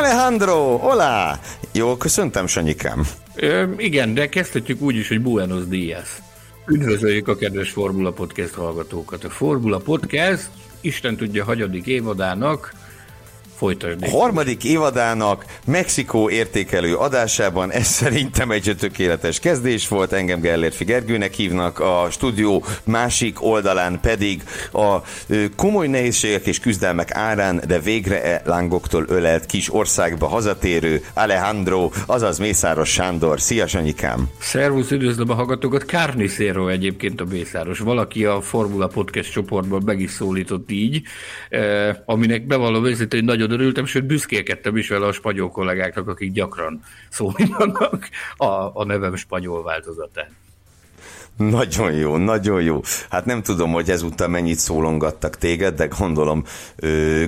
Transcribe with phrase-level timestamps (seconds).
[0.00, 1.38] Alejandro, hola!
[1.72, 3.06] Jól köszöntem, Sanyikám.
[3.34, 6.08] Ö, igen, de kezdhetjük úgy is, hogy Buenos Dias.
[6.66, 9.24] Üdvözöljük a kedves Formula Podcast hallgatókat.
[9.24, 10.48] A Formula Podcast,
[10.80, 12.72] Isten tudja, hagyadik évadának
[13.60, 14.02] Folytasd.
[14.02, 21.32] A harmadik évadának Mexikó értékelő adásában ez szerintem egy tökéletes kezdés volt, engem Gellért Figergőnek
[21.32, 24.42] hívnak, a stúdió másik oldalán pedig
[24.72, 24.96] a
[25.56, 32.38] komoly nehézségek és küzdelmek árán, de végre e lángoktól ölelt kis országba hazatérő Alejandro, azaz
[32.38, 33.40] Mészáros Sándor.
[33.40, 34.28] Szia, Sanyikám!
[34.38, 35.82] Szervusz, üdvözlöm a hallgatókat!
[35.82, 37.78] Carnicero egyébként a Mészáros.
[37.78, 41.02] Valaki a Formula Podcast csoportban meg is szólított így,
[41.48, 46.32] eh, aminek bevallom őszintén, hogy nagyon örültem, sőt büszkélkedtem is vele a spanyol kollégáknak, akik
[46.32, 50.28] gyakran szólítanak a, a nevem spanyol változatán.
[51.40, 52.80] Nagyon jó, nagyon jó.
[53.10, 56.44] Hát nem tudom, hogy ezúttal mennyit szólongattak téged, de gondolom,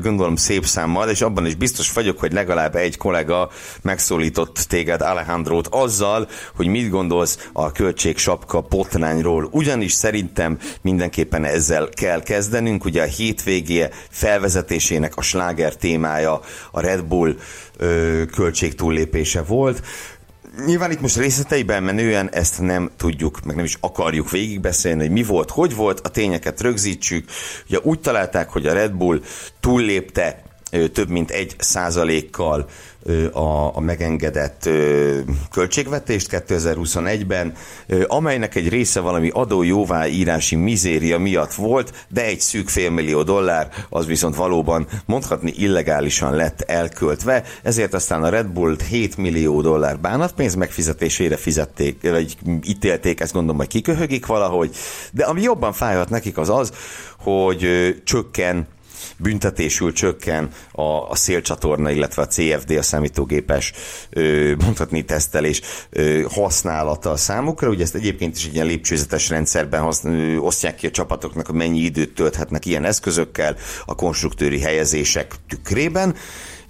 [0.02, 3.50] gondolom szép számmal, és abban is biztos vagyok, hogy legalább egy kollega
[3.82, 9.48] megszólított téged, Alejandrót, azzal, hogy mit gondolsz a költségsapka potrányról.
[9.50, 12.84] Ugyanis szerintem mindenképpen ezzel kell kezdenünk.
[12.84, 16.40] Ugye a hétvégé felvezetésének a sláger témája
[16.70, 17.34] a Red Bull
[18.30, 19.82] költségtúllépése volt
[20.66, 25.22] nyilván itt most részleteiben menően ezt nem tudjuk, meg nem is akarjuk végigbeszélni, hogy mi
[25.22, 27.28] volt, hogy volt, a tényeket rögzítsük.
[27.68, 29.20] Ugye úgy találták, hogy a Red Bull
[29.60, 30.42] túllépte
[30.92, 32.68] több mint egy százalékkal
[33.32, 34.68] a, a megengedett
[35.50, 37.54] költségvetést 2021-ben,
[38.06, 44.06] amelynek egy része valami adó jóváírási mizéria miatt volt, de egy szűk félmillió dollár az
[44.06, 50.54] viszont valóban mondhatni illegálisan lett elköltve, ezért aztán a Red Bull 7 millió dollár bánatpénz
[50.54, 54.76] megfizetésére fizették, vagy ítélték, ezt gondolom, hogy kiköhögik valahogy,
[55.12, 56.72] de ami jobban fájhat nekik az az,
[57.18, 58.66] hogy csökken
[59.22, 63.72] büntetésül csökken a, a szélcsatorna, illetve a CFD, a számítógépes
[64.58, 65.60] mondhatni tesztelés
[66.28, 67.68] használata a számukra.
[67.68, 72.14] Ugye ezt egyébként is egy ilyen lépcsőzetes rendszerben használ, osztják ki a csapatoknak, mennyi időt
[72.14, 73.56] tölthetnek ilyen eszközökkel
[73.86, 76.14] a konstruktőri helyezések tükrében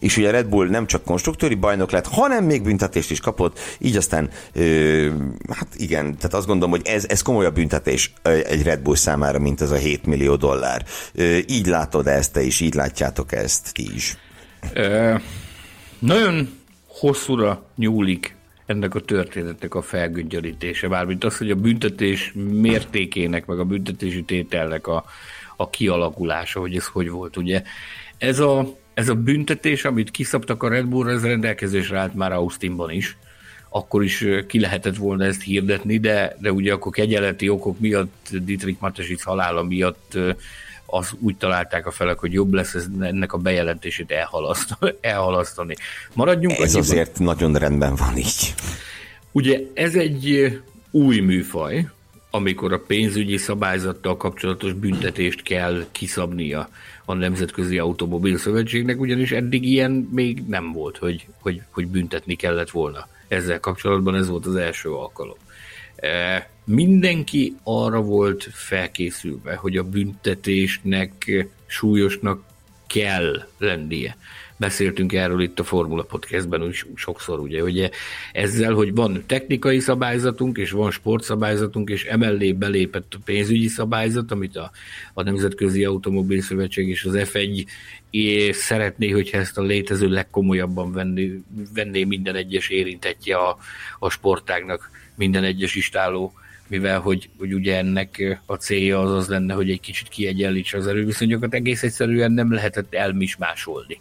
[0.02, 3.96] és ugye Red Bull nem csak konstruktőri bajnok lett, hanem még büntetést is kapott, így
[3.96, 5.08] aztán, ö,
[5.48, 9.60] hát igen, tehát azt gondolom, hogy ez, ez komolyabb büntetés egy Red Bull számára, mint
[9.60, 10.84] ez a 7 millió dollár.
[11.14, 14.16] Ö, így látod ezt te is, így látjátok ezt ti is.
[14.72, 15.14] Ö,
[15.98, 16.48] nagyon
[16.86, 18.36] hosszúra nyúlik
[18.66, 24.86] ennek a történetnek a felgöngyörítése, mármint az, hogy a büntetés mértékének, meg a büntetési tételnek
[24.86, 25.04] a,
[25.56, 27.36] a kialakulása, hogy ez hogy volt.
[27.36, 27.62] Ugye
[28.18, 32.90] ez a ez a büntetés, amit kiszabtak a Red Bull, ez rendelkezésre állt már Austinban
[32.90, 33.16] is.
[33.68, 38.80] Akkor is ki lehetett volna ezt hirdetni, de, de ugye akkor kegyeleti okok miatt, Dietrich
[38.80, 40.18] Matesic halála miatt
[40.86, 44.10] az úgy találták a felek, hogy jobb lesz ez, ennek a bejelentését
[45.00, 45.74] elhalasztani.
[46.14, 46.82] Maradjunk Ez annyiban.
[46.82, 48.54] azért nagyon rendben van így.
[49.32, 50.56] Ugye ez egy
[50.90, 51.86] új műfaj,
[52.30, 56.68] amikor a pénzügyi szabályzattal kapcsolatos büntetést kell kiszabnia
[57.04, 62.70] a Nemzetközi Automobil Szövetségnek, ugyanis eddig ilyen még nem volt, hogy, hogy, hogy büntetni kellett
[62.70, 63.08] volna.
[63.28, 65.36] Ezzel kapcsolatban ez volt az első alkalom.
[65.96, 72.42] E, mindenki arra volt felkészülve, hogy a büntetésnek súlyosnak
[72.86, 74.16] kell lennie
[74.62, 77.90] beszéltünk erről itt a Formula Podcastben is sokszor, ugye, hogy
[78.32, 84.56] ezzel, hogy van technikai szabályzatunk, és van sportszabályzatunk, és emellé belépett a pénzügyi szabályzat, amit
[84.56, 84.70] a,
[85.14, 87.66] a Nemzetközi Automobil Szövetség és az F1
[88.10, 91.42] és szeretné, hogyha ezt a létező legkomolyabban venni,
[91.74, 93.56] venné minden egyes érintettje a,
[93.98, 96.32] a sportágnak, minden egyes istáló
[96.68, 100.86] mivel hogy, hogy ugye ennek a célja az az lenne, hogy egy kicsit kiegyenlítse az
[100.86, 104.00] erőviszonyokat, egész egyszerűen nem lehetett elmismásolni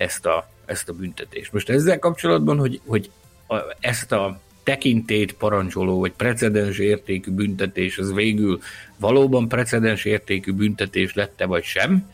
[0.00, 1.52] ezt a, ezt a büntetést.
[1.52, 3.10] Most ezzel kapcsolatban, hogy, hogy
[3.46, 8.60] a, ezt a tekintét parancsoló, vagy precedens értékű büntetés, az végül
[8.98, 12.10] valóban precedens értékű büntetés lette, vagy sem.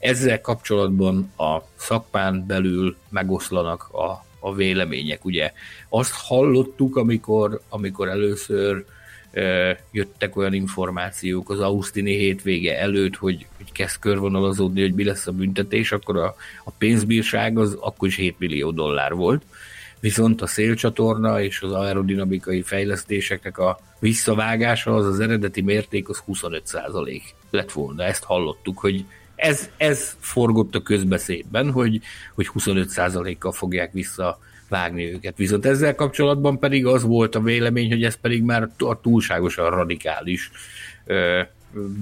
[0.00, 5.24] Ezzel kapcsolatban a szakmán belül megoszlanak a, a vélemények.
[5.24, 5.52] Ugye
[5.88, 8.84] azt hallottuk, amikor, amikor először
[9.90, 15.32] jöttek olyan információk az Ausztini hétvége előtt, hogy, hogy kezd körvonalazódni, hogy mi lesz a
[15.32, 16.34] büntetés, akkor a,
[16.64, 19.42] a pénzbírság az akkor is 7 millió dollár volt.
[20.00, 26.66] Viszont a szélcsatorna és az aerodinamikai fejlesztéseknek a visszavágása az az eredeti mérték az 25
[26.66, 28.04] százalék lett volna.
[28.04, 29.04] Ezt hallottuk, hogy
[29.34, 32.00] ez, ez forgott a közbeszédben, hogy,
[32.34, 34.38] hogy 25 százalékkal fogják vissza
[34.68, 35.36] vágni őket.
[35.36, 40.50] Viszont ezzel kapcsolatban pedig az volt a vélemény, hogy ez pedig már a túlságosan radikális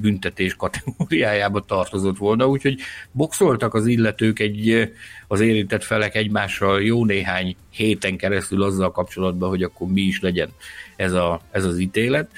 [0.00, 2.78] büntetés kategóriájába tartozott volna, úgyhogy
[3.12, 4.92] boxoltak az illetők egy,
[5.26, 10.48] az érintett felek egymással jó néhány héten keresztül azzal kapcsolatban, hogy akkor mi is legyen
[10.96, 12.30] ez, a, ez az ítélet.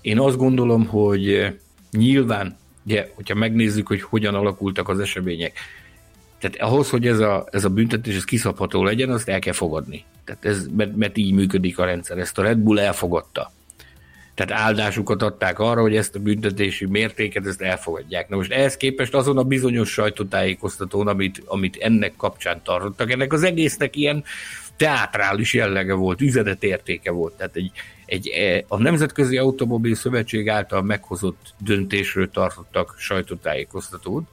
[0.00, 1.54] Én azt gondolom, hogy
[1.90, 5.58] nyilván, ugye, hogyha megnézzük, hogy hogyan alakultak az események,
[6.42, 10.04] tehát ahhoz, hogy ez a, ez a büntetés ez kiszabható legyen, azt el kell fogadni.
[10.24, 12.18] Tehát ez, mert, mert így működik a rendszer.
[12.18, 13.52] Ezt a Red Bull elfogadta.
[14.34, 18.28] Tehát áldásukat adták arra, hogy ezt a büntetési mértéket ezt elfogadják.
[18.28, 23.42] Na most ehhez képest azon a bizonyos sajtótájékoztatón, amit, amit ennek kapcsán tartottak, ennek az
[23.42, 24.24] egésznek ilyen
[24.76, 27.34] teátrális jellege volt, üzenetértéke volt.
[27.34, 27.70] Tehát egy,
[28.06, 34.24] egy, e, a Nemzetközi Automobil Szövetség által meghozott döntésről tartottak sajtótájékoztatót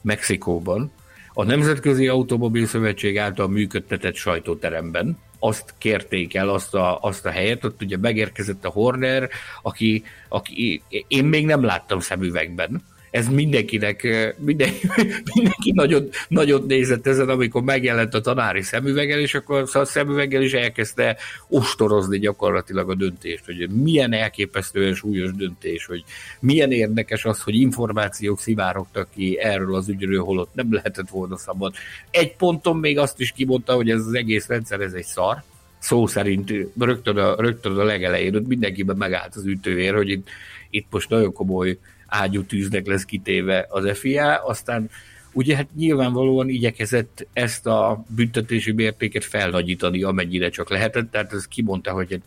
[0.00, 0.92] Mexikóban,
[1.34, 7.64] a Nemzetközi Automobil Szövetség által működtetett sajtóteremben, azt kérték el, azt a, azt a helyet,
[7.64, 9.28] ott ugye megérkezett a Horner,
[9.62, 12.82] aki, aki én még nem láttam szemüvegben,
[13.12, 14.02] ez mindenkinek,
[14.50, 14.90] mindenki,
[15.34, 20.52] mindenki nagyon, nagyon nézett ezen, amikor megjelent a tanári szemüveggel, és akkor a szemüveggel is
[20.52, 21.16] elkezdte
[21.48, 26.04] ostorozni gyakorlatilag a döntést, hogy milyen elképesztően súlyos döntés, hogy
[26.40, 31.74] milyen érdekes az, hogy információk szivárogtak ki erről az ügyről, holott nem lehetett volna szabad.
[32.10, 35.42] Egy ponton még azt is kimondta, hogy ez az egész rendszer, ez egy szar,
[35.78, 40.28] szó szerint rögtön a, rögtön a legelején, ott mindenkiben megállt az ütővér, hogy itt,
[40.70, 41.78] itt most nagyon komoly
[42.12, 44.90] ágyú tűznek lesz kitéve az FIA, aztán
[45.32, 51.92] ugye hát nyilvánvalóan igyekezett ezt a büntetési mértéket felnagyítani, amennyire csak lehetett, tehát ez kimondta,
[51.92, 52.20] hogy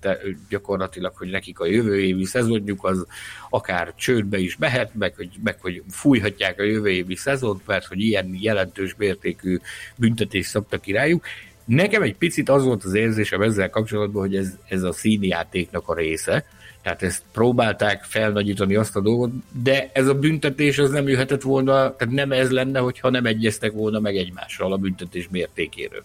[0.49, 3.05] gyakorlatilag, hogy nekik a jövő évi szezonjuk az
[3.49, 7.99] akár csődbe is mehet, meg hogy, meg hogy fújhatják a jövő évi szezont, mert hogy
[7.99, 9.59] ilyen jelentős mértékű
[9.95, 11.25] büntetést szabtak királyuk.
[11.65, 15.95] Nekem egy picit az volt az érzésem ezzel kapcsolatban, hogy ez, ez a színjátéknak a
[15.95, 16.45] része,
[16.85, 19.31] tehát ezt próbálták felnagyítani azt a dolgot,
[19.63, 23.71] de ez a büntetés az nem jöhetett volna, tehát nem ez lenne, hogyha nem egyeztek
[23.71, 26.03] volna meg egymással a büntetés mértékéről.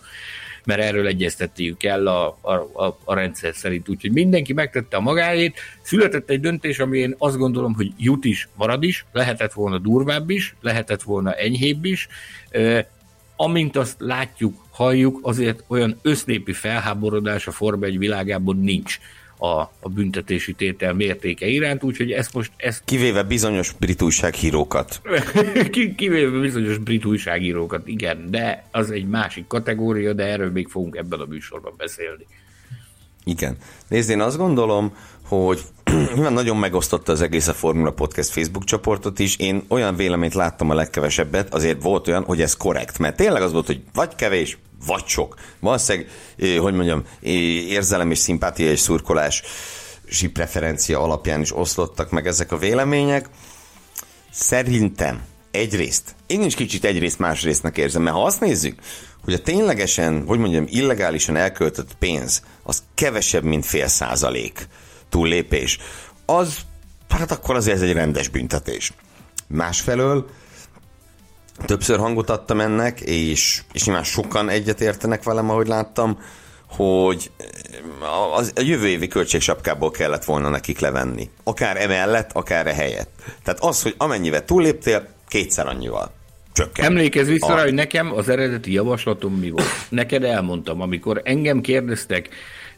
[0.65, 2.53] Mert erről egyeztetniük kell a, a,
[2.85, 3.89] a, a rendszer szerint.
[3.89, 8.49] Úgyhogy mindenki megtette a magáét, született egy döntés, ami én azt gondolom, hogy jut is,
[8.55, 12.09] marad is, lehetett volna durvább is, lehetett volna enyhébb is,
[13.37, 18.99] amint azt látjuk, halljuk, azért olyan össznépi felháborodás a Forma egy világában nincs
[19.41, 22.53] a, a büntetési tétel mértéke iránt, úgyhogy ezt most...
[22.57, 22.83] Ezt...
[22.85, 25.01] Kivéve bizonyos brit újságírókat.
[25.97, 31.21] Kivéve bizonyos brit újságírókat, igen, de az egy másik kategória, de erről még fogunk ebben
[31.21, 32.27] a műsorban beszélni.
[33.25, 33.57] Igen.
[33.89, 34.93] Nézd, én azt gondolom,
[35.29, 35.63] hogy
[36.15, 39.37] nyilván nagyon megosztotta az egész a Formula Podcast Facebook csoportot is.
[39.37, 43.53] Én olyan véleményt láttam a legkevesebbet, azért volt olyan, hogy ez korrekt, mert tényleg az
[43.53, 45.35] volt, hogy vagy kevés, vagy sok.
[45.61, 46.09] Valószínűleg,
[46.59, 49.43] hogy mondjam, érzelem és szimpátia és szurkolás
[50.33, 53.29] preferencia alapján is oszlottak meg ezek a vélemények.
[54.31, 58.81] Szerintem egyrészt, én is kicsit egyrészt másrésztnek érzem, mert ha azt nézzük,
[59.25, 64.69] hogy a ténylegesen, hogy mondjam, illegálisan elköltött pénz, az kevesebb, mint fél százalék
[65.09, 65.79] túllépés,
[66.27, 66.59] az,
[67.09, 68.93] hát akkor azért ez egy rendes büntetés.
[69.47, 70.29] Másfelől
[71.67, 76.19] többször hangot adtam ennek, és, és nyilván sokan egyetértenek velem, ahogy láttam,
[76.69, 77.31] hogy
[78.01, 81.31] a, a jövő évi költségsapkából kellett volna nekik levenni.
[81.45, 83.11] Akár emellett, akár e helyett.
[83.45, 86.13] Tehát az, hogy amennyivel túlléptél, kétszer annyival.
[86.53, 86.85] Csökken.
[86.85, 87.57] Emlékezz vissza a...
[87.57, 89.67] rá, hogy nekem az eredeti javaslatom mi volt.
[89.89, 92.29] Neked elmondtam, amikor engem kérdeztek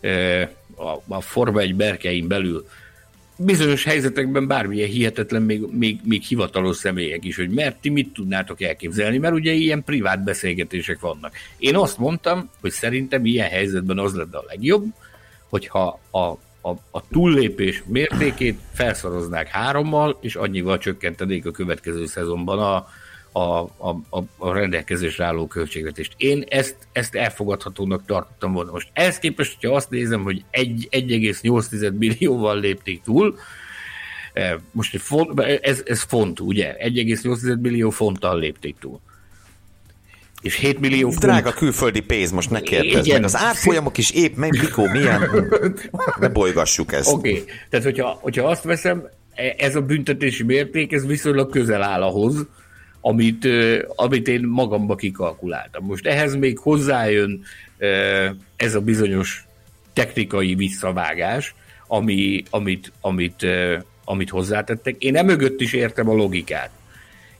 [0.00, 2.66] eh, a, a Forma egy berkein belül,
[3.36, 8.62] bizonyos helyzetekben bármilyen hihetetlen, még, még, még hivatalos személyek is, hogy mert ti mit tudnátok
[8.62, 11.34] elképzelni, mert ugye ilyen privát beszélgetések vannak.
[11.56, 14.84] Én azt mondtam, hogy szerintem ilyen helyzetben az lenne a legjobb,
[15.48, 16.32] hogyha a,
[16.62, 22.88] a, a túllépés mértékét felszoroznák hárommal, és annyival csökkentenék a következő szezonban a,
[23.32, 23.60] a,
[24.10, 26.14] a, a rendelkezésre álló költségvetést.
[26.16, 28.70] Én ezt, ezt elfogadhatónak tartottam volna.
[28.70, 33.38] Most ehhez képest, hogyha azt nézem, hogy 1,8 millióval lépték túl,
[34.32, 36.76] eh, most font, ez, ez font, ugye?
[36.78, 39.00] 1,8 millió fonttal lépték túl.
[40.42, 41.20] És 7 millió font.
[41.20, 43.24] Drága külföldi pénz, most ne kérdezz meg.
[43.24, 45.30] Az árfolyamok is épp, meg mikor, milyen.
[46.20, 47.12] Ne bolygassuk ezt.
[47.12, 47.44] Oké, okay.
[47.70, 52.46] tehát hogyha, hogyha azt veszem, e, ez a büntetési mérték, ez viszonylag közel áll ahhoz,
[53.00, 53.48] amit,
[53.96, 55.84] amit én magamba kikalkuláltam.
[55.84, 57.44] Most ehhez még hozzájön
[58.56, 59.44] ez a bizonyos
[59.92, 61.54] technikai visszavágás,
[61.86, 63.46] ami, amit, amit,
[64.04, 64.96] amit hozzátettek.
[64.98, 66.70] Én emögött is értem a logikát.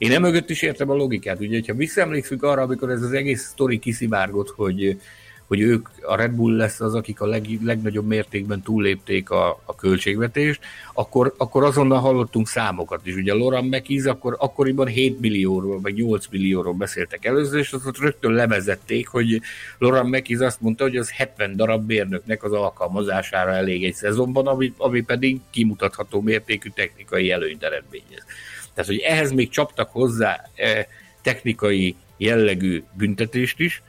[0.02, 1.40] Én emögött is értem a logikát.
[1.40, 5.00] Ugye, ha visszaemlékszünk arra, amikor ez az egész sztori kiszivárgott, hogy,
[5.46, 9.74] hogy ők, a Red Bull lesz az, akik a leg, legnagyobb mértékben túllépték a, a
[9.74, 10.60] költségvetést,
[10.92, 13.14] akkor, akkor azonnal hallottunk számokat is.
[13.14, 18.32] Ugye Loran McKees akkor, akkoriban 7 millióról, vagy 8 millióról beszéltek először, és azt rögtön
[18.32, 19.40] levezették, hogy
[19.78, 24.72] Loran McKees azt mondta, hogy az 70 darab bérnöknek az alkalmazására elég egy szezonban, ami,
[24.76, 28.24] ami pedig kimutatható mértékű technikai előnyt eredményez.
[28.74, 30.84] Tehát, hogy ehhez még csaptak hozzá eh,
[31.22, 33.82] technikai jellegű büntetést is,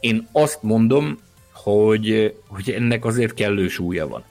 [0.00, 1.18] én azt mondom,
[1.52, 4.24] hogy, hogy ennek azért kellő súlya van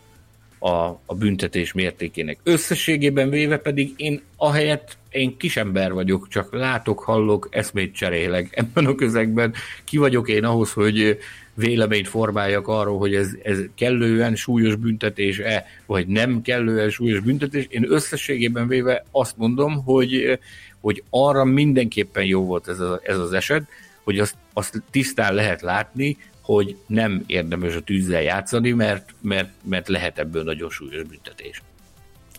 [0.59, 2.39] a, a büntetés mértékének.
[2.43, 8.95] Összességében véve pedig én ahelyett én kisember vagyok, csak látok, hallok, eszmét cserélek ebben a
[8.95, 9.53] közegben.
[9.83, 11.19] Ki vagyok én ahhoz, hogy
[11.61, 17.65] véleményt formáljak arról, hogy ez, ez kellően súlyos büntetés-e, vagy nem kellően súlyos büntetés.
[17.69, 20.39] Én összességében véve azt mondom, hogy,
[20.79, 23.63] hogy arra mindenképpen jó volt ez, a, ez az eset,
[24.03, 29.87] hogy azt, azt tisztán lehet látni, hogy nem érdemes a tűzzel játszani, mert, mert, mert
[29.87, 31.61] lehet ebből nagyon súlyos büntetés.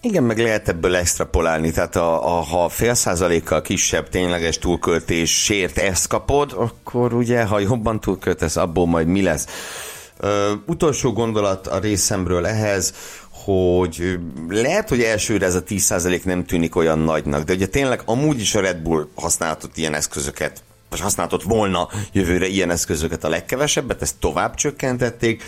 [0.05, 5.79] Igen, meg lehet ebből extrapolálni, tehát a, a, ha fél százalékkal kisebb tényleges túlköltés sért
[5.79, 9.47] ezt kapod, akkor ugye, ha jobban túlköltesz, abból majd mi lesz.
[10.19, 12.95] Ö, utolsó gondolat a részemről ehhez,
[13.31, 14.19] hogy
[14.49, 18.55] lehet, hogy elsőre ez a 10% nem tűnik olyan nagynak, de ugye tényleg amúgy is
[18.55, 24.17] a Red Bull használhatott ilyen eszközöket vagy használhatott volna jövőre ilyen eszközöket a legkevesebbet, ezt
[24.21, 25.43] tovább csökkentették.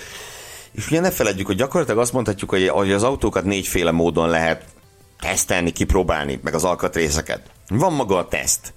[0.75, 4.65] És ugye ne feledjük, hogy gyakorlatilag azt mondhatjuk, hogy az autókat négyféle módon lehet
[5.21, 7.51] tesztelni, kipróbálni, meg az alkatrészeket.
[7.69, 8.73] Van maga a teszt,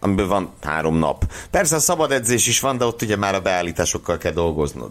[0.00, 1.32] amiben van három nap.
[1.50, 4.90] Persze a szabad edzés is van, de ott ugye már a beállításokkal kell dolgoznod.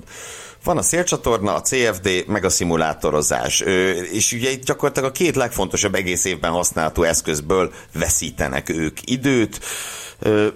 [0.63, 3.63] Van a szélcsatorna, a CFD, meg a szimulátorozás.
[4.12, 9.60] És ugye itt gyakorlatilag a két legfontosabb egész évben használható eszközből veszítenek ők időt.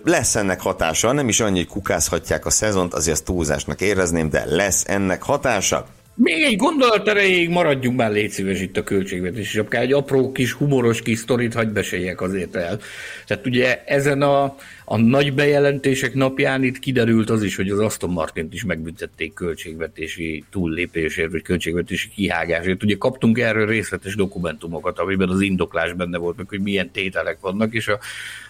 [0.03, 4.83] Lesz ennek hatása, nem is annyi, hogy kukázhatják a szezont, azért túlzásnak érezném, de lesz
[4.87, 5.87] ennek hatása.
[6.13, 10.31] Még egy gondolat erejéig maradjunk már légy szíves itt a költségvetés, és akár egy apró
[10.31, 12.79] kis humoros kis sztorit hagyd beséljek azért el.
[13.25, 14.55] Tehát ugye ezen a,
[14.89, 20.43] a nagy bejelentések napján itt kiderült az is, hogy az Aston Martint is megbüntették költségvetési
[20.49, 22.83] túllépésért, vagy költségvetési kihágásért.
[22.83, 27.73] Ugye kaptunk erről részletes dokumentumokat, amiben az indoklás benne volt, meg hogy milyen tételek vannak,
[27.73, 27.99] és a,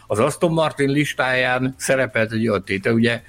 [0.07, 3.21] az Aston Martin listáján szerepelt egy olyan tétel, ugye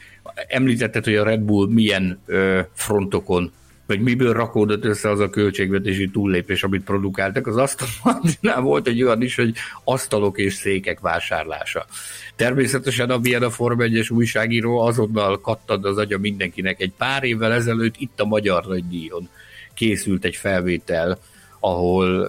[0.49, 3.53] említetted, hogy a Red Bull milyen ö, frontokon
[3.89, 7.47] vagy miből rakódott össze az a költségvetési túllépés, amit produkáltak.
[7.47, 11.87] Az asztalnál volt egy olyan is, hogy asztalok és székek vásárlása.
[12.39, 16.81] Természetesen, amilyen a Form 1 újságíró, azonnal kattad az agya mindenkinek.
[16.81, 19.29] Egy pár évvel ezelőtt itt a Magyar Nagydíjon
[19.75, 21.19] készült egy felvétel,
[21.61, 22.23] ahol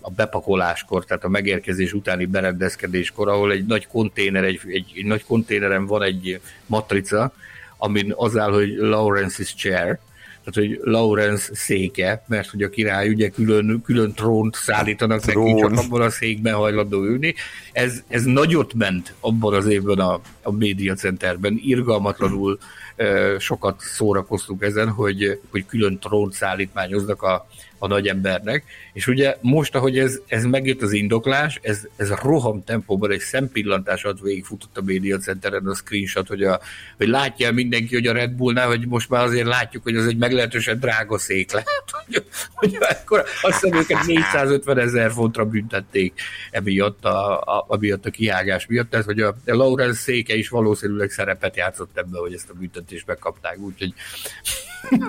[0.00, 5.24] a bepakoláskor, tehát a megérkezés utáni berendezkedéskor, ahol egy nagy konténer, egy, egy, egy nagy
[5.24, 7.32] konténeren van egy matrica,
[7.76, 9.98] amin az áll, hogy Lawrence's chair,
[10.46, 15.44] tehát hogy Lawrence széke, mert hogy a király ugye külön, külön trónt szállítanak Trón.
[15.44, 17.34] neki, csak abban a székben hajlandó ülni.
[17.72, 22.58] Ez, ez nagyot ment abban az évben a, a média centerben, irgalmatlanul
[23.38, 27.46] sokat szórakoztunk ezen, hogy, hogy külön trónt szállítmányoznak a,
[27.78, 28.64] a nagy embernek.
[28.92, 34.04] És ugye most, ahogy ez, ez megjött az indoklás, ez, ez roham tempóban egy szempillantás
[34.04, 36.60] ad végigfutott a média centeren a screenshot, hogy, a,
[36.96, 40.16] hogy látja mindenki, hogy a Red Bullnál, hogy most már azért látjuk, hogy az egy
[40.16, 47.04] meglehetősen drága szék lehet, hogy, hogy akkor azt hiszem őket 450 ezer fontra büntették emiatt
[47.04, 51.56] a, a, amiatt a kiágás miatt, tehát hogy a, a Lawrence széke is valószínűleg szerepet
[51.56, 53.94] játszott ebben, hogy ezt a büntetést megkapták, úgyhogy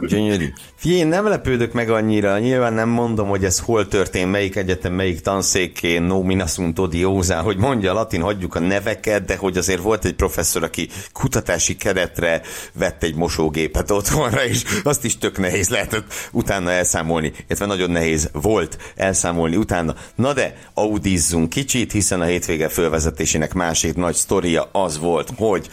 [0.07, 0.53] Gyönyörű.
[0.75, 4.93] Figyelj, én nem lepődök meg annyira, nyilván nem mondom, hogy ez hol történt, melyik egyetem,
[4.93, 10.05] melyik tanszékén, no minasunt odiózá, hogy mondja latin, hagyjuk a neveket, de hogy azért volt
[10.05, 12.41] egy professzor, aki kutatási keretre
[12.73, 18.29] vett egy mosógépet otthonra, és azt is tök nehéz lehetett utána elszámolni, illetve nagyon nehéz
[18.33, 19.95] volt elszámolni utána.
[20.15, 25.69] Na de, audizzunk kicsit, hiszen a hétvége fölvezetésének másik nagy sztoria az volt, hogy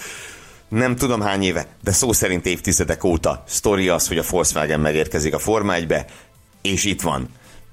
[0.75, 5.35] nem tudom hány éve, de szó szerint évtizedek óta sztori az, hogy a Volkswagen megérkezik
[5.35, 6.07] a Forma 1-be,
[6.62, 7.28] és itt van.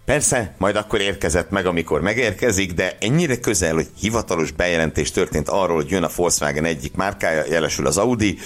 [0.05, 5.75] Persze, majd akkor érkezett meg, amikor megérkezik, de ennyire közel, hogy hivatalos bejelentés történt arról,
[5.75, 8.37] hogy jön a Volkswagen egyik márkája, jelesül az Audi.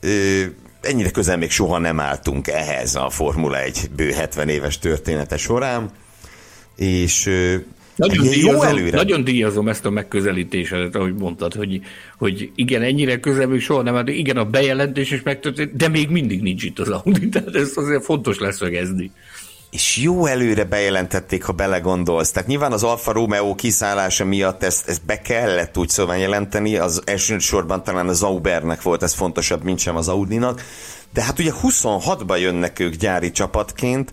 [0.00, 0.42] Ö,
[0.80, 5.90] ennyire közel még soha nem álltunk ehhez a Formula 1 bő 70 éves története során,
[6.76, 7.30] és
[7.96, 8.96] nagyon díjazom, jó előre.
[8.96, 11.80] nagyon díjazom ezt a megközelítésedet, ahogy mondtad, hogy,
[12.18, 16.08] hogy igen, ennyire közel még soha nem, de igen, a bejelentés is megtörtént, de még
[16.08, 19.10] mindig nincs itt az Audi, tehát ezt azért fontos leszögezni
[19.70, 22.30] és jó előre bejelentették, ha belegondolsz.
[22.30, 27.02] Tehát nyilván az Alfa Romeo kiszállása miatt ezt, ezt be kellett úgy szóval jelenteni, az
[27.04, 30.64] elsősorban talán az Aubernek volt ez fontosabb, mint sem az Audinak,
[31.12, 34.10] de hát ugye 26-ba jönnek ők gyári csapatként,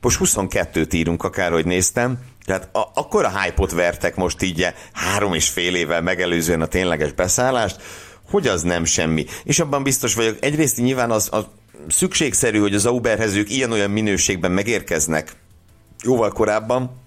[0.00, 5.48] most 22-t írunk, akárhogy néztem, tehát a, akkor a hype-ot vertek most így három és
[5.48, 7.82] fél évvel megelőzően a tényleges beszállást,
[8.30, 9.26] hogy az nem semmi.
[9.44, 11.46] És abban biztos vagyok, egyrészt nyilván az, az
[11.88, 15.32] szükségszerű, hogy az Uberhez ők ilyen-olyan minőségben megérkeznek
[16.02, 17.00] jóval korábban,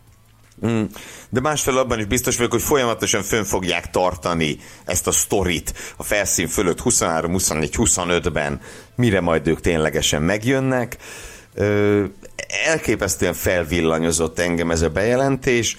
[0.68, 0.84] mm.
[1.30, 6.04] de másfelől abban is biztos vagyok, hogy folyamatosan fönn fogják tartani ezt a sztorit a
[6.04, 8.62] felszín fölött 23, 24, 25-ben,
[8.96, 10.98] mire majd ők ténylegesen megjönnek.
[12.66, 15.78] Elképesztően felvillanyozott engem ez a bejelentés.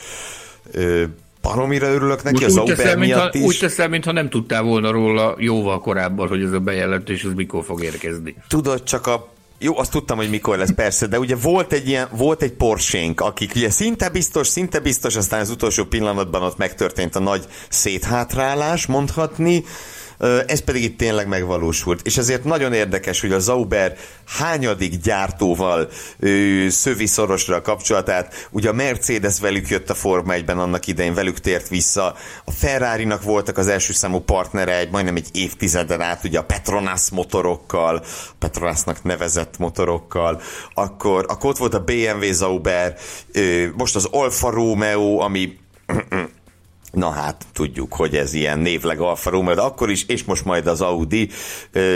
[0.71, 1.05] Ö,
[1.43, 3.45] baromira örülök neki, Most az Uber teszel, miatt mintha, is.
[3.45, 7.65] Úgy teszel, mintha nem tudtál volna róla jóval korábban, hogy ez a bejelentés, az mikor
[7.65, 8.37] fog érkezni.
[8.49, 9.31] Tudod, csak a
[9.63, 13.21] jó, azt tudtam, hogy mikor lesz, persze, de ugye volt egy ilyen, volt egy porsénk,
[13.21, 18.87] akik ugye szinte biztos, szinte biztos, aztán az utolsó pillanatban ott megtörtént a nagy széthátrálás,
[18.87, 19.65] mondhatni,
[20.47, 22.01] ez pedig itt tényleg megvalósult.
[22.07, 25.89] És ezért nagyon érdekes, hogy a Zauber hányadik gyártóval
[26.19, 28.49] ö, szövi szorosra a kapcsolatát.
[28.51, 32.15] Ugye a Mercedes velük jött a Forma 1-ben annak idején, velük tért vissza.
[32.45, 37.11] A Ferrari-nak voltak az első számú partnere egy majdnem egy évtizeden át, ugye a Petronas
[37.11, 38.05] motorokkal,
[38.39, 40.41] Petronasnak nevezett motorokkal.
[40.75, 42.97] Akkor, akkor ott volt a BMW Zauber,
[43.77, 45.59] most az Alfa Romeo, ami
[46.93, 50.67] Na hát, tudjuk, hogy ez ilyen névleg Alfa Romeo, de akkor is, és most majd
[50.67, 51.29] az Audi,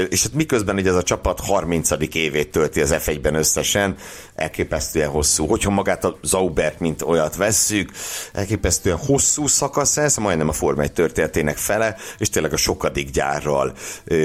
[0.09, 1.91] és hát miközben hogy ez a csapat 30.
[2.13, 3.97] évét tölti az F1-ben összesen,
[4.35, 5.47] elképesztően hosszú.
[5.47, 7.91] Hogyha magát a Zaubert, mint olyat vesszük,
[8.33, 13.73] elképesztően hosszú szakasz ez, majdnem a Forma 1 történetének fele, és tényleg a sokadik gyárral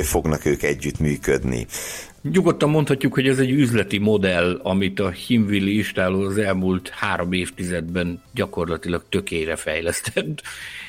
[0.04, 1.68] fognak ők együtt működni.
[2.22, 8.22] Nyugodtan mondhatjuk, hogy ez egy üzleti modell, amit a Himvili istáló az elmúlt három évtizedben
[8.34, 10.42] gyakorlatilag tökére fejlesztett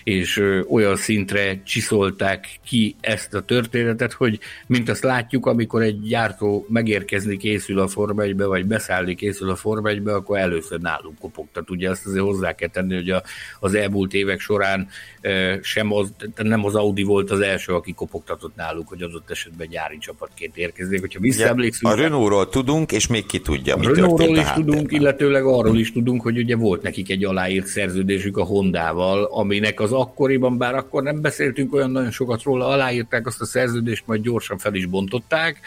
[0.04, 6.66] és olyan szintre csiszolták ki ezt a történetet, hogy mint azt látjuk, amikor egy gyártó
[6.68, 11.70] megérkezni készül a Forma 1 vagy beszállni készül a Forma 1 akkor először nálunk kopogtat.
[11.70, 13.22] Ugye azt azért hozzá kell tenni, hogy a,
[13.60, 14.88] az elmúlt évek során
[15.60, 19.98] sem az, nem az Audi volt az első, aki kopogtatott náluk, hogy adott esetben gyári
[19.98, 21.00] csapatként érkezik.
[21.00, 21.92] Hogyha visszaemlékszünk...
[21.92, 26.22] A Renault-ról tudunk, és még ki tudja, mi Renault-ról is tudunk, illetőleg arról is tudunk,
[26.22, 31.02] hogy ugye volt nekik egy aláírt szerződésük a Hondával, aminek az az akkoriban, bár akkor
[31.02, 35.60] nem beszéltünk olyan nagyon sokat róla, aláírták azt a szerződést, majd gyorsan fel is bontották,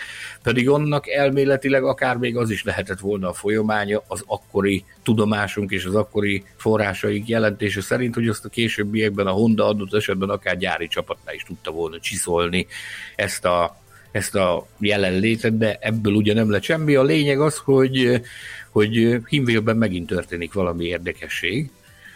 [0.44, 5.86] pedig annak elméletileg akár még az is lehetett volna a folyamánya az akkori tudomásunk és
[5.86, 10.88] az akkori forrásaik jelentése szerint, hogy azt a későbbiekben a Honda adott esetben akár gyári
[10.88, 12.68] csapatnál is tudta volna csiszolni
[13.16, 13.78] ezt a,
[14.12, 16.96] ezt a jelenlétet, de ebből ugye nem lett semmi.
[16.96, 18.22] A lényeg az, hogy,
[18.70, 21.70] hogy Himvélben megint történik valami érdekesség,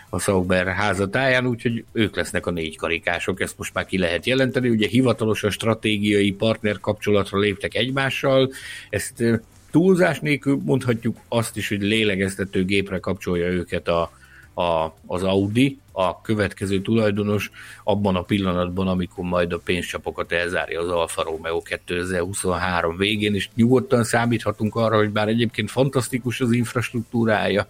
[0.10, 4.70] a Sauber házatáján, úgyhogy ők lesznek a négy karikások, ezt most már ki lehet jelenteni.
[4.70, 8.52] Ugye hivatalosan stratégiai partner kapcsolatra léptek egymással,
[8.90, 9.24] ezt
[9.72, 14.12] túlzás nélkül mondhatjuk azt is, hogy lélegeztető gépre kapcsolja őket a,
[14.54, 17.52] a, az Audi, a következő tulajdonos
[17.84, 24.04] abban a pillanatban, amikor majd a pénzcsapokat elzárja az Alfa Romeo 2023 végén, és nyugodtan
[24.04, 27.68] számíthatunk arra, hogy bár egyébként fantasztikus az infrastruktúrája,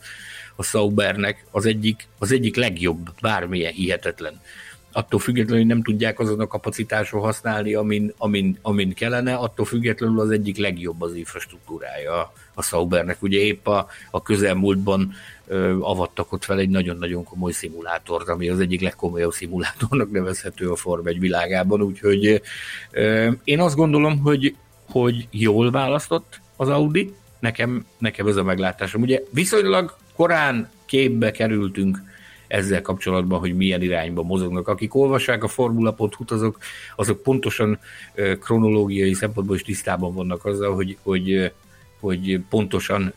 [0.60, 4.42] a Saubernek az egyik, az egyik legjobb, bármilyen hihetetlen.
[4.92, 10.20] Attól függetlenül, hogy nem tudják azon a kapacitáson használni, amin, amin, amin kellene, attól függetlenül
[10.20, 13.22] az egyik legjobb az infrastruktúrája a Saubernek.
[13.22, 15.14] Ugye épp a, a közelmúltban
[15.48, 20.76] ö, avattak ott fel egy nagyon-nagyon komoly szimulátort, ami az egyik legkomolyabb szimulátornak nevezhető a
[20.76, 22.42] Form 1 világában, úgyhogy
[22.92, 24.56] ö, én azt gondolom, hogy,
[24.90, 29.02] hogy jól választott az Audi, nekem, nekem ez a meglátásom.
[29.02, 32.02] Ugye viszonylag korán képbe kerültünk
[32.48, 34.68] ezzel kapcsolatban, hogy milyen irányba mozognak.
[34.68, 36.58] Akik olvassák a formula.hu-t, azok,
[36.96, 37.80] azok pontosan
[38.40, 41.52] kronológiai szempontból is tisztában vannak azzal, hogy, hogy
[42.00, 43.14] hogy pontosan,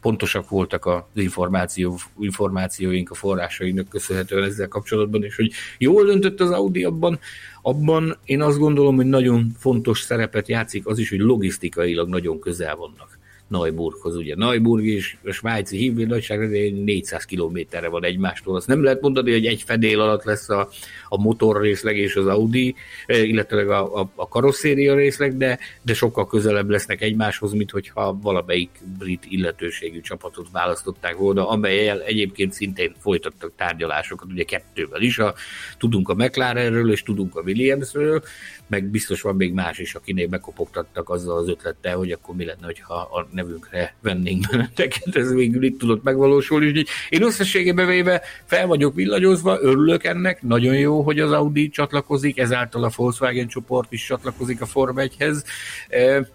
[0.00, 6.50] pontosak voltak az információ, információink a forrásainak köszönhetően ezzel kapcsolatban, és hogy jól döntött az
[6.50, 7.18] Audi abban,
[7.62, 12.76] abban én azt gondolom, hogy nagyon fontos szerepet játszik az is, hogy logisztikailag nagyon közel
[12.76, 14.16] vannak Neuburghoz.
[14.16, 18.56] Ugye Neuburg és a svájci hívvéd nagyságra 400 kilométerre van egymástól.
[18.56, 20.68] Azt nem lehet mondani, hogy egy fedél alatt lesz a,
[21.08, 22.74] a motor részleg és az Audi,
[23.06, 28.18] eh, illetve a, a, a karosszéria részleg, de, de sokkal közelebb lesznek egymáshoz, mint hogyha
[28.22, 35.18] valamelyik brit illetőségű csapatot választották volna, amelyel egyébként szintén folytattak tárgyalásokat, ugye kettővel is.
[35.18, 35.34] A,
[35.78, 38.22] tudunk a McLarenről és tudunk a Williamsről,
[38.66, 42.72] meg biztos van még más is, akinél bekopogtattak azzal az ötlettel, hogy akkor mi lenne,
[42.80, 46.66] ha a nevünkre vennénk benneteket, ez végül itt tudott megvalósulni.
[46.66, 52.38] Úgyhogy én összességében véve fel vagyok villanyozva, örülök ennek, nagyon jó, hogy az Audi csatlakozik,
[52.38, 55.44] ezáltal a Volkswagen csoport is csatlakozik a Form 1-hez.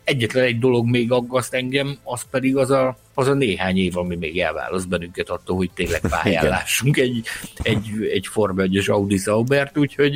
[0.03, 4.15] Egyetlen egy dolog még aggaszt engem, az pedig az a az a néhány év, ami
[4.15, 7.25] még elválaszt bennünket attól, hogy tényleg pályán lássunk egy,
[7.61, 10.15] egy, egy Forma 1 Audi Saubert, úgyhogy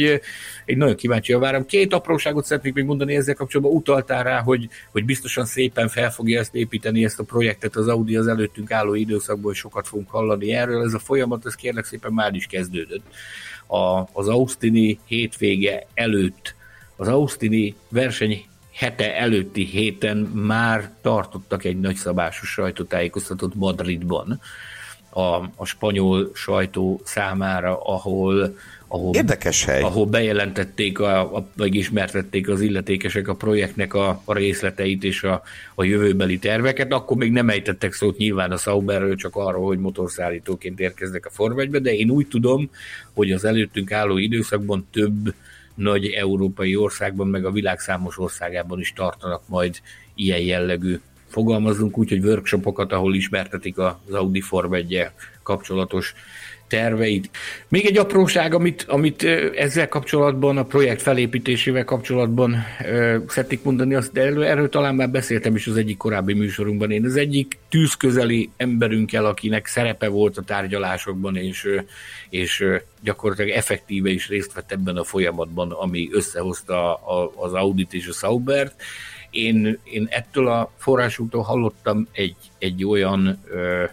[0.66, 1.66] én nagyon kíváncsi várom.
[1.66, 3.76] Két apróságot szeretnék még mondani ezzel kapcsolatban.
[3.76, 8.16] Utaltál rá, hogy, hogy biztosan szépen fel fogja ezt építeni, ezt a projektet az Audi
[8.16, 10.84] az előttünk álló időszakból, sokat fogunk hallani erről.
[10.84, 13.06] Ez a folyamat, ez kérlek szépen már is kezdődött.
[13.68, 16.56] A, az Austini hétvége előtt
[16.96, 24.40] az Austini verseny hete előtti héten már tartottak egy nagyszabású sajtótájékoztatót Madridban
[25.10, 28.56] a, a spanyol sajtó számára, ahol
[28.94, 29.82] ahol, Érdekes hely.
[29.82, 35.42] ahol bejelentették, a, a, vagy ismertették az illetékesek a projektnek a, a részleteit és a,
[35.76, 40.80] a jövőbeli terveket, akkor még nem ejtettek szót nyilván a Sauberről, csak arról, hogy motorszállítóként
[40.80, 42.70] érkeznek a Form de én úgy tudom,
[43.14, 45.34] hogy az előttünk álló időszakban több
[45.76, 49.82] nagy európai országban, meg a világ számos országában is tartanak majd
[50.16, 55.08] ilyen jellegű fogalmazunk úgy, hogy workshopokat, ahol ismertetik az Audi Form 1
[55.44, 56.14] kapcsolatos
[56.74, 57.30] terveit.
[57.68, 59.24] Még egy apróság, amit, amit
[59.56, 62.66] ezzel kapcsolatban, a projekt felépítésével kapcsolatban
[63.28, 66.92] szeretnék mondani, azt, de erről, talán már beszéltem is az egyik korábbi műsorunkban.
[66.92, 71.68] Én az egyik tűzközeli emberünkkel, akinek szerepe volt a tárgyalásokban, és,
[72.30, 72.66] és
[73.02, 76.96] gyakorlatilag effektíve is részt vett ebben a folyamatban, ami összehozta
[77.36, 78.82] az Audit és a Saubert.
[79.30, 83.84] Én, én ettől a forrásuktól hallottam egy, egy olyan ö,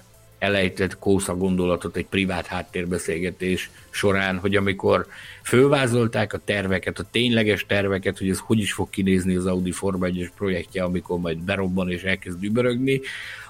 [0.40, 5.06] elejtett kósza gondolatot egy privát háttérbeszélgetés során, hogy amikor
[5.42, 10.06] fölvázolták a terveket, a tényleges terveket, hogy ez hogy is fog kinézni az Audi Forma
[10.06, 13.00] 1 projektje, amikor majd berobban és elkezd dübörögni,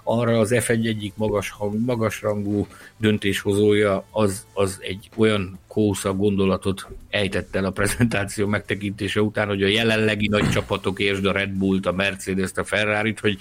[0.03, 1.55] arra az F1 egyik magas,
[1.87, 9.63] magasrangú döntéshozója az, az egy olyan kósza gondolatot ejtett el a prezentáció megtekintése után, hogy
[9.63, 13.39] a jelenlegi nagy csapatok, és a Red Bullt, a Mercedes-t, a Ferrari-t, hogy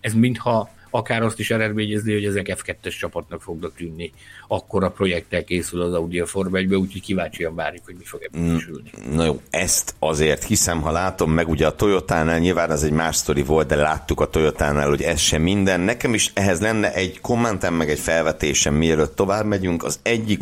[0.00, 4.12] ez mintha akár azt is eredményezni, hogy ezek F2-es csapatnak fognak tűnni.
[4.48, 8.22] Akkor a projekttel készül az Audi a Forma 1 úgyhogy kíváncsian várjuk, hogy mi fog
[8.22, 8.90] ebből mm, kisülni.
[9.12, 13.16] Na jó, ezt azért hiszem, ha látom meg, ugye a Toyotánál nyilván az egy más
[13.16, 15.80] sztori volt, de láttuk a Toyotánál, hogy ez sem minden.
[15.80, 19.84] Nekem is ehhez lenne egy kommentem, meg egy felvetésem, mielőtt tovább megyünk.
[19.84, 20.40] Az egyik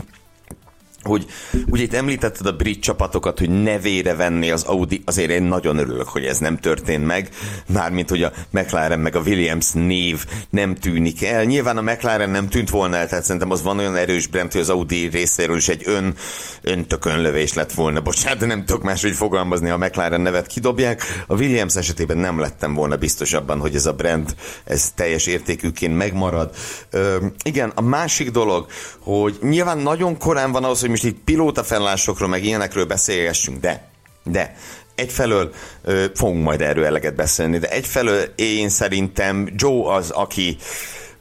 [1.03, 1.27] hogy
[1.67, 6.09] ugye itt említetted a brit csapatokat, hogy nevére venni az Audi, azért én nagyon örülök,
[6.09, 7.29] hogy ez nem történt meg,
[7.67, 11.45] mármint hogy a McLaren meg a Williams név nem tűnik el.
[11.45, 14.61] Nyilván a McLaren nem tűnt volna el, tehát szerintem az van olyan erős brand, hogy
[14.61, 16.15] az Audi részéről is egy ön,
[16.63, 18.01] öntökönlövés lett volna.
[18.01, 21.25] Bocsánat, de nem tudok máshogy fogalmazni, a McLaren nevet kidobják.
[21.27, 24.35] A Williams esetében nem lettem volna biztos abban, hogy ez a brand
[24.65, 26.51] ez teljes értékűként megmarad.
[26.91, 28.67] Ö, igen, a másik dolog,
[28.99, 33.89] hogy nyilván nagyon korán van ahhoz, hogy most itt pilóta fennlásokról, meg ilyenekről beszélgessünk, de,
[34.25, 34.57] de
[34.95, 35.53] egyfelől
[35.83, 40.57] ö, fogunk majd erről eleget beszélni, de egyfelől én szerintem Joe az, aki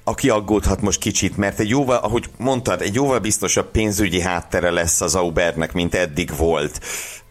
[0.04, 5.02] aki aggódhat most kicsit, mert egy jóval, ahogy mondtad, egy jóval biztosabb pénzügyi háttere lesz
[5.02, 6.80] az Aubernek, mint eddig volt.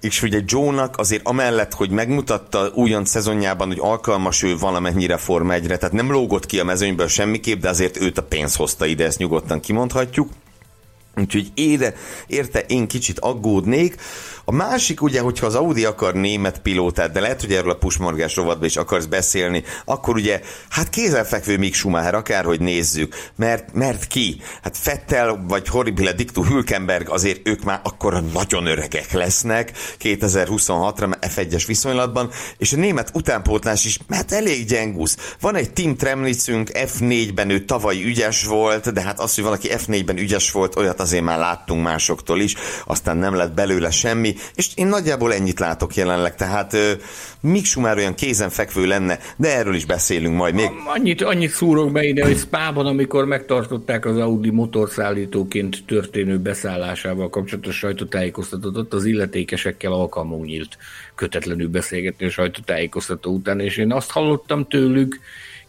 [0.00, 5.66] És ugye Joe-nak azért amellett, hogy megmutatta újon szezonjában, hogy alkalmas ő valamennyire Forma 1
[5.66, 9.18] tehát nem lógott ki a mezőnyből semmiképp, de azért őt a pénz hozta ide, ezt
[9.18, 10.28] nyugodtan kimondhatjuk.
[11.16, 11.94] Úgyhogy ére,
[12.26, 13.96] érte én kicsit aggódnék.
[14.50, 18.36] A másik ugye, hogyha az Audi akar német pilótát, de lehet, hogy erről a pusmorgás
[18.36, 24.40] rovatban is akarsz beszélni, akkor ugye, hát kézzelfekvő Mick Schumacher, akárhogy nézzük, mert, mert ki?
[24.62, 31.64] Hát Fettel vagy Horribile Diktu Hülkenberg azért ők már akkor nagyon öregek lesznek 2026-ra F1-es
[31.66, 35.36] viszonylatban, és a német utánpótlás is, mert elég gyengusz.
[35.40, 40.18] Van egy Tim Tremlitzünk, F4-ben ő tavaly ügyes volt, de hát az, hogy valaki F4-ben
[40.18, 42.54] ügyes volt, olyat azért már láttunk másoktól is,
[42.86, 46.76] aztán nem lett belőle semmi, és én nagyjából ennyit látok jelenleg, tehát
[47.40, 50.70] Mik Schumacher olyan kézenfekvő lenne, de erről is beszélünk majd még.
[50.86, 57.76] Annyit, annyit szúrok be ide, hogy Spában, amikor megtartották az Audi motorszállítóként történő beszállásával kapcsolatos
[57.76, 60.78] sajtótájékoztatót, ott az illetékesekkel alkalmunk nyílt
[61.14, 65.20] kötetlenül beszélgetni a sajtótájékoztató után, és én azt hallottam tőlük,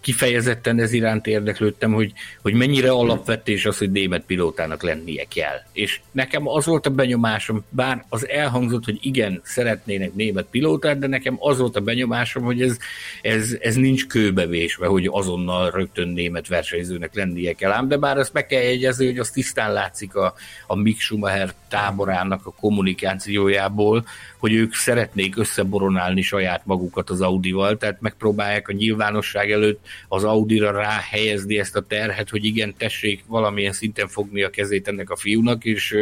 [0.01, 5.57] kifejezetten ez iránt érdeklődtem, hogy, hogy mennyire alapvetés az, hogy német pilótának lennie kell.
[5.71, 11.07] És nekem az volt a benyomásom, bár az elhangzott, hogy igen, szeretnének német pilótát, de
[11.07, 12.77] nekem az volt a benyomásom, hogy ez,
[13.21, 17.71] ez, ez nincs kőbevésve, hogy azonnal rögtön német versenyzőnek lennie kell.
[17.71, 20.33] Ám de bár ezt meg kell jegyezni, hogy az tisztán látszik a,
[20.67, 24.05] a Mick Schumacher táborának a kommunikációjából,
[24.37, 30.71] hogy ők szeretnék összeboronálni saját magukat az Audival, tehát megpróbálják a nyilvánosság előtt az Audira
[30.71, 35.65] ráhelyezni ezt a terhet, hogy igen, tessék valamilyen szinten fogni a kezét ennek a fiúnak,
[35.65, 35.95] és,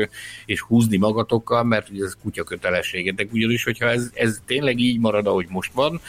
[0.46, 5.28] és húzni magatokkal, mert ugye ez kutya kötelességetek, ugyanis, hogyha ez, ez tényleg így marad,
[5.28, 6.02] ahogy most van,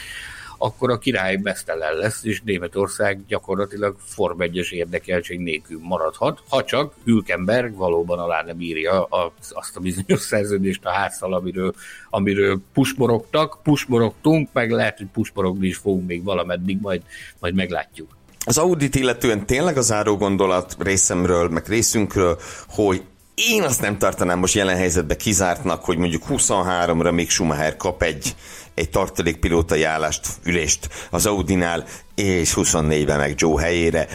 [0.63, 6.95] akkor a király mesztelen lesz, és Németország gyakorlatilag Form 1 érdekeltség nélkül maradhat, ha csak
[7.05, 9.05] Hülkenberg valóban alá nem írja
[9.53, 11.75] azt a bizonyos szerződést a háztal, amiről,
[12.11, 17.03] amiről pusmorogtak, pusmorogtunk, meg lehet, hogy pusmorogni is fogunk még valameddig, majd,
[17.39, 18.17] majd meglátjuk.
[18.45, 23.03] Az audit illetően tényleg az záró gondolat részemről, meg részünkről, hogy
[23.35, 28.35] én azt nem tartanám most jelen helyzetben kizártnak, hogy mondjuk 23-ra még Schumacher kap egy,
[28.81, 34.09] egy tartalékpilótai állást, ülést az Audinál, és 24-ben meg Joe helyére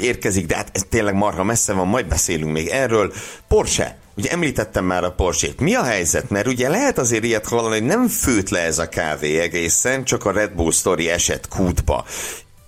[0.00, 3.12] érkezik, de hát ez tényleg marha messze van, majd beszélünk még erről.
[3.48, 5.60] Porsche, ugye említettem már a Porsche-t.
[5.60, 6.30] Mi a helyzet?
[6.30, 10.24] Mert ugye lehet azért ilyet hallani, hogy nem főt le ez a kávé egészen, csak
[10.24, 12.04] a Red Bull Story esett kútba.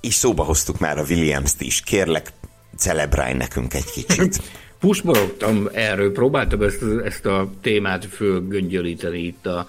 [0.00, 1.80] És szóba hoztuk már a Williams-t is.
[1.80, 2.32] Kérlek,
[2.76, 4.42] celebrálj nekünk egy kicsit.
[4.80, 9.68] Pusmorogtam erről, próbáltam ezt, ezt a témát fölgöngyölíteni itt a,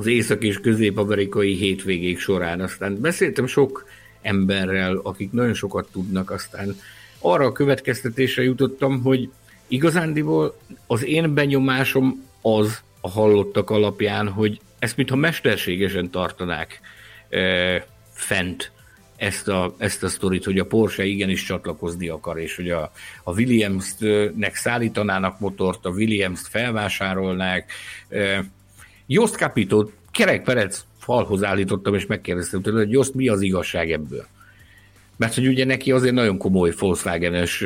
[0.00, 2.60] az észak- és közép-amerikai hétvégék során.
[2.60, 3.84] Aztán beszéltem sok
[4.22, 6.76] emberrel, akik nagyon sokat tudnak, aztán
[7.18, 9.28] arra a következtetésre jutottam, hogy
[9.68, 16.80] igazándiból az én benyomásom az a hallottak alapján, hogy ezt mintha mesterségesen tartanák
[17.28, 18.72] e, fent
[19.16, 22.92] ezt a, ezt a sztorit, hogy a Porsche igenis csatlakozni akar, és hogy a,
[23.24, 27.72] a Williams-nek szállítanának motort, a Williams-t felvásárolnák.
[29.12, 34.26] Jost Capito, Kerek Perec falhoz állítottam, és megkérdeztem tőle, hogy Jost, mi az igazság ebből?
[35.16, 37.64] Mert hogy ugye neki azért nagyon komoly Volkswagen-es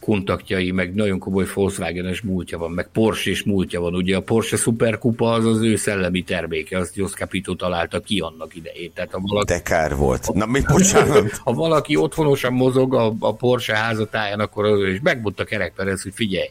[0.00, 3.94] kontaktjai, meg nagyon komoly Volkswagen-es múltja van, meg Porsche és múltja van.
[3.94, 8.56] Ugye a Porsche Superkupa az az ő szellemi terméke, azt Jos Capito találta ki annak
[8.56, 8.92] idején.
[8.94, 10.32] Tehát a valaki, De kár volt.
[10.32, 11.30] Na, mi bocsánat?
[11.36, 16.48] ha valaki otthonosan mozog a, a Porsche házatáján, akkor az is megmondta kerekperec, hogy figyelj,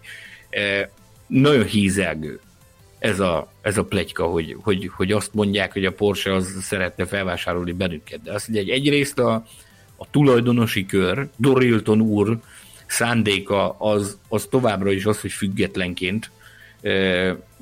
[1.27, 2.39] nagyon hízelgő
[3.03, 7.05] ez a, ez a plegyka, hogy, hogy, hogy azt mondják, hogy a Porsche az szeretne
[7.05, 8.21] felvásárolni bennünket.
[8.21, 9.33] De azt mondja, egyrészt a,
[9.95, 12.39] a tulajdonosi kör, Dorilton úr
[12.85, 16.31] szándéka az, az továbbra is az, hogy függetlenként
[16.81, 16.91] e,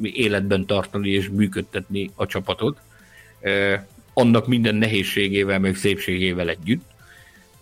[0.02, 2.78] életben tartani és működtetni a csapatot,
[3.42, 6.86] e, annak minden nehézségével, meg szépségével együtt.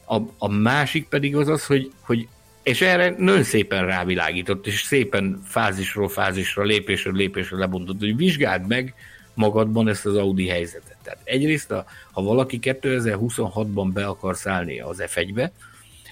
[0.06, 2.28] A, a másik pedig az az, hogy, hogy
[2.64, 8.94] és erre nagyon szépen rávilágított, és szépen fázisról fázisra, lépésről lépésre lebontott, hogy vizsgáld meg
[9.34, 10.98] magadban ezt az Audi helyzetet.
[11.04, 11.74] Tehát egyrészt,
[12.12, 15.52] ha valaki 2026-ban be akar szállni az F1-be,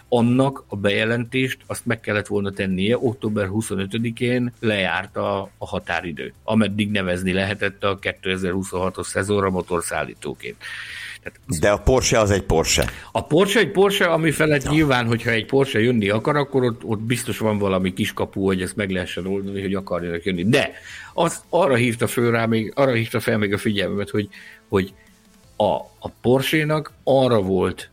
[0.10, 6.92] annak a bejelentést azt meg kellett volna tennie, október 25-én lejárt a, a határidő, ameddig
[6.92, 10.56] nevezni lehetett a 2026-os szezonra motorszállítóként.
[11.60, 12.90] De a Porsche az egy Porsche.
[13.12, 14.72] A Porsche egy Porsche, ami felett ja.
[14.72, 18.76] nyilván, hogyha egy Porsche jönni akar, akkor ott, ott biztos van valami kiskapu, hogy ezt
[18.76, 20.50] meg lehessen oldani, hogy akarjanak jönni.
[20.50, 20.72] De
[21.14, 24.30] az arra hívta föl rá még, arra hívta fel még a figyelmemet, hogy,
[24.68, 24.94] hogy
[25.56, 27.90] a, a Porsche-nak arra volt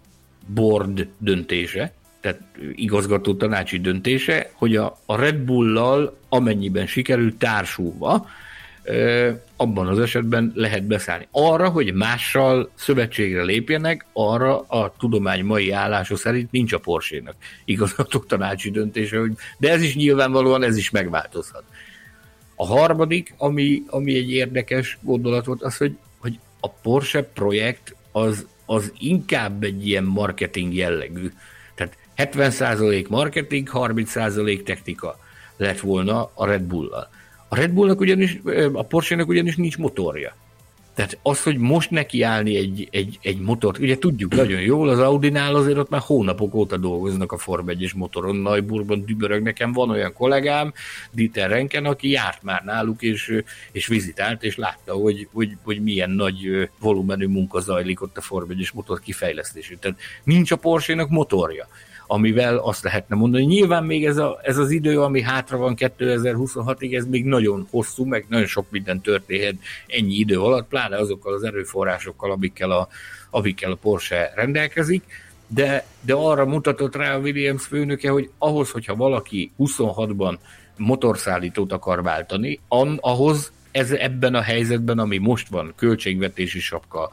[0.47, 2.41] board döntése, tehát
[2.75, 8.27] igazgató tanácsi döntése, hogy a, a Red Bull-lal amennyiben sikerül társulva,
[9.57, 11.29] abban az esetben lehet beszállni.
[11.31, 18.19] Arra, hogy mással szövetségre lépjenek, arra a tudomány mai állása szerint nincs a Porsche-nak igazgató
[18.19, 21.65] tanácsi döntése, hogy, de ez is nyilvánvalóan ez is megváltozhat.
[22.55, 28.47] A harmadik, ami, ami egy érdekes gondolat volt, az, hogy, hogy a Porsche projekt az,
[28.67, 31.31] az inkább egy ilyen marketing jellegű
[32.17, 35.19] 70% marketing, 30% technika
[35.57, 37.09] lett volna a Red Bull-lal.
[37.49, 38.41] A Red Bullnak ugyanis,
[38.73, 40.35] a Porsche-nak ugyanis nincs motorja.
[40.95, 45.55] Tehát az, hogy most nekiállni egy, egy, egy motort, ugye tudjuk nagyon jól, az Audinál
[45.55, 49.43] azért ott már hónapok óta dolgoznak a Form 1 motoron, Neuburgban dübörög.
[49.43, 50.73] Nekem van olyan kollégám,
[51.11, 53.41] Dieter Renken, aki járt már náluk, és,
[53.73, 58.51] és vizitált, és látta, hogy, hogy, hogy milyen nagy volumenű munka zajlik ott a Form
[58.51, 59.79] 1 motor kifejlesztésén.
[59.81, 61.69] Tehát nincs a Porsche-nak motorja
[62.15, 63.45] amivel azt lehetne mondani.
[63.45, 68.05] Nyilván még ez, a, ez az idő, ami hátra van 2026-ig, ez még nagyon hosszú,
[68.05, 69.55] meg nagyon sok minden történhet
[69.87, 72.89] ennyi idő alatt, pláne azokkal az erőforrásokkal, amikkel a,
[73.31, 75.05] amikkel a Porsche rendelkezik,
[75.47, 80.35] de, de arra mutatott rá a Williams főnöke, hogy ahhoz, hogyha valaki 26-ban
[80.77, 87.11] motorszállítót akar váltani, an, ahhoz ez ebben a helyzetben, ami most van, költségvetési sapka,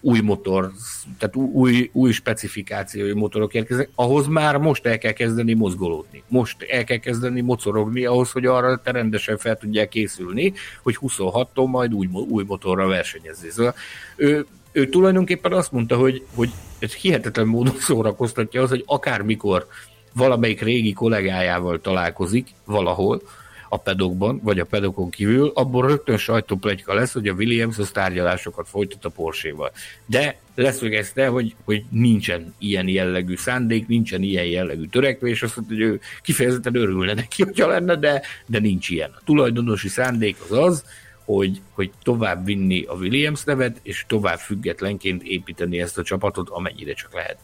[0.00, 0.72] új motor,
[1.18, 6.22] tehát új, új specifikációi motorok érkeznek, ahhoz már most el kell kezdeni mozgolódni.
[6.28, 10.52] Most el kell kezdeni mocorogni ahhoz, hogy arra te rendesen fel tudják készülni,
[10.82, 13.50] hogy 26-tól majd új, új motorra versenyezni.
[13.50, 13.74] Szóval
[14.16, 19.66] ő, ő tulajdonképpen azt mondta, hogy, hogy ez hihetetlen módon szórakoztatja az, hogy akármikor
[20.12, 23.22] valamelyik régi kollégájával találkozik valahol,
[23.74, 28.68] a pedokban, vagy a pedokon kívül, abból rögtön sajtóplegyka lesz, hogy a Williams az tárgyalásokat
[28.68, 29.72] folytat a Porsche-val.
[30.06, 35.82] De leszögezte, hogy, hogy nincsen ilyen jellegű szándék, nincsen ilyen jellegű törekvés, azt mondta, hogy
[35.82, 39.10] ő kifejezetten örülne neki, hogyha lenne, de, de nincs ilyen.
[39.10, 40.84] A tulajdonosi szándék az az,
[41.24, 46.92] hogy, hogy tovább vinni a Williams nevet, és tovább függetlenként építeni ezt a csapatot, amennyire
[46.92, 47.38] csak lehet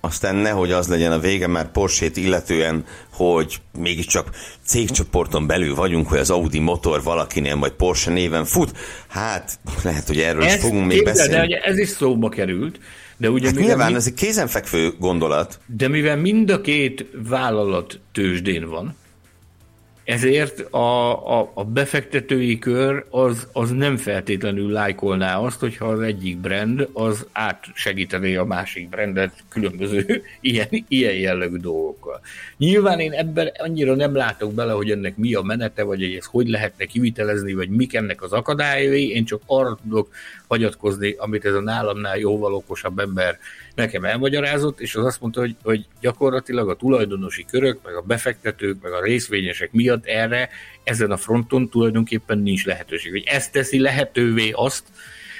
[0.00, 4.30] aztán nehogy az legyen a vége, mert Porsét illetően, hogy mégiscsak
[4.64, 8.76] cégcsoporton belül vagyunk, hogy az Audi motor valakinél majd Porsche néven fut,
[9.08, 11.48] hát lehet, hogy erről ez is fogunk még beszélni.
[11.48, 12.80] De ez is szóba került.
[13.16, 13.96] De ugye hát nyilván mi...
[13.96, 15.60] ez egy kézenfekvő gondolat.
[15.66, 18.96] De mivel mind a két vállalat tőzsdén van,
[20.08, 26.38] ezért a, a, a befektetői kör az, az nem feltétlenül lájkolná azt, hogyha az egyik
[26.38, 32.20] brand az átsegítené a másik brandet különböző ilyen, ilyen jellegű dolgokkal.
[32.56, 36.24] Nyilván én ebben annyira nem látok bele, hogy ennek mi a menete, vagy hogy ez
[36.24, 40.08] hogy lehetne kivitelezni, vagy mik ennek az akadályai, én csak arra tudok
[40.46, 43.38] hagyatkozni, amit ez a nálamnál jóval okosabb ember
[43.78, 48.82] nekem elmagyarázott, és az azt mondta, hogy, hogy gyakorlatilag a tulajdonosi körök, meg a befektetők,
[48.82, 50.48] meg a részvényesek miatt erre
[50.84, 53.10] ezen a fronton tulajdonképpen nincs lehetőség.
[53.10, 54.84] Hogy ezt teszi lehetővé azt,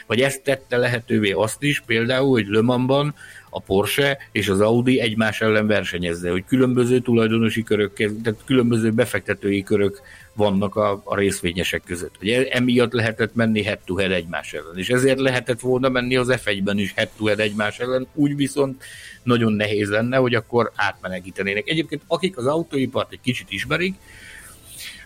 [0.07, 3.15] vagy ezt tette lehetővé azt is, például, hogy Le Mansban
[3.51, 9.63] a Porsche és az Audi egymás ellen versenyezze, hogy különböző tulajdonosi körök, tehát különböző befektetői
[9.63, 10.01] körök
[10.35, 12.15] vannak a, a részvényesek között.
[12.21, 16.35] Ugye emiatt lehetett menni head to head egymás ellen, és ezért lehetett volna menni az
[16.45, 18.85] F1-ben is head to head egymás ellen, úgy viszont
[19.23, 21.69] nagyon nehéz lenne, hogy akkor átmenekítenének.
[21.69, 23.95] Egyébként akik az autóipart egy kicsit ismerik,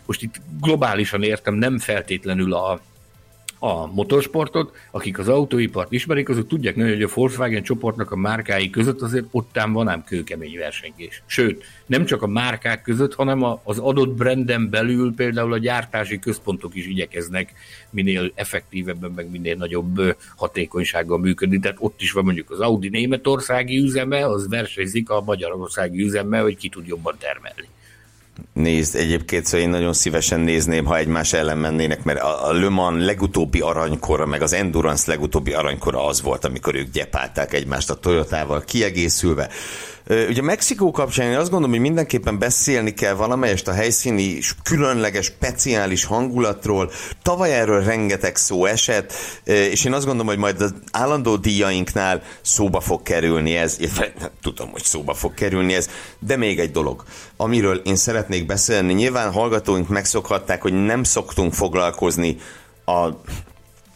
[0.07, 2.81] most itt globálisan értem, nem feltétlenül a,
[3.65, 8.71] a motorsportot, akik az autóipart ismerik, azok tudják nagyon, hogy a Volkswagen csoportnak a márkái
[8.71, 11.23] között azért ottán van ám kőkemény versengés.
[11.27, 16.75] Sőt, nem csak a márkák között, hanem az adott branden belül például a gyártási központok
[16.75, 17.53] is igyekeznek
[17.91, 21.59] minél effektívebben, meg minél nagyobb hatékonysággal működni.
[21.59, 26.57] Tehát ott is van mondjuk az Audi németországi üzeme, az versenyzik a magyarországi üzemmel, hogy
[26.57, 27.69] ki tud jobban termelni.
[28.53, 32.69] Nézd, egyébként szóval én nagyon szívesen nézném, ha egymás ellen mennének, mert a, a Le
[32.69, 37.95] Mans legutóbbi aranykora, meg az Endurance legutóbbi aranykora az volt, amikor ők gyepálták egymást a
[37.95, 39.49] Toyotával kiegészülve.
[40.09, 46.05] Ugye Mexikó kapcsán én azt gondolom, hogy mindenképpen beszélni kell valamelyest a helyszíni különleges, speciális
[46.05, 46.91] hangulatról.
[47.23, 49.13] Tavaly erről rengeteg szó esett,
[49.45, 53.77] és én azt gondolom, hogy majd az állandó díjainknál szóba fog kerülni ez.
[53.81, 53.91] Én
[54.43, 55.89] tudom, hogy szóba fog kerülni ez,
[56.19, 57.05] de még egy dolog,
[57.37, 58.93] amiről én szeretnék beszélni.
[58.93, 62.37] Nyilván hallgatóink megszokhatták, hogy nem szoktunk foglalkozni
[62.85, 63.09] a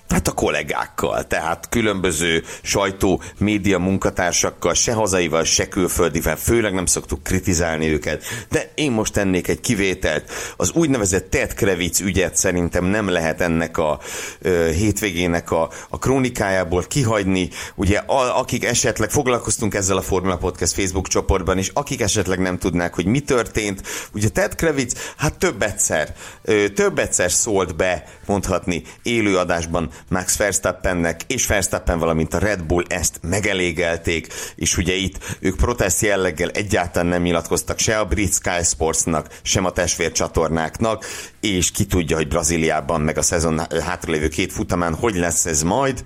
[0.09, 7.23] Hát a kollégákkal, tehát különböző sajtó, média munkatársakkal, se hazaival, se külföldivel, főleg nem szoktuk
[7.23, 10.31] kritizálni őket, de én most tennék egy kivételt.
[10.57, 14.01] Az úgynevezett Ted Krevic ügyet szerintem nem lehet ennek a
[14.39, 17.49] ö, hétvégének a, a krónikájából kihagyni.
[17.75, 22.59] Ugye a, akik esetleg foglalkoztunk ezzel a Formula Podcast Facebook csoportban, és akik esetleg nem
[22.59, 28.05] tudnák, hogy mi történt, ugye Ted Krevic, hát több egyszer, ö, több egyszer szólt be,
[28.27, 35.37] mondhatni, élőadásban Max Verstappennek és Verstappen, valamint a Red Bull ezt megelégelték, és ugye itt
[35.41, 41.05] ők protest jelleggel egyáltalán nem nyilatkoztak se a brit Sky Sportsnak, sem a testvércsatornáknak,
[41.41, 46.05] és ki tudja, hogy Brazíliában meg a szezon hátralévő két futamán hogy lesz ez majd.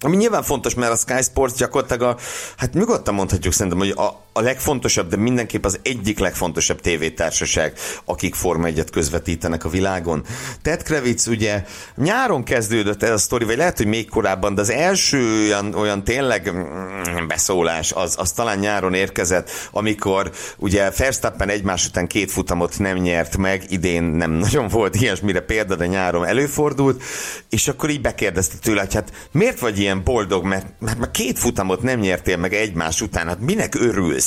[0.00, 2.16] Ami nyilván fontos, mert a Sky Sports gyakorlatilag a,
[2.56, 7.72] hát nyugodtan mondhatjuk szerintem, hogy a, a legfontosabb, de mindenképp az egyik legfontosabb tévétársaság,
[8.04, 10.24] akik Forma 1 közvetítenek a világon.
[10.62, 11.64] Ted Kravitz ugye
[11.96, 16.04] nyáron kezdődött ez a sztori, vagy lehet, hogy még korábban, de az első olyan, olyan
[16.04, 22.78] tényleg mm, beszólás az, az talán nyáron érkezett, amikor ugye Verstappen egymás után két futamot
[22.78, 27.02] nem nyert meg, idén nem nagyon volt ilyesmire példa, de nyáron előfordult,
[27.48, 31.38] és akkor így bekérdezte tőle, hogy hát miért vagy ilyen boldog, mert, mert már két
[31.38, 34.21] futamot nem nyertél meg egymás után, hát minek örülsz?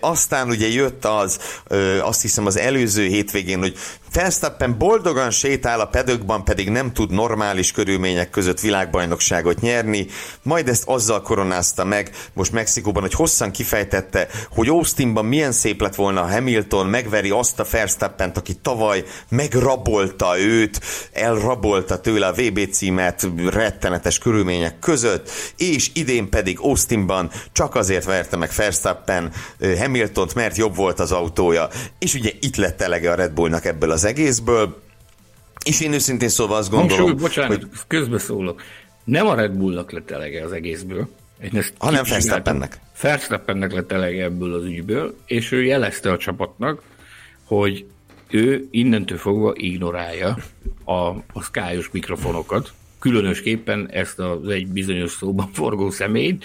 [0.00, 1.38] Aztán ugye jött az,
[2.00, 3.76] azt hiszem az előző hétvégén, hogy
[4.16, 10.06] Verstappen boldogan sétál a pedökban, pedig nem tud normális körülmények között világbajnokságot nyerni,
[10.42, 15.94] majd ezt azzal koronázta meg, most Mexikóban, hogy hosszan kifejtette, hogy Austinban milyen szép lett
[15.94, 20.80] volna, a Hamilton megveri azt a Verstappent, aki tavaly megrabolta őt,
[21.12, 28.36] elrabolta tőle a VB címet rettenetes körülmények között, és idén pedig Austinban csak azért verte
[28.36, 29.32] meg Verstappen
[29.78, 33.90] Hamiltont, mert jobb volt az autója, és ugye itt lett elege a Red Bullnak ebből
[33.90, 34.82] az egészből,
[35.64, 37.68] és én őszintén szóval azt gondolom, Hangsúly, bocsánat, hogy...
[37.86, 38.62] közbeszólok.
[39.04, 41.08] Nem a Red Bullnak lett elege az egészből,
[41.78, 42.78] hanem Verstappennek.
[43.00, 46.82] Verstappennek lett elege ebből az ügyből, és ő jelezte a csapatnak,
[47.44, 47.86] hogy
[48.30, 50.36] ő innentől fogva ignorálja
[50.84, 50.92] a,
[51.32, 56.44] a skyos mikrofonokat, különösképpen ezt az egy bizonyos szóban forgó személyt,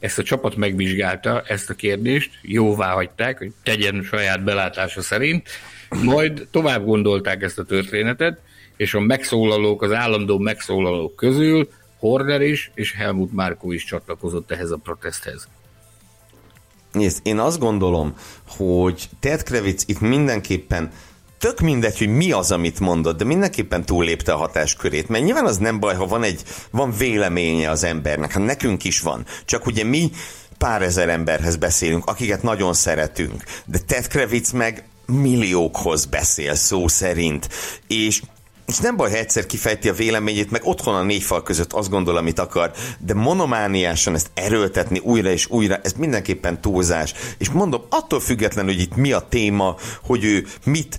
[0.00, 5.48] ezt a csapat megvizsgálta, ezt a kérdést, jóvá hagyták, hogy tegyen saját belátása szerint,
[6.02, 8.40] majd tovább gondolták ezt a történetet,
[8.76, 11.68] és a megszólalók, az állandó megszólalók közül
[11.98, 15.48] Horner is, és Helmut Márkó is csatlakozott ehhez a protesthez.
[16.92, 18.14] Nézd, én azt gondolom,
[18.48, 20.90] hogy Ted Kravitz itt mindenképpen
[21.38, 25.56] tök mindegy, hogy mi az, amit mondod, de mindenképpen túllépte a hatáskörét, mert nyilván az
[25.56, 29.84] nem baj, ha van egy, van véleménye az embernek, hát nekünk is van, csak ugye
[29.84, 30.10] mi
[30.58, 37.48] pár ezer emberhez beszélünk, akiket nagyon szeretünk, de Ted Kravitz meg milliókhoz beszél szó szerint,
[37.86, 38.22] és
[38.68, 41.90] és nem baj, ha egyszer kifejti a véleményét, meg otthon a négy fal között azt
[41.90, 47.14] gondol, amit akar, de monomániásan ezt erőltetni újra és újra, ez mindenképpen túlzás.
[47.38, 50.98] És mondom, attól függetlenül, hogy itt mi a téma, hogy ő mit,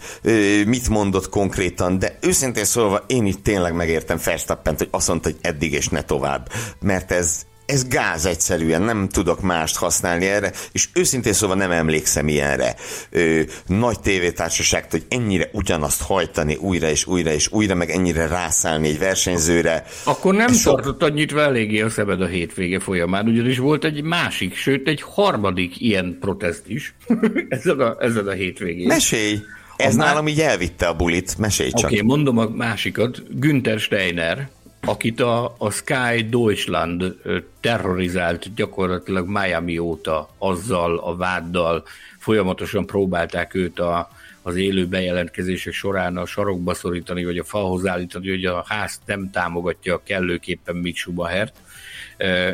[0.66, 5.40] mit mondott konkrétan, de őszintén szólva én itt tényleg megértem Verstappent, hogy azt mondta, hogy
[5.42, 6.52] eddig és ne tovább.
[6.80, 12.28] Mert ez, ez gáz egyszerűen, nem tudok mást használni erre, és őszintén szóval nem emlékszem
[12.28, 12.76] ilyenre
[13.10, 18.88] ö, nagy tévétársaságt, hogy ennyire ugyanazt hajtani újra és újra és újra, meg ennyire rászállni
[18.88, 19.84] egy versenyzőre.
[20.04, 20.96] Akkor nem sok...
[21.00, 26.18] annyit eléggé a szemed a hétvége folyamán, ugyanis volt egy másik, sőt egy harmadik ilyen
[26.20, 26.94] protest is
[27.50, 28.88] ezen, a, ezen a hétvégén.
[28.88, 29.40] Mesélj!
[29.76, 30.30] Ez a nálam má...
[30.30, 31.86] így elvitte a bulit, mesélj csak.
[31.86, 33.40] Oké, okay, mondom a másikat.
[33.40, 34.50] Günther Steiner,
[34.82, 37.16] akit a, a Sky Deutschland
[37.60, 41.84] terrorizált gyakorlatilag Miami óta azzal a váddal,
[42.18, 44.10] folyamatosan próbálták őt a,
[44.42, 49.30] az élő bejelentkezések során a sarokba szorítani, vagy a falhoz állítani, hogy a ház nem
[49.32, 51.56] támogatja kellőképpen Mick Schubahert.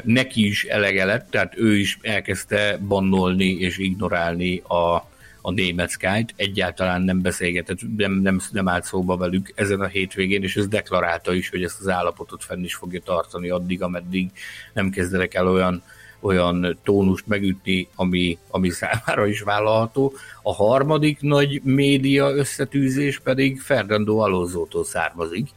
[0.04, 5.14] Neki is elege lett, tehát ő is elkezdte bannolni és ignorálni a,
[5.46, 10.44] a német Sky-t, egyáltalán nem beszélgetett, nem, nem, nem állt szóba velük ezen a hétvégén,
[10.44, 14.32] és ez deklarálta is, hogy ezt az állapotot fenn is fogja tartani addig, ameddig
[14.74, 15.84] nem kezdenek el olyan
[16.20, 20.14] olyan tónust megütni, ami, ami számára is vállalható.
[20.42, 25.50] A harmadik nagy média összetűzés pedig Fernando Alonso-tól származik,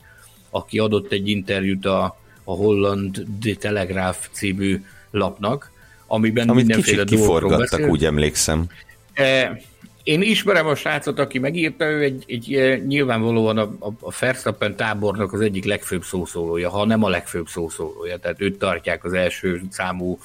[0.51, 5.71] aki adott egy interjút a, a Holland De Telegraph című lapnak,
[6.07, 7.89] amiben Amit mindenféle dolgokról beszél.
[7.89, 8.67] úgy emlékszem.
[9.13, 9.61] E,
[10.09, 14.77] én ismerem a srácot, aki megírta, ő egy, egy eh, nyilvánvalóan a, a, a Verstappen
[14.77, 19.61] tábornak az egyik legfőbb szószólója, ha nem a legfőbb szószólója, tehát őt tartják az első
[19.71, 20.19] számú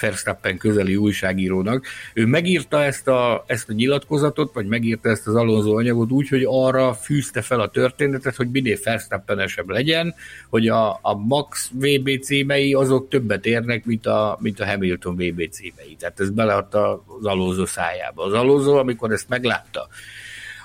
[0.00, 1.86] Verstappen közeli újságírónak.
[2.14, 6.42] Ő megírta ezt a, ezt a nyilatkozatot, vagy megírta ezt az Alonso anyagot úgy, hogy
[6.46, 10.14] arra fűzte fel a történetet, hogy minél Verstappenesebb legyen,
[10.48, 15.48] hogy a, a Max VB címei azok többet érnek, mint a, mint a Hamilton VB
[15.50, 15.96] címei.
[15.98, 18.24] Tehát ez beleadta az Alonso szájába.
[18.24, 19.88] Az Alonso, amikor ezt meglátta,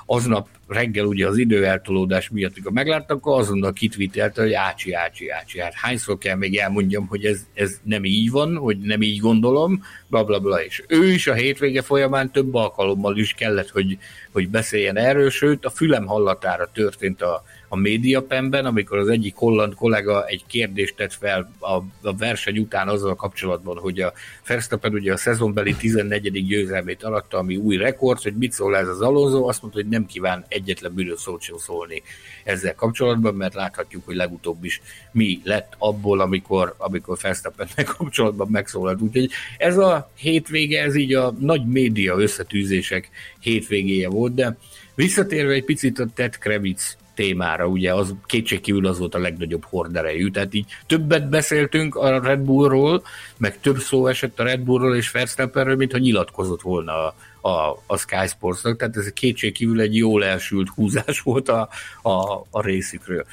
[0.05, 5.59] aznap reggel ugye az időeltolódás miatt, amikor megláttam, akkor azonnal kitvitelte, hogy ácsi, ácsi, ácsi.
[5.59, 9.83] Hát hányszor kell még elmondjam, hogy ez, ez nem így van, hogy nem így gondolom,
[10.07, 10.63] bla, bla, bla.
[10.63, 13.97] És ő is a hétvége folyamán több alkalommal is kellett, hogy,
[14.31, 17.43] hogy beszéljen erről, sőt a fülem hallatára történt a,
[17.73, 22.87] a médiapemben, amikor az egyik holland kollega egy kérdést tett fel a, a verseny után
[22.87, 24.13] azzal kapcsolatban, hogy a
[24.47, 26.45] Verstappen ugye a szezonbeli 14.
[26.45, 30.05] győzelmét alatta, ami új rekord, hogy mit szól ez az Alonso, azt mondta, hogy nem
[30.05, 32.01] kíván egyetlen bűnös szót sem szólni
[32.43, 39.01] ezzel kapcsolatban, mert láthatjuk, hogy legutóbb is mi lett abból, amikor, amikor Verstappennel kapcsolatban megszólalt.
[39.01, 43.09] Úgyhogy ez a hétvége, ez így a nagy média összetűzések
[43.39, 44.57] hétvégéje volt, de
[44.95, 50.29] visszatérve egy picit a Ted Kravitz témára, ugye az kétségkívül az volt a legnagyobb horderejű,
[50.29, 53.03] tehát így többet beszéltünk a Red Bullról,
[53.37, 57.83] meg több szó esett a Red Bullról és Verstappenről, mint ha nyilatkozott volna a, a,
[57.85, 61.69] a Sky Sportsnak, tehát ez kétségkívül egy jól elsült húzás volt a,
[62.01, 63.25] a, a részükről.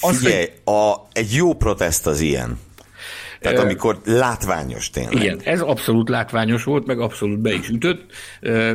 [0.00, 0.74] Azt, Figyelj, hogy...
[0.74, 2.58] a, egy jó protest az ilyen.
[3.40, 5.22] Tehát amikor látványos tényleg.
[5.22, 8.12] Igen, ez abszolút látványos volt, meg abszolút be is ütött.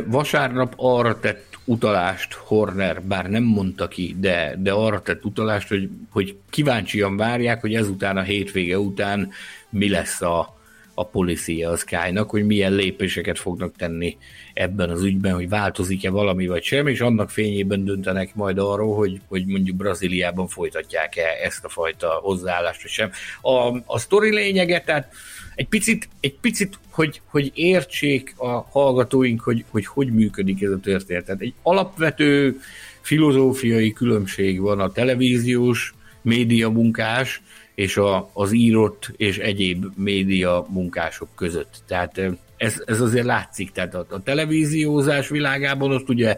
[0.06, 5.90] Vasárnap arra tett utalást Horner, bár nem mondta ki, de, de arra tett utalást, hogy,
[6.10, 9.30] hogy kíváncsian várják, hogy ezután a hétvége után
[9.70, 10.61] mi lesz a,
[10.94, 14.18] a policia a Sky-nak, hogy milyen lépéseket fognak tenni
[14.54, 19.22] ebben az ügyben, hogy változik-e valami vagy sem, és annak fényében döntenek majd arról, hogy,
[19.28, 23.12] hogy mondjuk Brazíliában folytatják-e ezt a fajta hozzáállást, vagy sem.
[23.42, 25.14] A, a sztori lényege, tehát
[25.56, 30.80] egy picit, egy picit hogy, hogy értsék a hallgatóink, hogy, hogy hogy működik ez a
[30.80, 31.26] történet.
[31.26, 32.60] Tehát egy alapvető
[33.02, 37.42] filozófiai különbség van a televíziós média munkás
[37.82, 41.84] és a, az írott és egyéb média munkások között.
[41.88, 42.22] Tehát
[42.58, 46.36] ez, ez azért látszik, tehát a, a televíziózás világában ott ugye,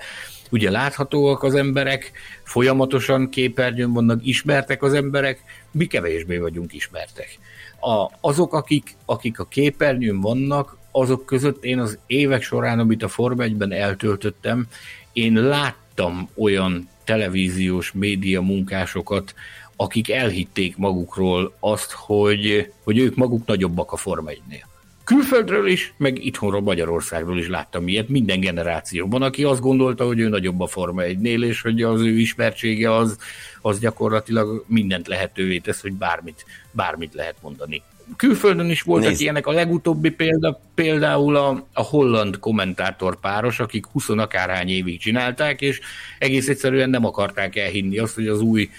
[0.50, 2.12] ugye láthatóak az emberek,
[2.44, 7.38] folyamatosan képernyőn vannak, ismertek az emberek, mi kevésbé vagyunk ismertek.
[7.80, 13.08] A, azok, akik, akik a képernyőn vannak, azok között én az évek során, amit a
[13.08, 14.68] Form 1-ben eltöltöttem,
[15.14, 19.34] én láttam olyan televíziós média munkásokat,
[19.76, 24.64] akik elhitték magukról azt, hogy, hogy ők maguk nagyobbak a Forma 1-nél.
[25.04, 30.28] Külföldről is, meg itthonról Magyarországról is láttam ilyet, minden generációban, aki azt gondolta, hogy ő
[30.28, 33.18] nagyobb a Forma 1-nél, és hogy az ő ismertsége az,
[33.62, 37.84] az gyakorlatilag mindent lehetővé tesz, hogy bármit, bármit lehet mondani.
[38.18, 39.22] Külföldön is voltak Nézd.
[39.22, 45.62] ilyenek, a legutóbbi példa például a, a holland kommentátor páros, akik 20 akárhány évig csinálták,
[45.62, 45.80] és
[46.20, 48.70] egész egyszerűen nem akarták elhinni azt, hogy az új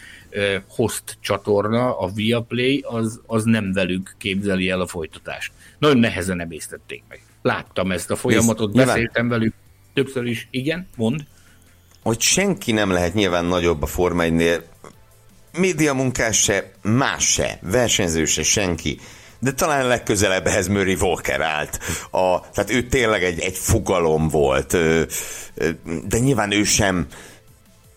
[0.69, 5.53] host csatorna, a Viaplay, az, az nem velük képzeli el a folytatást.
[5.79, 7.23] Nagyon nehezen emésztették meg.
[7.43, 9.55] Láttam ezt a folyamatot, Nézd, beszéltem nyilván, velük
[9.95, 10.49] többször is.
[10.51, 11.25] Igen, mond.
[12.03, 14.63] Hogy senki nem lehet nyilván nagyobb a Forma 1
[15.59, 18.99] média munkás se, más se, versenyző se, senki
[19.45, 21.79] de talán legközelebb ehhez Murray Walker állt.
[22.11, 24.77] A, tehát ő tényleg egy, egy fogalom volt,
[26.09, 27.07] de nyilván ő sem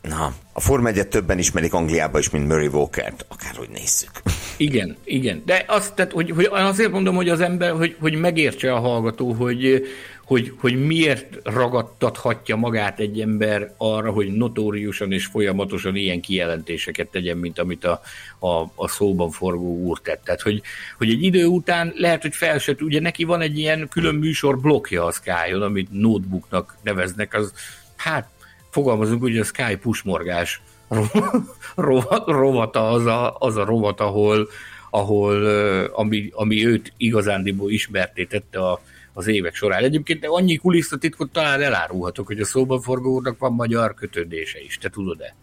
[0.08, 4.12] Na, a Forma 1 többen ismerik Angliába is, mint Murray Walker-t, akárhogy nézzük.
[4.58, 5.42] Igen, igen.
[5.46, 9.32] De azt, tehát, hogy, hogy azért mondom, hogy az ember, hogy, hogy megértse a hallgató,
[9.32, 9.86] hogy,
[10.26, 17.38] hogy, hogy miért ragadtathatja magát egy ember arra, hogy notóriusan és folyamatosan ilyen kijelentéseket tegyen,
[17.38, 18.02] mint amit a,
[18.40, 20.24] a, a szóban forgó úr tett.
[20.24, 20.62] Tehát, hogy,
[20.98, 24.60] hogy egy idő után lehet, hogy fel se, ugye neki van egy ilyen külön műsor
[24.60, 27.54] blokja a sky amit notebooknak neveznek, az
[27.96, 28.30] hát
[28.70, 30.62] fogalmazunk hogy a Sky pusmorgás
[32.26, 34.48] rovata az a, az a rovat, ahol,
[34.90, 35.46] ahol
[35.88, 38.82] ami, ami őt igazándiból ismertétette a,
[39.14, 39.84] az évek során.
[39.84, 44.90] Egyébként annyi kulisszatitkot talán elárulhatok, hogy a szóban forgó úrnak van magyar kötődése is, te
[44.90, 45.36] tudod-e?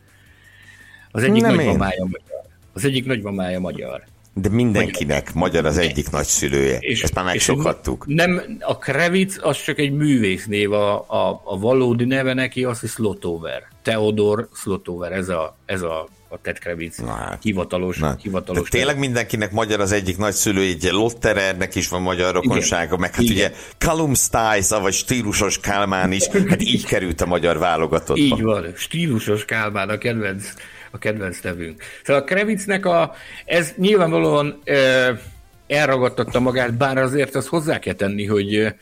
[1.11, 2.43] Az egyik nagymamája magyar.
[2.73, 4.05] Az egyik nagymamája magyar.
[4.35, 6.79] De mindenkinek magyar, az egyik nagyszülője.
[6.79, 8.07] És, Ezt már megszokhattuk.
[8.07, 12.89] Nem, a Krevic az csak egy művésznév, a, a, a valódi neve neki az, hogy
[12.89, 13.63] Slotover.
[13.83, 17.99] Theodor Slotover, ez a, ez a a Ted Kravitz na, hát, hivatalos.
[17.99, 22.99] Na, hivatalos tényleg mindenkinek magyar az egyik nagyszülő, így Lotterernek is van magyar rokonsága, Igen.
[23.01, 23.35] meg hát Igen.
[23.35, 28.23] ugye Callum Stiles, vagy stílusos Kálmán is, hát így került a magyar válogatottba.
[28.23, 30.53] Így van, stílusos Kálmán a kedvenc
[30.95, 31.83] a kedvenc nevünk.
[32.05, 33.15] Szóval a Krevicnek a,
[33.45, 35.21] ez nyilvánvalóan e,
[35.67, 38.75] elragadtatta magát, bár azért azt hozzá kell tenni, hogy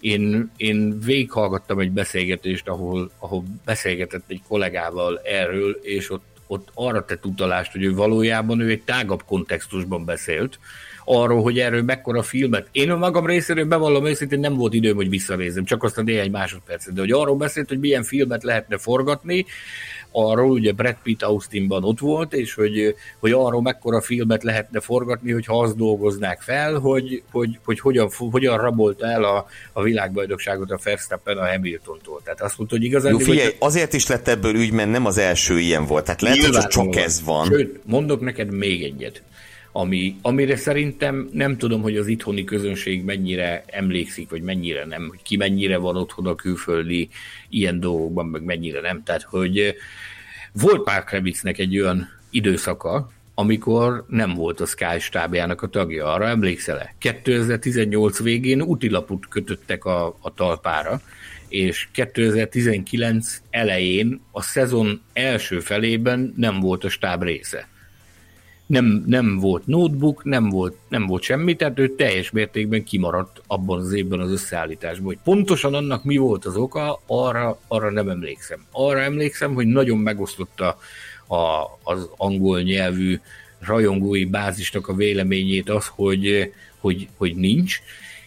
[0.00, 7.04] én, én végighallgattam egy beszélgetést, ahol, ahol beszélgetett egy kollégával erről, és ott, ott arra
[7.04, 10.58] tett utalást, hogy ő valójában ő egy tágabb kontextusban beszélt,
[11.04, 12.68] arról, hogy erről mekkora filmet.
[12.72, 16.94] Én magam részéről bevallom őszintén nem volt időm, hogy visszanézzem, csak azt a néhány másodpercet,
[16.94, 19.46] de hogy arról beszélt, hogy milyen filmet lehetne forgatni,
[20.12, 25.32] arról, ugye Brad Pitt Austinban ott volt, és hogy, hogy arról mekkora filmet lehetne forgatni,
[25.32, 30.78] hogyha azt dolgoznák fel, hogy, hogy, hogy hogyan, hogyan rabolta el a, a világbajnokságot a
[30.84, 32.20] Verstappen a Hamiltontól.
[32.24, 33.12] Tehát azt mondta, hogy igazán...
[33.12, 33.56] Jó, figyelj, hogy...
[33.58, 36.04] azért is lett ebből ügy, mert nem az első ilyen volt.
[36.04, 37.46] Tehát lehet, hogy csak ez van.
[37.46, 39.22] Sőt, mondok neked még egyet
[39.72, 45.22] ami, amire szerintem nem tudom, hogy az itthoni közönség mennyire emlékszik, vagy mennyire nem, hogy
[45.22, 47.08] ki mennyire van otthon a külföldi
[47.48, 49.02] ilyen dolgokban, meg mennyire nem.
[49.02, 49.74] Tehát, hogy eh,
[50.52, 56.12] volt Mark Krabitznek egy olyan időszaka, amikor nem volt a Sky stábjának a tagja.
[56.12, 56.94] Arra emlékszel-e?
[56.98, 61.00] 2018 végén utilaput kötöttek a, a talpára,
[61.48, 67.68] és 2019 elején a szezon első felében nem volt a stáb része
[68.70, 73.78] nem, nem volt notebook, nem volt, nem volt semmi, tehát ő teljes mértékben kimaradt abban
[73.78, 75.06] az évben az összeállításban.
[75.06, 78.66] Hogy pontosan annak mi volt az oka, arra, arra nem emlékszem.
[78.70, 80.78] Arra emlékszem, hogy nagyon megosztotta
[81.26, 83.20] a, az angol nyelvű
[83.58, 87.80] rajongói bázisnak a véleményét az, hogy, hogy, hogy nincs,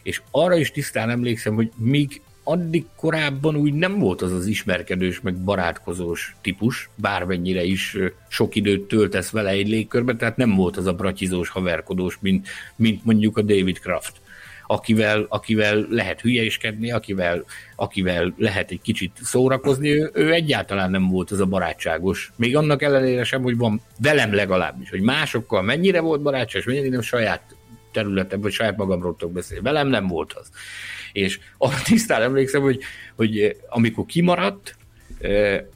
[0.03, 5.21] és arra is tisztán emlékszem, hogy míg addig korábban úgy nem volt az az ismerkedős,
[5.21, 10.85] meg barátkozós típus, bármennyire is sok időt töltesz vele egy légkörben, tehát nem volt az
[10.85, 14.21] a bratizós, haverkodós, mint, mint mondjuk a David Kraft
[14.67, 17.43] akivel, akivel lehet hülyeskedni, akivel,
[17.75, 22.31] akivel lehet egy kicsit szórakozni, ő, ő egyáltalán nem volt az a barátságos.
[22.35, 27.01] Még annak ellenére sem, hogy van velem legalábbis, hogy másokkal mennyire volt barátságos, mennyire nem
[27.01, 27.55] saját
[27.91, 29.63] területem, vagy saját magamról tudok beszélni.
[29.63, 30.49] Velem nem volt az.
[31.13, 32.79] És arra tisztán emlékszem, hogy,
[33.15, 34.75] hogy amikor kimaradt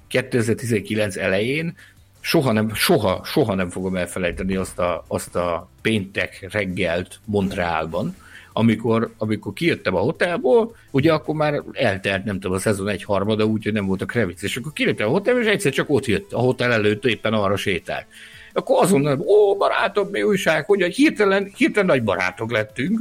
[0.08, 1.76] 2019 elején,
[2.20, 8.16] soha nem, soha, soha nem fogom elfelejteni azt a, azt a péntek reggelt Montrealban,
[8.54, 13.46] amikor, amikor kijöttem a hotelból, ugye akkor már eltelt, nem tudom, a szezon egy harmada,
[13.46, 16.34] úgyhogy nem volt a krevic, és akkor kijöttem a hotelból, és egyszer csak ott jött
[16.34, 18.06] a hotel előtt, éppen arra sétált.
[18.54, 23.00] Akkor azonnal, ó, barátok, mi újság, hogy hirtelen, hirtelen nagy barátok lettünk.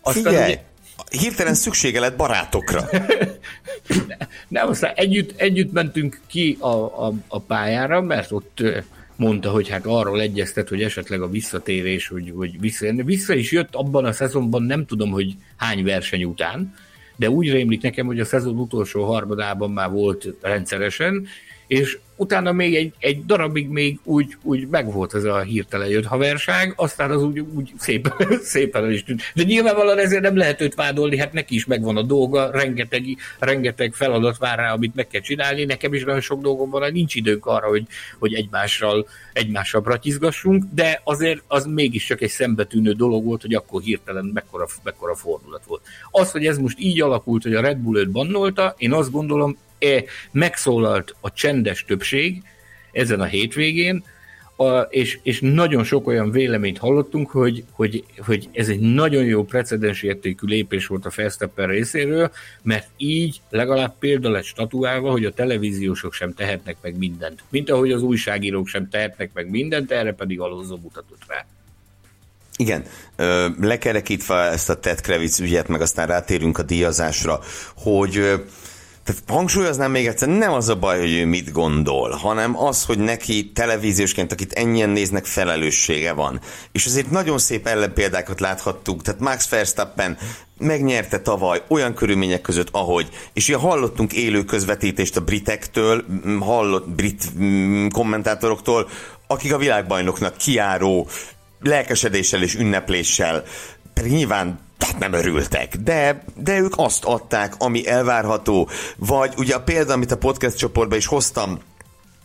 [0.00, 0.60] Aztán Figyelj, ugye,
[1.10, 2.88] hirtelen szüksége lett barátokra.
[4.48, 8.62] Nem, aztán együtt, együtt mentünk ki a, a, a pályára, mert ott
[9.16, 13.02] mondta, hogy hát arról egyeztet, hogy esetleg a visszatérés, hogy, hogy visszajönni.
[13.02, 16.74] Vissza is jött abban a szezonban, nem tudom, hogy hány verseny után,
[17.16, 21.26] de úgy rémlik nekem, hogy a szezon utolsó harmadában már volt rendszeresen,
[21.72, 26.72] és utána még egy, egy darabig még úgy, úgy megvolt ez a hirtelen jött haverság,
[26.76, 28.12] aztán az úgy, úgy szépen,
[28.42, 29.22] szépen is tűnt.
[29.34, 33.04] De nyilvánvalóan ezért nem lehet őt vádolni, hát neki is megvan a dolga, rengeteg,
[33.38, 37.14] rengeteg feladat vár rá, amit meg kell csinálni, nekem is nagyon sok dolgom van, nincs
[37.14, 37.86] időnk arra, hogy,
[38.18, 44.30] hogy egymással, egymással bratizgassunk, de azért az mégiscsak egy szembetűnő dolog volt, hogy akkor hirtelen
[44.34, 45.82] mekkora, mekkora fordulat volt.
[46.10, 49.56] Az, hogy ez most így alakult, hogy a Red Bull őt bannolta, én azt gondolom,
[50.30, 52.42] megszólalt a csendes többség
[52.92, 54.04] ezen a hétvégén,
[54.56, 59.44] a, és, és nagyon sok olyan véleményt hallottunk, hogy, hogy, hogy ez egy nagyon jó
[59.44, 62.30] precedens értékű lépés volt a Verstappen részéről,
[62.62, 67.42] mert így legalább példa lett statuálva, hogy a televíziósok sem tehetnek meg mindent.
[67.48, 71.46] Mint ahogy az újságírók sem tehetnek meg mindent, erre pedig Alonso mutatott rá.
[72.56, 72.84] Igen,
[73.60, 77.40] lekerekítve ezt a Ted Kravitz ügyet, meg aztán rátérünk a díjazásra,
[77.74, 78.42] hogy
[79.04, 82.98] tehát hangsúlyoznám még egyszer, nem az a baj, hogy ő mit gondol, hanem az, hogy
[82.98, 86.40] neki televíziósként, akit ennyien néznek, felelőssége van.
[86.72, 90.18] És azért nagyon szép ellenpéldákat láthattuk, tehát Max Verstappen
[90.58, 96.04] megnyerte tavaly olyan körülmények között, ahogy, és ugye hallottunk élő közvetítést a britektől,
[96.40, 97.24] hallott brit
[97.92, 98.88] kommentátoroktól,
[99.26, 101.08] akik a világbajnoknak kiáró
[101.60, 103.44] lelkesedéssel és ünnepléssel.
[103.94, 108.68] Pedig nyilván tehát nem örültek, de, de ők azt adták, ami elvárható.
[108.96, 111.58] Vagy ugye a példa, amit a podcast csoportban is hoztam,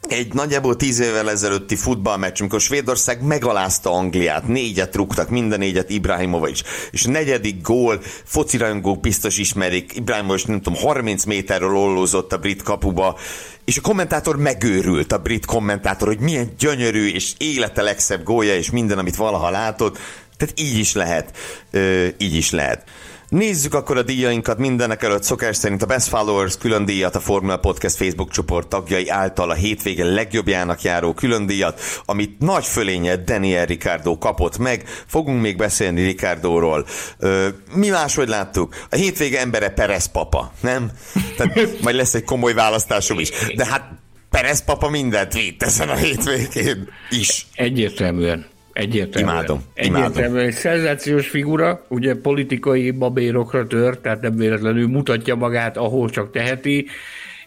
[0.08, 6.62] egy nagyjából tíz évvel ezelőtti futballmeccs, amikor Svédország megalázta Angliát, négyet rúgtak, minden négyet Ibrahimovic,
[6.92, 12.62] és a negyedik gól, focirajongók biztos ismerik, Ibrahimovic nem tudom, 30 méterről ollózott a brit
[12.62, 13.18] kapuba,
[13.66, 18.72] és a kommentátor megőrült, a brit kommentátor, hogy milyen gyönyörű és élete legszebb gólja, és
[18.72, 19.98] minden, amit valaha látott,
[20.38, 21.38] tehát így is lehet.
[21.72, 22.84] Ö, így is lehet.
[23.30, 27.58] Nézzük akkor a díjainkat mindenek előtt szokás szerint a Best Followers külön díjat a Formula
[27.58, 33.66] Podcast Facebook csoport tagjai által a hétvége legjobbjának járó külön díjat, amit nagy fölénye Daniel
[33.66, 34.84] Ricardo kapott meg.
[35.06, 36.86] Fogunk még beszélni Ricardóról.
[37.18, 38.86] Ö, mi máshogy láttuk?
[38.90, 40.92] A hétvége embere Perez papa, nem?
[41.38, 43.30] Tehát majd lesz egy komoly választásom is.
[43.56, 43.92] De hát
[44.30, 47.48] Perez papa mindent vitt ezen a hétvégén is.
[47.54, 48.56] Egyértelműen.
[48.78, 49.34] Egyértelműen.
[49.36, 49.64] Imádom.
[49.74, 56.32] Egyértelműen egy szenzációs figura, ugye politikai babérokra tör, tehát nem véletlenül mutatja magát, ahol csak
[56.32, 56.88] teheti.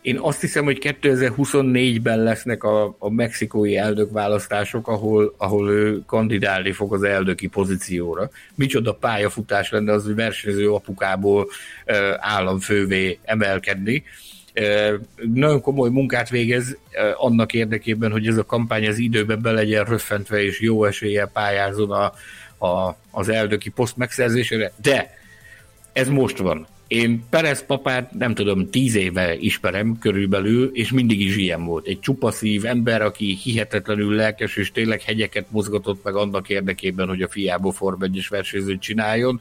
[0.03, 6.95] Én azt hiszem, hogy 2024-ben lesznek a, a mexikói elnökválasztások, ahol, ahol ő kandidálni fog
[6.95, 8.31] az elnöki pozícióra.
[8.55, 11.49] Micsoda pályafutás lenne az, hogy versenyző apukából
[12.19, 14.05] államfővé emelkedni
[15.33, 16.77] nagyon komoly munkát végez
[17.17, 21.91] annak érdekében, hogy ez a kampány az időben be legyen röffentve, és jó eséllyel pályázon
[21.91, 22.13] a,
[22.67, 25.19] a, az elnöki poszt megszerzésére, de
[25.93, 26.67] ez most van.
[26.91, 31.87] Én Perez papát nem tudom, tíz éve ismerem körülbelül, és mindig is ilyen volt.
[31.87, 37.29] Egy csupaszív ember, aki hihetetlenül lelkes, és tényleg hegyeket mozgatott meg annak érdekében, hogy a
[37.29, 39.41] fiából Form 1 versenyzőt csináljon,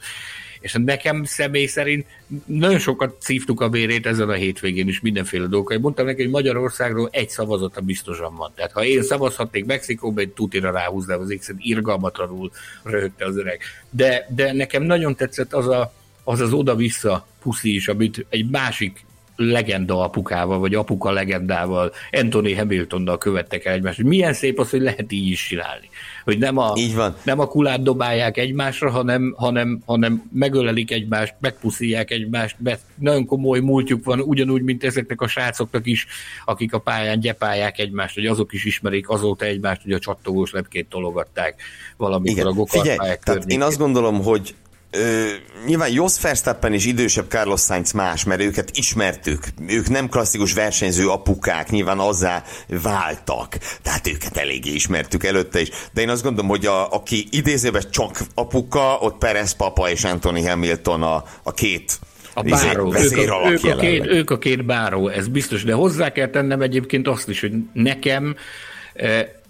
[0.60, 2.06] és nekem személy szerint
[2.44, 5.78] nagyon sokat szívtuk a vérét ezen a hétvégén is mindenféle dolgokkal.
[5.78, 8.52] Mondtam neki, hogy Magyarországról egy szavazata biztosan van.
[8.54, 12.50] Tehát ha én szavazhatnék Mexikóba, egy tutira ráhúznám az X-et, irgalmatlanul
[12.82, 13.60] röhögte az öreg.
[13.90, 15.92] De, de nekem nagyon tetszett az a,
[16.24, 19.04] az, az oda-vissza puszi is, amit egy másik
[19.36, 24.02] legenda apukával, vagy apuka legendával, Anthony Hamiltonnal követtek el egymást.
[24.02, 25.88] Milyen szép az, hogy lehet így is csinálni.
[26.30, 27.16] Hogy nem a, így van.
[27.24, 33.60] Nem a kulát dobálják egymásra, hanem, hanem, hanem megölelik egymást, megpuszíják egymást, mert nagyon komoly
[33.60, 36.06] múltjuk van, ugyanúgy, mint ezeknek a srácoknak is,
[36.44, 40.88] akik a pályán gyepálják egymást, hogy azok is ismerik azóta egymást, hogy a csattogós lepkét
[40.88, 41.62] tologatták
[41.96, 42.46] valamikor Igen.
[42.46, 44.54] a gokart Én azt gondolom, hogy
[44.90, 45.26] Ö,
[45.66, 49.44] nyilván Jos Verstappen és idősebb Carlos Sainz más, mert őket ismertük.
[49.68, 52.42] Ők nem klasszikus versenyző apukák, nyilván azzá
[52.82, 53.58] váltak.
[53.82, 55.68] Tehát őket eléggé ismertük előtte is.
[55.92, 60.48] De én azt gondolom, hogy a, aki idézőben csak apuka, ott Perez papa és Anthony
[60.48, 61.98] Hamilton a, a két
[62.34, 66.12] a báró, ők a, ők, a két, ők a két báró, ez biztos, de hozzá
[66.12, 68.36] kell tennem egyébként azt is, hogy nekem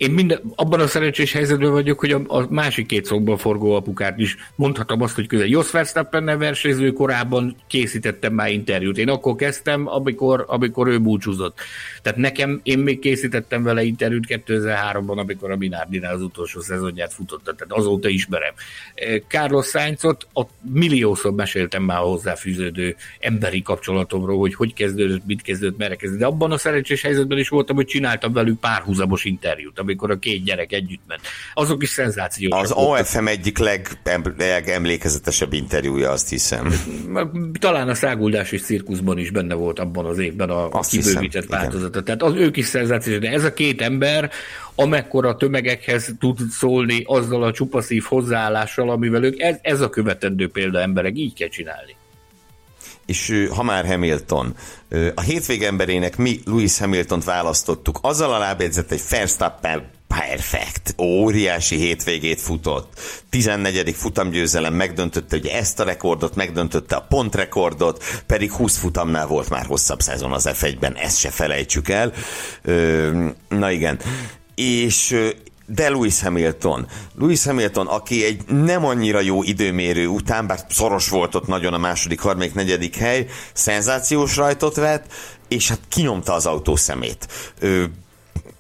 [0.01, 4.19] én minden, abban a szerencsés helyzetben vagyok, hogy a, a másik két szokban forgó apukát
[4.19, 8.99] is mondhatom azt, hogy közel Jos Verstappen versenyző korában készítettem már interjút.
[8.99, 11.59] Én akkor kezdtem, amikor, amikor ő búcsúzott.
[12.03, 17.55] Tehát nekem, én még készítettem vele interjút 2003-ban, amikor a Minardinál az utolsó szezonját futotta,
[17.55, 18.53] tehát azóta ismerem.
[19.29, 20.43] Carlos Sainzot a
[20.73, 26.27] milliószor meséltem már hozzáfűződő emberi kapcsolatomról, hogy hogy kezdődött, mit kezdődött, merre kezdődött.
[26.27, 30.45] De abban a szerencsés helyzetben is voltam, hogy csináltam velük párhuzamos interjút, amikor a két
[30.45, 31.21] gyerek együtt ment.
[31.55, 32.63] Azok is szenzációsak.
[32.63, 33.59] Az OFM egyik
[34.37, 36.73] legemlékezetesebb interjúja, azt hiszem.
[37.59, 42.03] Talán a száguldás és cirkuszban is benne volt abban az évben a azt kibővített változata.
[42.03, 44.31] Tehát az ők is szenzációs, de ez a két ember,
[44.75, 50.81] amekkora tömegekhez tud szólni azzal a csupaszív hozzáállással, amivel ők, ez, ez a követendő példa
[50.81, 51.99] emberek, így kell csinálni
[53.11, 54.55] és ha már Hamilton,
[55.15, 62.41] a hétvég emberének mi Louis Hamilton-t választottuk, azzal a lábjegyzet egy Verstappen perfekt, óriási hétvégét
[62.41, 63.01] futott.
[63.31, 63.95] 14.
[63.97, 70.01] futamgyőzelem megdöntötte hogy ezt a rekordot, megdöntötte a pontrekordot, pedig 20 futamnál volt már hosszabb
[70.01, 72.13] szezon az F1-ben, ezt se felejtsük el.
[73.49, 73.99] na igen.
[74.55, 75.17] És
[75.75, 76.87] de Lewis Hamilton.
[77.19, 81.79] Lewis Hamilton, aki egy nem annyira jó időmérő után, bár szoros volt ott nagyon a
[81.79, 85.13] második, harmadik, negyedik hely, szenzációs rajtot vett,
[85.49, 87.29] és hát kinyomta az autó szemét.
[87.59, 87.85] Ö,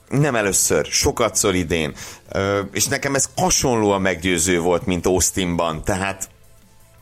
[0.09, 1.95] nem először, sokatszor idén,
[2.29, 6.29] ö, és nekem ez hasonlóan meggyőző volt, mint Austinban, tehát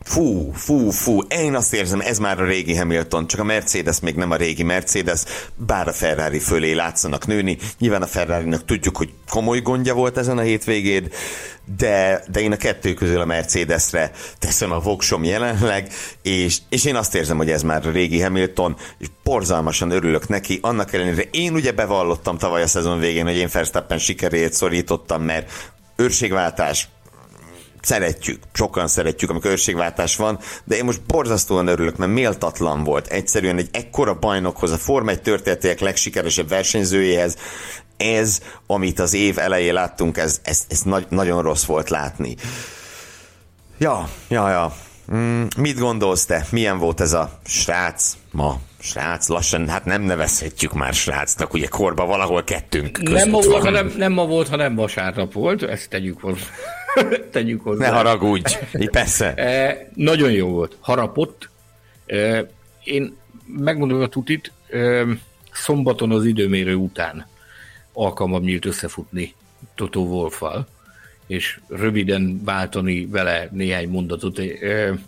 [0.08, 4.14] Fú, fú, fú, én azt érzem, ez már a régi Hamilton, csak a Mercedes még
[4.14, 5.22] nem a régi Mercedes,
[5.54, 7.58] bár a Ferrari fölé látszanak nőni.
[7.78, 11.08] Nyilván a ferrari tudjuk, hogy komoly gondja volt ezen a hétvégén,
[11.76, 15.92] de, de én a kettő közül a Mercedesre teszem a voksom jelenleg,
[16.22, 20.58] és, és én azt érzem, hogy ez már a régi Hamilton, és borzalmasan örülök neki,
[20.62, 25.72] annak ellenére én ugye bevallottam tavaly a szezon végén, hogy én Verstappen sikerét szorítottam, mert
[25.96, 26.88] őrségváltás,
[27.80, 33.58] szeretjük, sokan szeretjük, amikor őrségváltás van, de én most borzasztóan örülök, mert méltatlan volt egyszerűen
[33.58, 37.36] egy ekkora bajnokhoz, a Forma 1 történetek legsikeresebb versenyzőjéhez,
[37.96, 42.36] ez, amit az év elején láttunk, ez, ez, ez nagy, nagyon rossz volt látni.
[43.78, 44.74] Ja, ja, ja.
[45.14, 46.46] Mm, mit gondolsz te?
[46.50, 48.60] Milyen volt ez a srác ma?
[48.80, 53.92] Srác, lassan, hát nem nevezhetjük már srácnak, ugye korba valahol kettünk nem ma, volt, hanem,
[53.96, 56.44] nem ma volt, hanem vasárnap volt, ezt tegyük hozzá.
[57.30, 57.90] tegyük hozzá.
[57.90, 59.34] Ne haragudj, így persze.
[59.34, 61.48] E, nagyon jó volt, harapott.
[62.06, 62.50] E,
[62.84, 63.16] én
[63.46, 65.04] megmondom a tutit, e,
[65.52, 67.26] szombaton az időmérő után
[67.92, 69.34] alkalmam nyílt összefutni
[69.74, 70.66] Totó Wolffal,
[71.28, 74.40] és röviden váltani vele néhány mondatot.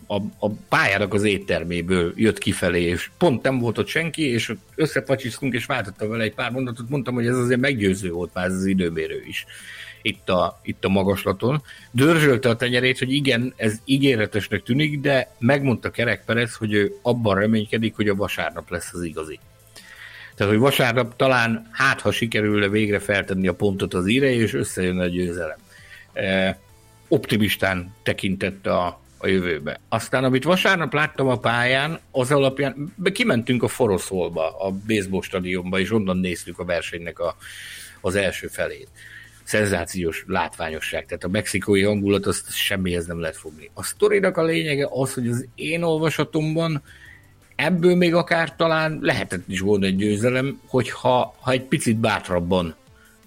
[0.07, 5.55] A, a pályának az étterméből jött kifelé, és pont nem volt ott senki, és összepacsisztunk,
[5.55, 8.67] és váltottam vele egy pár mondatot, mondtam, hogy ez azért meggyőző volt már ez az
[8.67, 9.47] időmérő is
[10.03, 11.63] itt a, itt a magaslaton.
[11.91, 17.39] Dörzsölte a tenyerét, hogy igen, ez ígéretesnek tűnik, de megmondta Kerek Perez, hogy ő abban
[17.39, 19.39] reménykedik, hogy a vasárnap lesz az igazi.
[20.35, 24.99] Tehát, hogy vasárnap talán hát, ha sikerülne végre feltenni a pontot az íre, és összejön
[24.99, 25.59] a győzelem.
[26.13, 26.59] E,
[27.09, 29.81] optimistán tekintett a, a jövőbe.
[29.89, 35.93] Aztán, amit vasárnap láttam a pályán, az alapján kimentünk a Foroszolba, a baseball stadionba, és
[35.93, 37.37] onnan néztük a versenynek a,
[38.01, 38.89] az első felét.
[39.43, 43.71] Szenzációs látványosság, tehát a mexikói hangulat azt semmihez nem lehet fogni.
[43.75, 46.83] A sztorinak a lényege az, hogy az én olvasatomban
[47.57, 52.75] ebből még akár talán lehetett is volna egy győzelem, hogyha ha egy picit bátrabban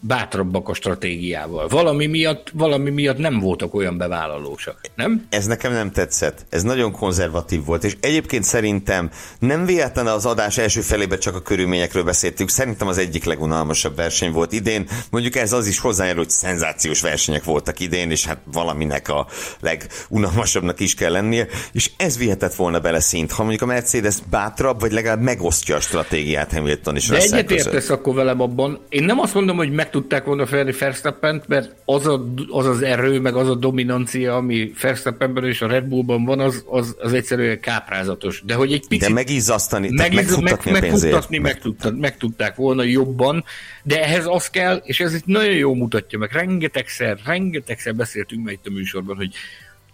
[0.07, 1.67] bátrabbak a stratégiával.
[1.67, 5.25] Valami miatt, valami miatt nem voltak olyan bevállalósak, nem?
[5.29, 6.45] Ez nekem nem tetszett.
[6.49, 11.41] Ez nagyon konzervatív volt, és egyébként szerintem nem véletlen az adás első felében csak a
[11.41, 12.49] körülményekről beszéltünk.
[12.49, 14.87] Szerintem az egyik legunalmasabb verseny volt idén.
[15.09, 19.27] Mondjuk ez az is hozzájárul, hogy szenzációs versenyek voltak idén, és hát valaminek a
[19.59, 24.79] legunalmasabbnak is kell lennie, és ez vihetett volna bele szint, ha mondjuk a Mercedes bátrabb,
[24.79, 28.79] vagy legalább megosztja a stratégiát Hamilton és De egyetértesz akkor velem abban.
[28.89, 32.81] Én nem azt mondom, hogy meg tudták volna felni Verstappent, mert az, a, az az
[32.81, 37.13] erő, meg az a dominancia, ami Verstappenben és a Red Bullban van, az, az, az
[37.13, 38.41] egyszerűen káprázatos.
[38.45, 39.07] De hogy egy picit...
[39.07, 41.29] De megizzasztani, meg, megfuttatni meg, a pénzért.
[41.29, 43.43] Meg, tudtad, meg tudták volna jobban,
[43.83, 46.31] de ehhez az kell, és ez itt nagyon jó mutatja meg.
[46.31, 49.33] Rengetegszer, rengetegszer beszéltünk meg itt a műsorban, hogy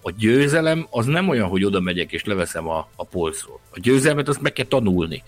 [0.01, 3.59] a győzelem az nem olyan, hogy oda megyek és leveszem a, a polcról.
[3.69, 5.23] A győzelmet azt meg kell tanulni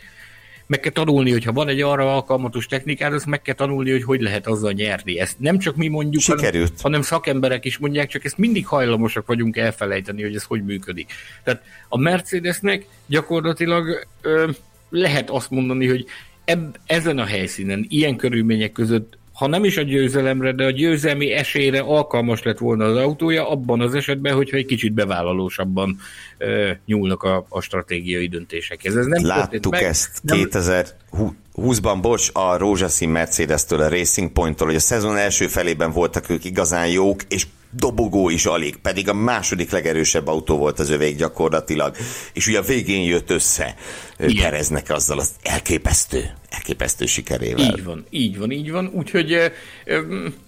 [0.72, 4.22] meg kell tanulni, hogyha van egy arra alkalmatos technikád, azt meg kell tanulni, hogy hogy
[4.22, 5.20] lehet azzal nyerni.
[5.20, 9.58] Ezt nem csak mi mondjuk, hanem, hanem szakemberek is mondják, csak ezt mindig hajlamosak vagyunk
[9.58, 11.12] elfelejteni, hogy ez hogy működik.
[11.44, 14.50] Tehát a Mercedesnek gyakorlatilag ö,
[14.90, 16.06] lehet azt mondani, hogy
[16.46, 21.32] ebb, ezen a helyszínen, ilyen körülmények között ha nem is a győzelemre, de a győzelmi
[21.32, 25.98] esélyre alkalmas lett volna az autója, abban az esetben, hogyha egy kicsit bevállalósabban
[26.38, 28.96] e, nyúlnak a, a stratégiai döntésekhez.
[28.96, 30.50] Ez nem Láttuk meg, ezt nem...
[30.52, 36.46] 2020-ban, bocs, a rózsaszín Mercedes-től, a Racing Point-tól, hogy a szezon első felében voltak ők
[36.46, 41.96] igazán jók, és dobogó is alig, pedig a második legerősebb autó volt az övék gyakorlatilag,
[42.34, 43.76] és ugye a végén jött össze
[44.20, 44.44] Igen.
[44.44, 47.66] Pereznek azzal az elképesztő, elképesztő sikerével.
[47.66, 49.52] Így van, így van, így van, úgyhogy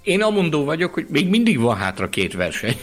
[0.03, 2.75] én amondó vagyok, hogy még mindig van hátra két verseny.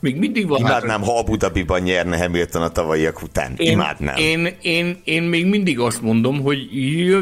[0.00, 0.58] Még mindig van.
[0.58, 3.54] Imádnám, ha Abu Dhabiban nyerne Hamilton a tavalyiak után.
[3.56, 4.16] Én, Imádnám.
[4.16, 6.68] Én, én, én még mindig azt mondom, hogy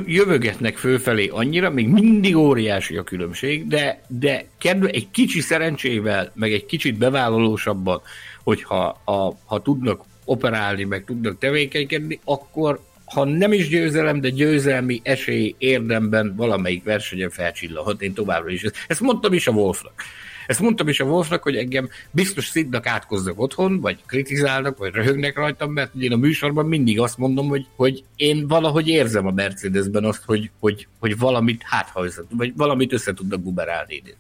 [0.07, 6.53] jövögetnek fölfelé annyira, még mindig óriási a különbség, de, de kedve, egy kicsi szerencsével, meg
[6.53, 8.01] egy kicsit bevállalósabban,
[8.45, 15.01] hogyha a, ha tudnak operálni, meg tudnak tevékenykedni, akkor ha nem is győzelem, de győzelmi
[15.03, 18.03] esély érdemben valamelyik versenyen felcsillanhat.
[18.03, 18.65] Én továbbra is.
[18.87, 20.03] Ezt mondtam is a Wolfnak.
[20.49, 25.37] Ezt mondtam is a Wolfnak, hogy engem biztos szidnak átkoznak otthon, vagy kritizálnak, vagy röhögnek
[25.37, 30.05] rajtam, mert én a műsorban mindig azt mondom, hogy, hogy én valahogy érzem a Mercedesben
[30.05, 34.15] azt, hogy, hogy, hogy valamit háthajzat, vagy valamit össze tudnak guberálni idén.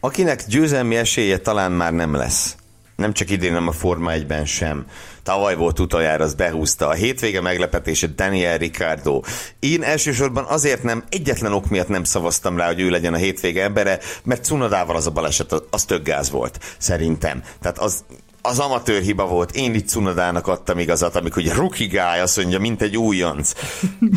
[0.00, 2.56] Akinek győzelmi esélye talán már nem lesz.
[2.96, 4.86] Nem csak idén, hanem a Forma 1-ben sem
[5.22, 6.88] Tavaly volt utoljára, az behúzta.
[6.88, 9.20] A hétvége meglepetése Daniel Ricardo.
[9.58, 13.62] Én elsősorban azért nem, egyetlen ok miatt nem szavaztam rá, hogy ő legyen a hétvége
[13.62, 17.42] embere, mert Cunodával az a baleset, az tök gáz volt, szerintem.
[17.60, 18.04] Tehát az
[18.42, 19.56] az amatőr hiba volt.
[19.56, 23.52] Én itt Cunodának adtam igazat, amikor egy rookie guy azt mondja, mint egy újonc.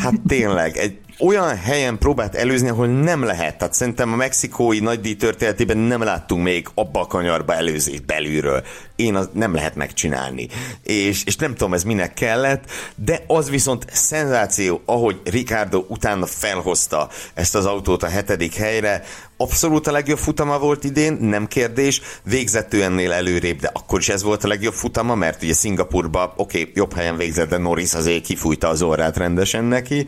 [0.03, 3.57] Hát tényleg, egy olyan helyen próbált előzni, ahol nem lehet.
[3.57, 8.63] Tehát szerintem a mexikói nagydíj történetében nem láttunk még abba a kanyarba előzést belülről.
[8.95, 10.47] Én az nem lehet megcsinálni.
[10.83, 12.63] És, és nem tudom, ez minek kellett,
[12.95, 19.03] de az viszont szenzáció, ahogy Ricardo utána felhozta ezt az autót a hetedik helyre,
[19.37, 24.23] abszolút a legjobb futama volt idén, nem kérdés, végzettő ennél előrébb, de akkor is ez
[24.23, 28.23] volt a legjobb futama, mert ugye Szingapurba, oké, okay, jobb helyen végzett, de Norris azért
[28.23, 30.07] kifújta az orrát rendesen neki.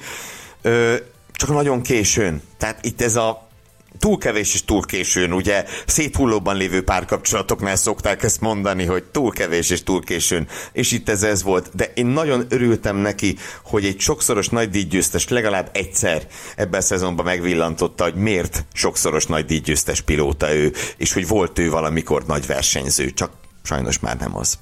[1.33, 2.41] Csak nagyon későn.
[2.57, 3.47] Tehát itt ez a
[3.99, 9.69] túl kevés és túl későn, ugye széthullóban lévő párkapcsolatoknál szokták ezt mondani, hogy túl kevés
[9.69, 13.99] és túl későn, és itt ez ez volt, de én nagyon örültem neki, hogy egy
[13.99, 20.53] sokszoros nagy díjgyőztes legalább egyszer ebben a szezonban megvillantotta, hogy miért sokszoros nagy díjgyőztes pilóta
[20.53, 23.31] ő, és hogy volt ő valamikor nagy versenyző, csak
[23.63, 24.59] sajnos már nem az.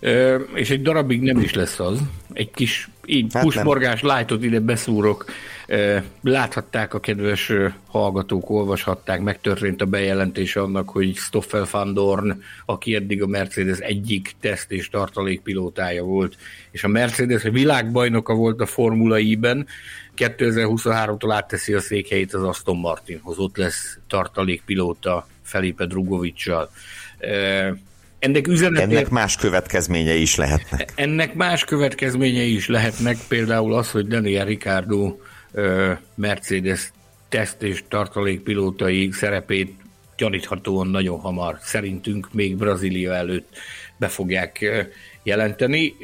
[0.00, 1.98] Ö, és egy darabig nem is lesz az.
[2.32, 5.24] Egy kis így hát pusmorgás lájtot ide beszúrok.
[6.20, 7.52] Láthatták a kedves
[7.86, 14.34] hallgatók, olvashatták, megtörtént a bejelentés annak, hogy Stoffel van Dorn, aki eddig a Mercedes egyik
[14.40, 16.36] teszt és tartalékpilótája volt,
[16.70, 19.66] és a Mercedes világbajnoka volt a Formula I-ben,
[20.16, 26.70] 2023-tól átteszi a székhelyét az Aston Martinhoz, ott lesz tartalékpilóta Felipe Drugovicsal.
[28.18, 28.82] Ennek, üzenet...
[28.82, 30.92] ennek más következményei is lehetnek.
[30.94, 35.16] Ennek más következményei is lehetnek, például az, hogy Daniel Ricardo
[36.14, 36.92] Mercedes
[37.28, 39.74] teszt és tartalékpilótai szerepét
[40.16, 43.48] gyaníthatóan nagyon hamar, szerintünk még Brazília előtt
[43.96, 44.64] be fogják
[45.22, 45.94] jelenteni.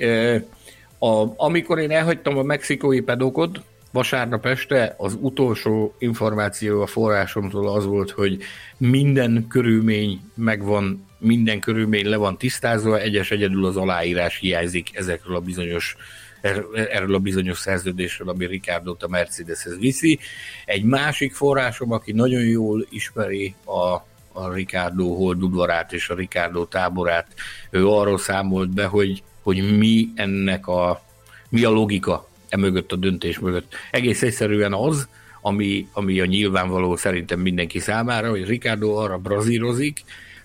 [0.99, 3.61] A, amikor én elhagytam a mexikói pedokot,
[3.93, 8.39] vasárnap este az utolsó információ a forrásomtól az volt, hogy
[8.77, 15.41] minden körülmény megvan, minden körülmény le van tisztázva, egyes egyedül az aláírás hiányzik ezekről a
[15.41, 15.97] bizonyos
[16.41, 20.19] er, erről a bizonyos szerződésről, ami Ricardo a Mercedeshez viszi.
[20.65, 23.95] Egy másik forrásom, aki nagyon jól ismeri a,
[24.33, 27.27] a Ricardo holdudvarát és a Ricardo táborát,
[27.71, 31.05] ő arról számolt be, hogy, hogy mi ennek a,
[31.49, 33.75] mi a logika e mögött a döntés mögött.
[33.91, 35.09] Egész egyszerűen az,
[35.41, 40.05] ami, ami a nyilvánvaló szerintem mindenki számára, hogy Ricardo arra brazírozik,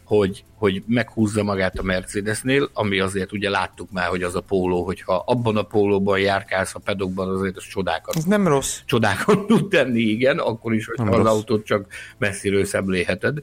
[0.10, 4.84] hogy, hogy meghúzza magát a Mercedesnél, ami azért ugye láttuk már, hogy az a póló,
[4.84, 8.16] hogyha abban a pólóban járkálsz a pedokban, azért az csodákat.
[8.16, 8.80] Ez nem rossz.
[8.86, 11.88] Csodákat tud tenni, igen, akkor is, hogyha az autót csak
[12.18, 13.38] messziről szemléheted,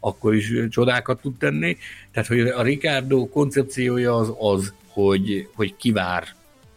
[0.00, 1.76] akkor is csodákat tud tenni.
[2.12, 6.24] Tehát, hogy a Ricardo koncepciója az az, hogy, hogy kivár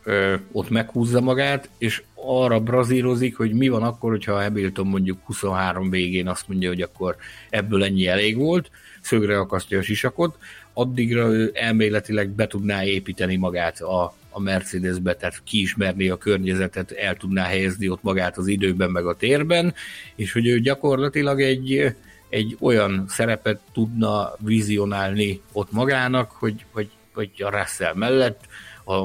[0.04, 5.90] ö, ott meghúzza magát, és arra brazírozik, hogy mi van akkor, hogyha Hamilton mondjuk 23
[5.90, 7.16] végén azt mondja, hogy akkor
[7.50, 8.72] ebből ennyi elég volt,
[9.02, 10.38] szögre akasztja a sisakot,
[10.74, 17.16] addigra ő elméletileg be tudná építeni magát a, a Mercedesbe, tehát kiismerni a környezetet, el
[17.16, 19.74] tudná helyezni ott magát az időben, meg a térben,
[20.16, 21.96] és hogy ő gyakorlatilag egy,
[22.30, 28.46] egy olyan szerepet tudna vizionálni ott magának, hogy, hogy, hogy a Russell mellett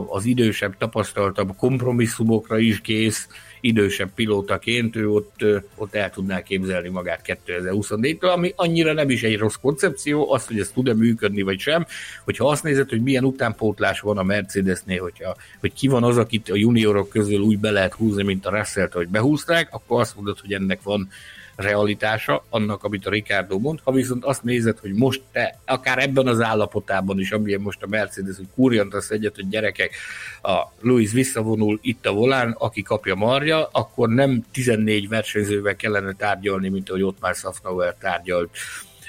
[0.09, 3.29] az idősebb, tapasztaltabb kompromisszumokra is kész,
[3.61, 5.45] idősebb pilótaként ő ott,
[5.77, 10.59] ott el tudná képzelni magát 2024-től, ami annyira nem is egy rossz koncepció, azt, hogy
[10.59, 11.87] ez tud-e működni vagy sem,
[12.25, 16.51] hogyha azt nézed, hogy milyen utánpótlás van a Mercedesnél, hogyha, hogy ki van az, akit
[16.51, 20.41] a juniorok közül úgy be lehet húzni, mint a Russell-t, hogy behúzták, akkor azt mondod,
[20.41, 21.09] hogy ennek van
[21.57, 23.81] realitása annak, amit a Ricardo mond.
[23.85, 27.87] Ha viszont azt nézed, hogy most te, akár ebben az állapotában is, amilyen most a
[27.87, 29.95] Mercedes, hogy kurjantasz egyet, hogy gyerekek,
[30.43, 36.69] a Louis visszavonul itt a volán, aki kapja marja, akkor nem 14 versenyzővel kellene tárgyalni,
[36.69, 38.57] mint ahogy ott már Safnauer tárgyalt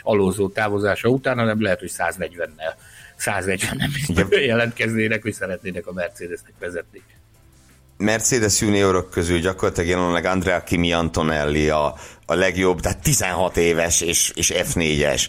[0.02, 2.74] alózó távozása után, hanem lehet, hogy 140-nel
[3.16, 7.02] 140 nem jelentkeznének, hogy szeretnének a Mercedesnek vezetni.
[7.98, 11.96] Mercedes juniorok közül gyakorlatilag jelenleg Andrea Kimi Antonelli a,
[12.26, 15.28] a legjobb, tehát 16 éves és, és F4-es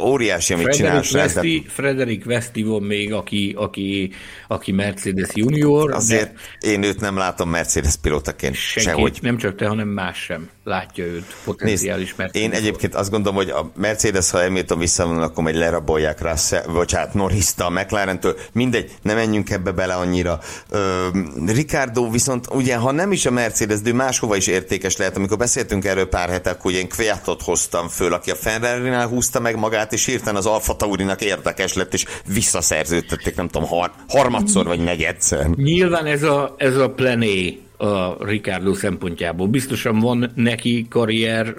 [0.00, 1.02] óriási, amit csinál.
[1.12, 1.70] Veszti, de...
[1.70, 4.12] Frederick Veszti van még, aki, aki,
[4.48, 5.92] aki Mercedes junior.
[5.92, 6.68] Azért de...
[6.68, 9.18] én őt nem látom Mercedes pilótaként senki, sehogy.
[9.22, 12.36] Nem csak te, hanem más sem látja őt potenciális Nézd.
[12.36, 16.34] Én egyébként azt gondolom, hogy a Mercedes, ha Hamilton visszavonul, akkor majd lerabolják rá,
[16.66, 18.36] vagy hát norris a McLaren-től.
[18.52, 20.40] Mindegy, nem menjünk ebbe bele annyira.
[20.70, 21.08] Ö,
[21.46, 25.16] Ricardo viszont ugye, ha nem is a Mercedes, de máshova is értékes lehet.
[25.16, 29.58] Amikor beszéltünk erről pár hetek, hogy én Kviatot hoztam föl, aki a Ferrari-nál húzta meg
[29.58, 34.66] magát, magát, és hirtelen az Alfa Taurinak érdekes lett, és visszaszerződtették, nem tudom, har- harmadszor
[34.66, 35.46] vagy negyedszer.
[35.46, 39.46] Nyilván ez a, ez a plené a Ricardo szempontjából.
[39.46, 41.54] Biztosan van neki karrier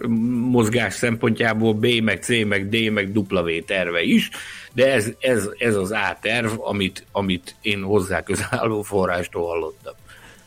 [0.51, 4.29] mozgás szempontjából B, meg C, meg D, meg W terve is,
[4.73, 9.93] de ez, ez, ez az A terv, amit, amit én hozzá közálló forrástól hallottam.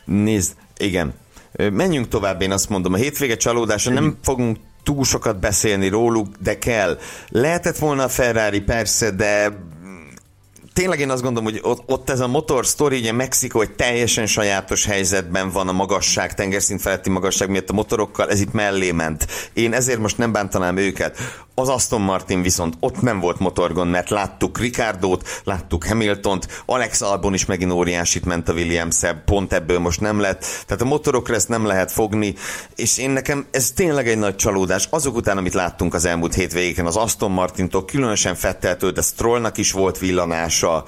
[0.05, 1.13] Nézd, igen,
[1.71, 2.93] Menjünk tovább, én azt mondom.
[2.93, 6.97] A hétvége csalódása nem fogunk túl sokat beszélni róluk, de kell.
[7.27, 9.59] Lehetett volna a Ferrari persze, de
[10.73, 14.25] tényleg én azt gondolom, hogy ott, ott ez a motor story, ugye Mexikó egy teljesen
[14.25, 19.27] sajátos helyzetben van a magasság, tengerszint feletti magasság miatt a motorokkal, ez itt mellé ment.
[19.53, 21.17] Én ezért most nem bántanám őket.
[21.59, 27.33] Az Aston Martin viszont ott nem volt motorgond, mert láttuk Ricardót, láttuk Hamiltont, Alex Albon
[27.33, 30.45] is megint óriásit ment a williams pont ebből most nem lett.
[30.65, 32.35] Tehát a motorokra ezt nem lehet fogni,
[32.75, 34.87] és én nekem ez tényleg egy nagy csalódás.
[34.89, 39.71] Azok után, amit láttunk az elmúlt hétvégéken az Aston Martintól, különösen Fetteltől, de Strollnak is
[39.71, 39.97] volt
[40.59, 40.83] villanása,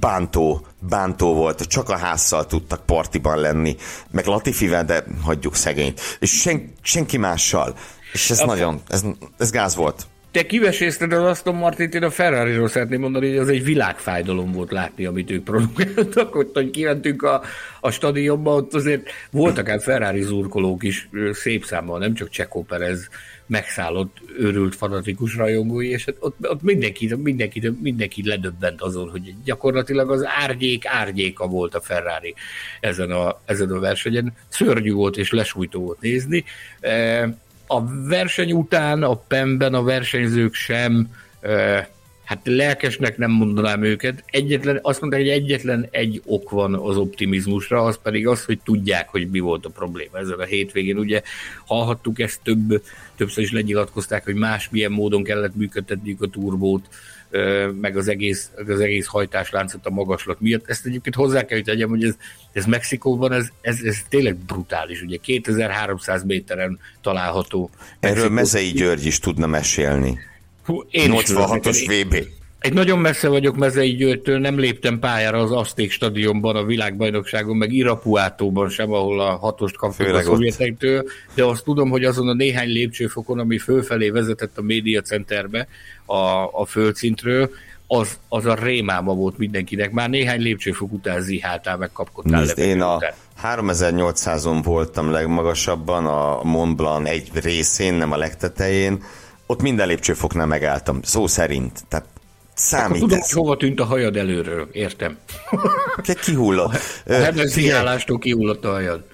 [0.00, 3.76] bántó, bántó volt, csak a házzal tudtak partiban lenni,
[4.10, 7.74] meg Latifivel, de hagyjuk szegényt, és sen, senki mással.
[8.12, 9.04] És ez a nagyon, ez,
[9.38, 10.06] ez gáz volt.
[10.30, 14.70] Te kivesézted az Aston Martin-t, én a ferrari szeretném mondani, hogy az egy világfájdalom volt
[14.70, 17.42] látni, amit ők produkáltak, ott, hogy kimentünk a,
[17.80, 23.08] a stadionba, ott azért voltak el Ferrari zurkolók is szép számmal, nem csak Csekó Perez
[23.46, 30.24] megszállott, őrült, fanatikus rajongói, és ott, ott mindenki, mindenki, mindenki ledöbbent azon, hogy gyakorlatilag az
[30.26, 32.34] árnyék árnyéka volt a Ferrari
[32.80, 34.32] ezen a, ezen a versenyen.
[34.48, 36.44] Szörnyű volt és lesújtó volt nézni.
[36.80, 37.22] E,
[37.66, 41.08] a verseny után a PEM-ben a versenyzők sem
[42.24, 44.24] hát lelkesnek nem mondanám őket.
[44.26, 49.08] Egyetlen, azt mondták, hogy egyetlen egy ok van az optimizmusra, az pedig az, hogy tudják,
[49.08, 50.98] hogy mi volt a probléma ezen a hétvégén.
[50.98, 51.22] Ugye
[51.66, 52.82] hallhattuk ezt több,
[53.16, 56.88] többször is lenyilatkozták, hogy másmilyen módon kellett működtetniük a turbót,
[57.80, 60.68] meg az egész, az egész hajtásláncot a magaslat miatt.
[60.68, 62.14] Ezt egyébként hozzá kell, hogy tegyem, hogy ez,
[62.52, 65.02] ez Mexikóban, ez, ez, ez tényleg brutális.
[65.02, 67.70] Ugye 2300 méteren található.
[68.00, 68.34] Erről Mexikó.
[68.34, 70.18] Mezei György is tudna mesélni.
[70.64, 72.26] Hú, én 86-os VB.
[72.64, 77.72] Egy nagyon messze vagyok Mezei Győrtől, nem léptem pályára az Azték stadionban, a világbajnokságon, meg
[77.72, 81.04] Irapuátóban sem, ahol a hatost kaptuk Főleg a szovjetektől,
[81.34, 85.66] de azt tudom, hogy azon a néhány lépcsőfokon, ami fölfelé vezetett a médiacenterbe
[86.04, 86.16] a,
[86.52, 87.50] a földszintről,
[87.86, 89.90] az, az a rémáma volt mindenkinek.
[89.90, 92.40] Már néhány lépcsőfok után ziháltál, meg kapkodtál.
[92.40, 92.98] Nézd, én a
[93.42, 99.02] 3800-on voltam legmagasabban, a Mont Blanc egy részén, nem a legtetején.
[99.46, 101.84] Ott minden lépcsőfoknál megálltam, szó szerint.
[101.88, 102.13] Tehát
[102.54, 103.32] számít Akkor tudom, ez.
[103.32, 105.18] hova tűnt a hajad előről, értem.
[106.20, 106.72] Kihullott.
[107.06, 109.04] A hebezziálástól kihullott a hajad.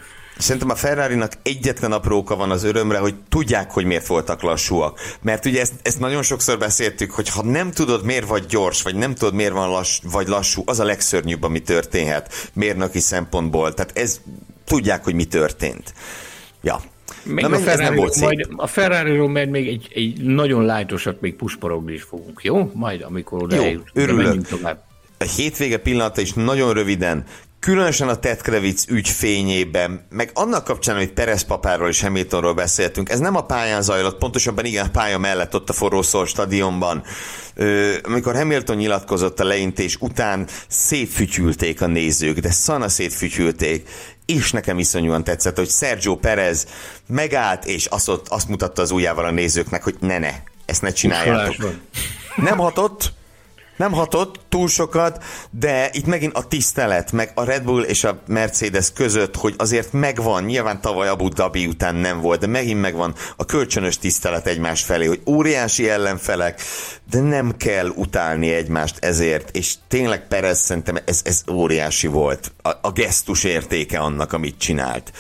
[0.41, 5.01] Szerintem a ferrari egyetlen apróka van az örömre, hogy tudják, hogy miért voltak lassúak.
[5.22, 8.95] Mert ugye ezt, ezt nagyon sokszor beszéltük, hogy ha nem tudod, miért vagy gyors, vagy
[8.95, 13.74] nem tudod, miért van lass, vagy lassú, az a legszörnyűbb, ami történhet mérnöki szempontból.
[13.74, 14.20] Tehát ez
[14.64, 15.95] tudják, hogy mi történt.
[16.62, 16.80] Ja,
[17.24, 21.92] még Na, a ferrari majd, a ferrari majd még egy, egy nagyon lájtosat még pusporogni
[21.92, 22.70] is fogunk, jó?
[22.74, 24.46] Majd, amikor oda jó, örülök.
[24.46, 24.82] tovább.
[25.18, 27.24] A hétvége pillanata is nagyon röviden
[27.60, 33.08] különösen a Ted Kravitz ügy fényében, meg annak kapcsán, hogy Perez papáról és Hamiltonról beszéltünk,
[33.08, 37.02] ez nem a pályán zajlott, pontosabban igen, a pálya mellett ott a forrószor stadionban.
[37.54, 43.88] Ö, amikor Hamilton nyilatkozott a leintés után, szétfütyülték a nézők, de szana szétfütyülték,
[44.35, 46.66] és nekem iszonyúan tetszett, hogy Sergio Perez
[47.07, 50.33] megállt, és azt, ott, azt mutatta az ujjával a nézőknek, hogy ne, ne,
[50.64, 51.74] ezt ne csináljátok.
[52.37, 53.12] Nem hatott,
[53.81, 58.22] nem hatott túl sokat, de itt megint a tisztelet, meg a Red Bull és a
[58.26, 63.14] Mercedes között, hogy azért megvan, nyilván tavaly Abu Dhabi után nem volt, de megint megvan
[63.37, 66.61] a kölcsönös tisztelet egymás felé, hogy óriási ellenfelek,
[67.11, 72.53] de nem kell utálni egymást ezért, és tényleg Perez szerintem ez, ez óriási volt.
[72.62, 75.12] A, a gesztus értéke annak, amit csinált.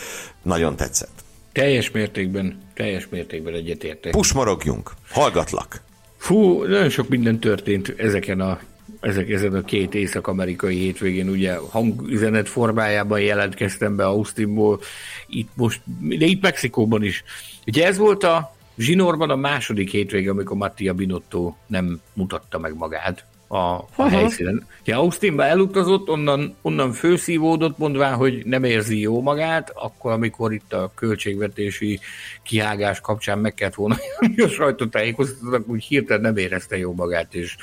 [0.42, 1.24] Nagyon tetszett.
[1.52, 4.12] Teljes mértékben, teljes mértékben egyetértek.
[4.12, 5.88] Pusmorogjunk, hallgatlak.
[6.20, 8.60] Fú, nagyon sok minden történt ezeken a
[9.00, 14.80] ezek, ezen a két észak-amerikai hétvégén ugye hangüzenet formájában jelentkeztem be Austinból,
[15.26, 15.80] itt most,
[16.18, 17.24] de itt Mexikóban is.
[17.66, 23.24] Ugye ez volt a zsinórban a második hétvége, amikor Mattia Binotto nem mutatta meg magát
[23.52, 24.66] a, a helyszínen.
[24.84, 30.72] Ha Austinba elutazott, onnan, onnan főszívódott, mondván, hogy nem érzi jó magát, akkor amikor itt
[30.72, 32.00] a költségvetési
[32.42, 33.96] kihágás kapcsán meg kellett volna
[34.36, 37.56] a sajtótájékoztatnak, úgy hirtelen nem érezte jó magát, és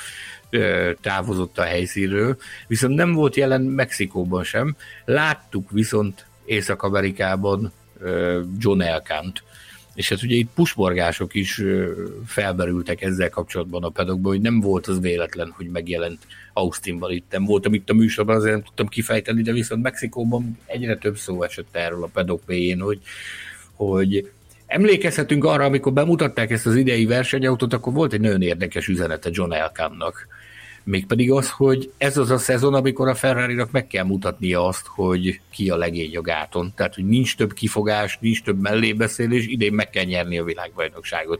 [0.49, 2.37] ö, távozott a helyszínről.
[2.67, 4.75] Viszont nem volt jelen Mexikóban sem.
[5.05, 7.73] Láttuk viszont Észak-Amerikában
[8.57, 9.43] John Elkant,
[9.97, 11.61] és hát ugye itt pusborgások is
[12.25, 17.25] felberültek ezzel kapcsolatban a pedokban, hogy nem volt az véletlen, hogy megjelent Austinban itt.
[17.31, 21.43] Nem voltam itt a műsorban, azért nem tudtam kifejteni, de viszont Mexikóban egyre több szó
[21.43, 22.41] esett erről a pedok
[22.79, 22.99] hogy,
[23.73, 24.31] hogy
[24.65, 29.53] emlékezhetünk arra, amikor bemutatták ezt az idei versenyautót, akkor volt egy nagyon érdekes üzenete John
[29.53, 30.27] Elkannak
[30.89, 35.41] Mégpedig az, hogy ez az a szezon, amikor a ferrari meg kell mutatnia azt, hogy
[35.51, 36.73] ki a legény a gáton.
[36.75, 41.39] Tehát, hogy nincs több kifogás, nincs több mellébeszélés, idén meg kell nyerni a világbajnokságot.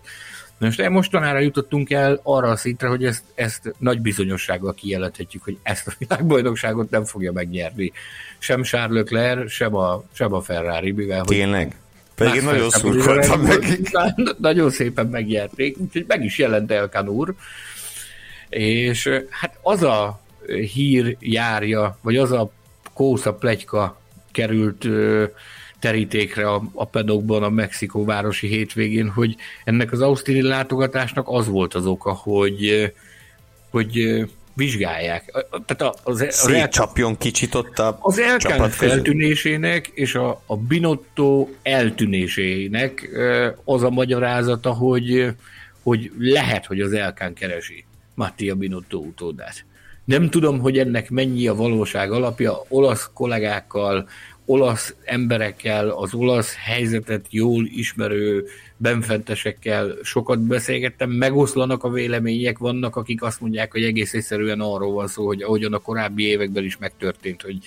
[0.58, 5.58] Na most mostanára jutottunk el arra a szintre, hogy ezt, ezt nagy bizonyossággal kijelenthetjük, hogy
[5.64, 7.92] ezt a világbajnokságot nem fogja megnyerni.
[8.38, 11.76] Sem Charles Leclerc, sem a, sem a Ferrari, mivel Tényleg?
[12.16, 13.90] Pedig nagyon szurkoltam nekik.
[14.38, 17.36] Nagyon szépen megnyerték, úgyhogy meg is jelent Elkan úr,
[18.50, 20.20] és hát az a
[20.74, 22.52] hír járja, vagy az a
[22.94, 24.88] kósza plegyka került
[25.80, 31.74] terítékre a, a pedokban a Mexikó városi hétvégén, hogy ennek az ausztini látogatásnak az volt
[31.74, 32.94] az oka, hogy,
[33.70, 35.46] hogy vizsgálják.
[35.66, 43.10] Tehát az, az Szétcsapjon kicsit ott a Az Elkán feltűnésének és a, a Binotto eltűnésének
[43.64, 45.28] az a magyarázata, hogy,
[45.84, 47.86] hogy lehet, hogy az Elkán keresi
[48.18, 49.66] Mattia Binotto utódát.
[50.06, 54.08] Nem tudom, hogy ennek mennyi a valóság alapja, olasz kollégákkal,
[54.46, 58.46] olasz emberekkel, az olasz helyzetet jól ismerő
[58.78, 65.08] benfentesekkel sokat beszélgettem, megoszlanak a vélemények, vannak, akik azt mondják, hogy egész egyszerűen arról van
[65.08, 67.58] szó, hogy ahogyan a korábbi években is megtörtént, hogy,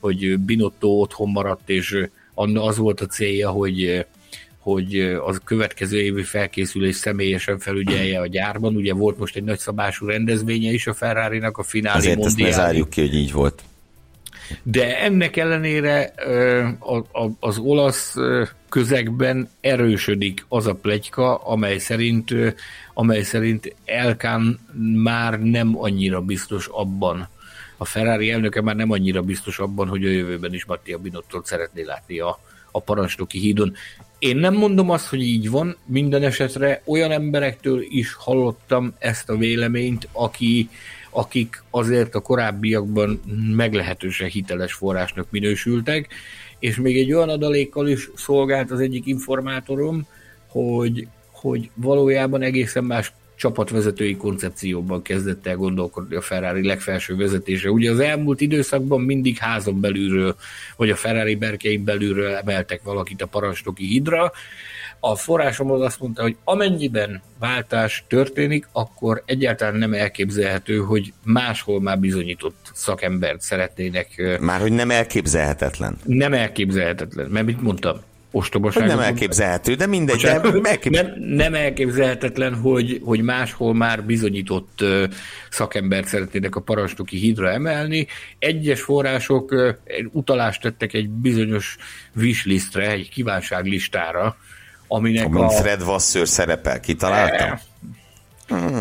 [0.00, 2.08] hogy Binotto otthon maradt, és
[2.54, 4.06] az volt a célja, hogy
[4.62, 8.76] hogy az következő évi felkészülés személyesen felügyelje a gyárban.
[8.76, 12.50] Ugye volt most egy nagyszabású rendezvénye is a Ferrari-nak, a finálé Azért mondiáli.
[12.50, 13.62] ezt ne zárjuk ki, hogy így volt.
[14.62, 16.14] De ennek ellenére
[17.40, 18.14] az olasz
[18.68, 22.34] közegben erősödik az a plegyka, amely szerint,
[22.94, 24.58] amely szerint Elkán
[25.02, 27.28] már nem annyira biztos abban,
[27.76, 31.82] a Ferrari elnöke már nem annyira biztos abban, hogy a jövőben is Mattia Binottot szeretné
[31.82, 32.38] látni a,
[32.70, 33.74] a parancsnoki hídon.
[34.22, 39.36] Én nem mondom azt, hogy így van, minden esetre olyan emberektől is hallottam ezt a
[39.36, 40.68] véleményt, aki,
[41.10, 43.20] akik azért a korábbiakban
[43.56, 46.08] meglehetősen hiteles forrásnak minősültek,
[46.58, 50.06] és még egy olyan adalékkal is szolgált az egyik informátorom,
[50.48, 53.12] hogy, hogy valójában egészen más
[53.42, 57.70] csapatvezetői koncepcióban kezdett el gondolkodni a Ferrari legfelső vezetése.
[57.70, 60.36] Ugye az elmúlt időszakban mindig házon belülről,
[60.76, 64.32] vagy a Ferrari berkein belülről emeltek valakit a parancsnoki hidra.
[65.00, 71.80] A forrásom az azt mondta, hogy amennyiben váltás történik, akkor egyáltalán nem elképzelhető, hogy máshol
[71.80, 74.38] már bizonyított szakembert szeretnének.
[74.40, 75.96] Már hogy nem elképzelhetetlen.
[76.04, 77.96] Nem elképzelhetetlen, mert mit mondtam?
[78.32, 78.86] Ostobaság.
[78.86, 80.20] Nem elképzelhető, de mindegy.
[80.20, 80.92] De elkép...
[80.92, 84.84] nem, nem elképzelhetetlen, hogy, hogy máshol már bizonyított
[85.50, 88.06] szakembert szeretnének a parancsnoki hídra emelni.
[88.38, 89.54] Egyes források
[90.10, 91.76] utalást tettek egy bizonyos
[92.16, 94.36] wishlistre, egy kívánságlistára,
[94.88, 95.50] aminek Amin a...
[95.50, 97.58] Fred Vasseur szerepel, kitaláltam?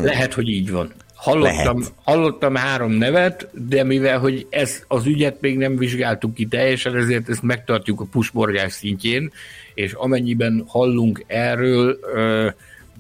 [0.02, 0.94] Lehet, hogy így van.
[1.22, 6.96] Hallottam, hallottam három nevet, de mivel, hogy ez az ügyet még nem vizsgáltuk ki teljesen,
[6.96, 9.32] ezért ezt megtartjuk a pusmorgás szintjén,
[9.74, 12.54] és amennyiben hallunk erről, uh,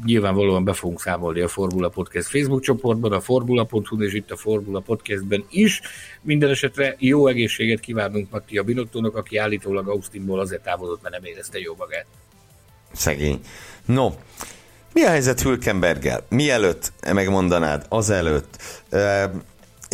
[0.05, 4.79] nyilvánvalóan be fogunk számolni a Formula Podcast Facebook csoportban, a formula.hu és itt a Formula
[4.79, 5.81] Podcastben is.
[6.21, 11.59] Minden esetre jó egészséget kívánunk Mattia Binottónak, aki állítólag Austinból azért távozott, mert nem érezte
[11.59, 12.05] jó magát.
[12.91, 13.39] Szegény.
[13.85, 14.09] No,
[14.93, 16.25] mi a helyzet Hülkenberggel?
[16.29, 18.57] Mielőtt megmondanád, azelőtt.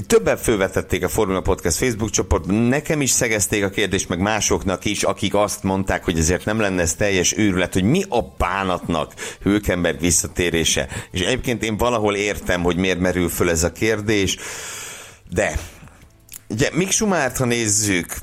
[0.07, 5.03] Többen fölvetették a Formula Podcast Facebook csoport, nekem is szegezték a kérdést, meg másoknak is,
[5.03, 9.99] akik azt mondták, hogy ezért nem lenne ez teljes őrület, hogy mi a bánatnak Hülkenberg
[9.99, 10.87] visszatérése.
[11.11, 14.37] És egyébként én valahol értem, hogy miért merül föl ez a kérdés,
[15.33, 15.59] de
[16.47, 18.17] ugye Mick Schumacher, ha nézzük,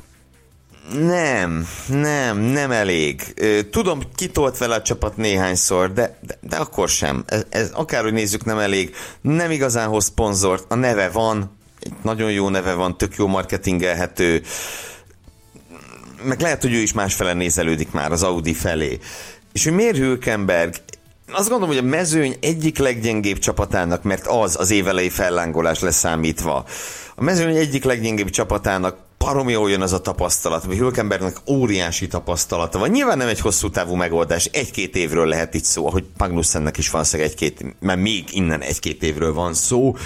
[0.93, 3.35] nem, nem, nem elég.
[3.70, 7.24] Tudom, kitolt vele a csapat néhányszor, de, de, de akkor sem.
[7.27, 8.94] Ez, ez akárhogy nézzük, nem elég.
[9.20, 10.65] Nem igazán hoz szponzort.
[10.69, 14.43] A neve van, egy nagyon jó neve van, tök jó marketingelhető.
[16.23, 18.98] Meg lehet, hogy ő is másfele nézelődik már az Audi felé.
[19.52, 20.74] És hogy miért Hülkenberg?
[21.32, 26.65] Azt gondolom, hogy a mezőny egyik leggyengébb csapatának, mert az az évelei fellángolás leszámítva.
[27.15, 32.79] A mezőny egyik leggyengébb csapatának baromi jól jön az a tapasztalat, vagy Hülkenbergnek óriási tapasztalata
[32.79, 32.89] van.
[32.89, 37.05] Nyilván nem egy hosszú távú megoldás, egy-két évről lehet itt szó, ahogy Magnussennek is van
[37.13, 39.97] egy-két, mert még innen egy-két évről van szó.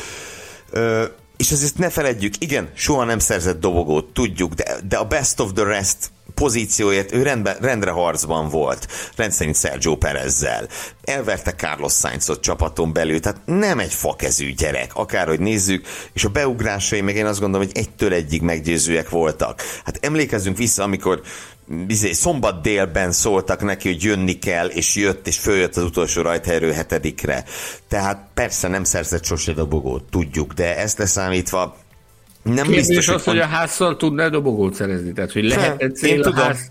[0.71, 1.05] Ö,
[1.37, 5.53] és ezért ne feledjük, igen, soha nem szerzett dobogót, tudjuk, de, de a best of
[5.55, 8.87] the rest pozícióért ő rendben, rendre harcban volt,
[9.17, 10.69] rendszerint Sergio Perezzel.
[11.05, 17.01] Elverte Carlos Sainzot csapaton belül, tehát nem egy fakezű gyerek, akárhogy nézzük, és a beugrásai
[17.01, 19.63] meg én azt gondolom, hogy egytől egyig meggyőzőek voltak.
[19.85, 21.21] Hát emlékezzünk vissza, amikor
[21.87, 26.73] bizony, szombat délben szóltak neki, hogy jönni kell, és jött, és följött az utolsó rajthelyről
[26.73, 27.45] hetedikre.
[27.89, 31.77] Tehát persze nem szerzett sose dobogót, tudjuk, de ezt leszámítva
[32.43, 36.23] nem Kérdés biztos, az, hogy, a házszal tudná dobogót szerezni, tehát hogy lehet egy cél
[36.23, 36.71] a ház,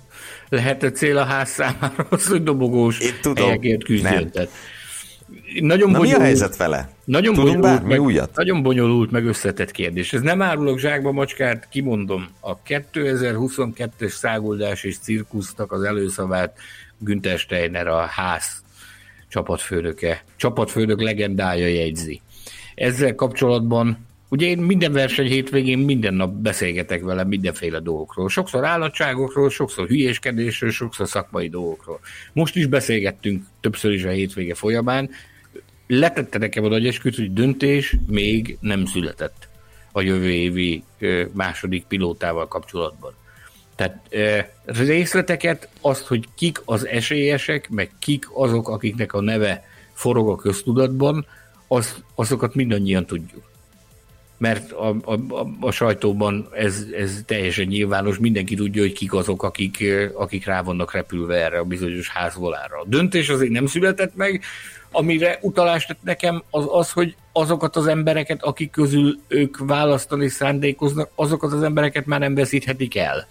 [0.49, 3.45] lehet egy cél a ház számára az, hogy dobogós Én tudom.
[3.45, 4.31] helyekért küzdjön.
[4.31, 4.49] Tehát
[5.59, 6.89] nagyon Na, bonyolult, mi a helyzet vele?
[7.03, 8.35] Nagyon Tudunk bonyolult, meg, újat?
[8.35, 10.13] Nagyon bonyolult, meg összetett kérdés.
[10.13, 12.27] Ez nem árulok zsákba macskát, kimondom.
[12.39, 16.57] A 2022-es száguldás és cirkusznak az előszavát
[16.97, 18.63] Günther Steiner a ház
[19.27, 22.21] csapatfőnöke, csapatfőnök legendája jegyzi.
[22.75, 28.29] Ezzel kapcsolatban Ugye én minden verseny hétvégén minden nap beszélgetek vele mindenféle dolgokról.
[28.29, 31.99] Sokszor állatságokról, sokszor hülyéskedésről, sokszor szakmai dolgokról.
[32.33, 35.09] Most is beszélgettünk többször is a hétvége folyamán.
[35.87, 39.47] Letette nekem a nagy esküt, hogy döntés még nem született
[39.91, 40.83] a jövő évi
[41.31, 43.13] második pilótával kapcsolatban.
[43.75, 44.09] Tehát
[44.65, 49.63] részleteket, azt, hogy kik az esélyesek, meg kik azok, akiknek a neve
[49.93, 51.25] forog a köztudatban,
[51.67, 53.43] az, azokat mindannyian tudjuk
[54.37, 59.43] mert a, a, a, a sajtóban ez, ez teljesen nyilvános, mindenki tudja, hogy kik azok,
[59.43, 59.83] akik,
[60.13, 62.79] akik rá vannak repülve erre a bizonyos házvolára.
[62.79, 64.41] A döntés azért nem született meg,
[64.91, 71.09] amire utalást tett nekem, az az, hogy azokat az embereket, akik közül ők választani szándékoznak,
[71.15, 73.27] azokat az embereket már nem veszíthetik el.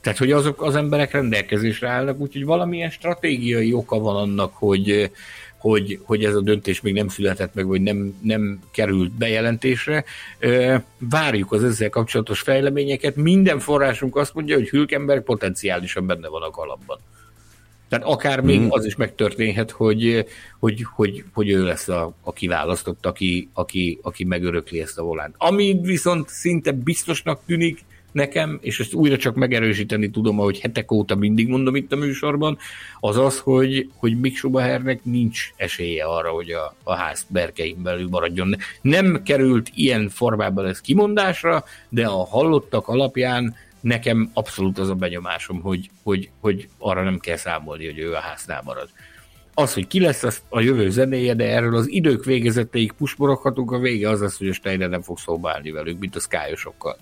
[0.00, 5.10] Tehát, hogy azok az emberek rendelkezésre állnak, úgyhogy valamilyen stratégiai oka van annak, hogy,
[5.58, 10.04] hogy, hogy ez a döntés még nem született meg, vagy nem, nem került bejelentésre.
[10.98, 13.16] Várjuk az ezzel kapcsolatos fejleményeket.
[13.16, 16.98] Minden forrásunk azt mondja, hogy Hülkenberg potenciálisan benne van a kalapban.
[17.88, 18.66] Tehát akár még mm.
[18.68, 20.26] az is megtörténhet, hogy,
[20.58, 25.34] hogy, hogy, hogy ő lesz a, a kiválasztott, aki, aki, aki megörökli ezt a volánt.
[25.38, 27.84] Ami viszont szinte biztosnak tűnik,
[28.16, 32.58] nekem, és ezt újra csak megerősíteni tudom, ahogy hetek óta mindig mondom itt a műsorban,
[33.00, 38.08] az az, hogy, hogy Mick Schumachernek nincs esélye arra, hogy a, a ház berkeim belül
[38.08, 38.56] maradjon.
[38.82, 45.60] Nem került ilyen formában ez kimondásra, de a hallottak alapján nekem abszolút az a benyomásom,
[45.60, 48.88] hogy, hogy, hogy arra nem kell számolni, hogy ő a háznál marad.
[49.54, 53.78] Az, hogy ki lesz az a jövő zenéje, de erről az idők végezeteig pusboroghatunk, a
[53.78, 56.96] vége az lesz, hogy a Steiner nem fog szóba állni velük, mint a skályosokkal.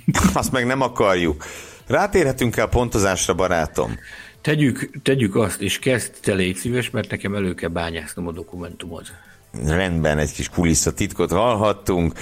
[0.32, 1.44] Azt meg nem akarjuk.
[1.86, 3.98] Rátérhetünk el pontozásra, barátom.
[4.40, 9.12] Tegyük, tegyük azt, és kezd te légy szíves, mert nekem elő kell bányásznom a dokumentumot.
[9.66, 12.12] Rendben, egy kis kulisszatitkot hallhattunk.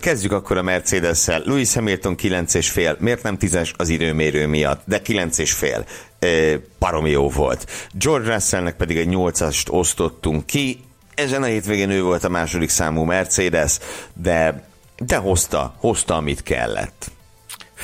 [0.00, 1.42] Kezdjük akkor a Mercedes-szel.
[1.44, 2.98] Louis Hamilton 9,5.
[2.98, 4.82] Miért nem 10-es az időmérő miatt?
[4.84, 6.60] De 9,5.
[6.78, 7.88] Baromi jó volt.
[7.92, 10.80] George Russellnek pedig egy 8-ast osztottunk ki.
[11.14, 13.78] Ezen a hétvégén ő volt a második számú Mercedes,
[14.14, 14.68] de,
[14.98, 17.10] de hozta, hozta, amit kellett.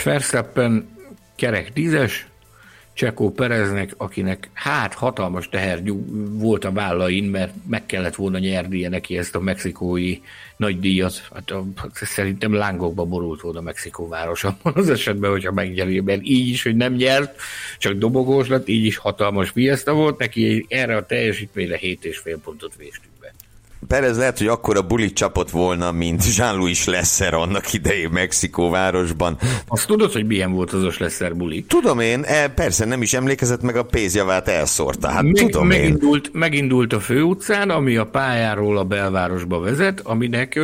[0.05, 0.99] Verstappen
[1.37, 2.13] kerek 10-es,
[2.93, 5.83] Csekó Pereznek, akinek hát hatalmas teher
[6.31, 10.19] volt a vállain, mert meg kellett volna nyernie neki ezt a mexikói
[10.57, 11.29] nagydíjat.
[11.35, 16.49] Hát a, szerintem lángokba borult volna Mexikó város abban az esetben, hogyha megnyeri, mert így
[16.49, 17.41] is, hogy nem nyert,
[17.79, 23.11] csak dobogós lett, így is hatalmas fiesta volt, neki erre a teljesítményre 7,5 pontot véstünk.
[23.89, 29.39] Perez lehet, hogy akkor a bulit csapott volna, mint Jean-Louis Lesser annak idején Mexikó városban.
[29.67, 31.65] Azt tudod, hogy milyen volt az a Lesser buli?
[31.69, 35.09] Tudom én, e, persze nem is emlékezett, meg a pénzjavát elszórta.
[35.09, 36.33] Hát Meg, tudom megindult, én.
[36.35, 40.61] megindult a főutcán, ami a pályáról a belvárosba vezet, aminek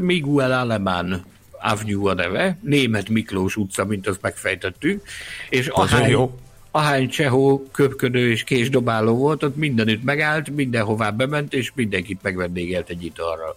[0.00, 1.24] Miguel Alemán
[1.62, 5.02] Avenue a neve, német Miklós utca, mint azt megfejtettük,
[5.48, 6.34] és ahány, jó
[6.78, 13.04] ahány csehó köpködő és késdobáló volt, ott mindenütt megállt, mindenhová bement, és mindenkit megvendégelt egy
[13.04, 13.56] italral.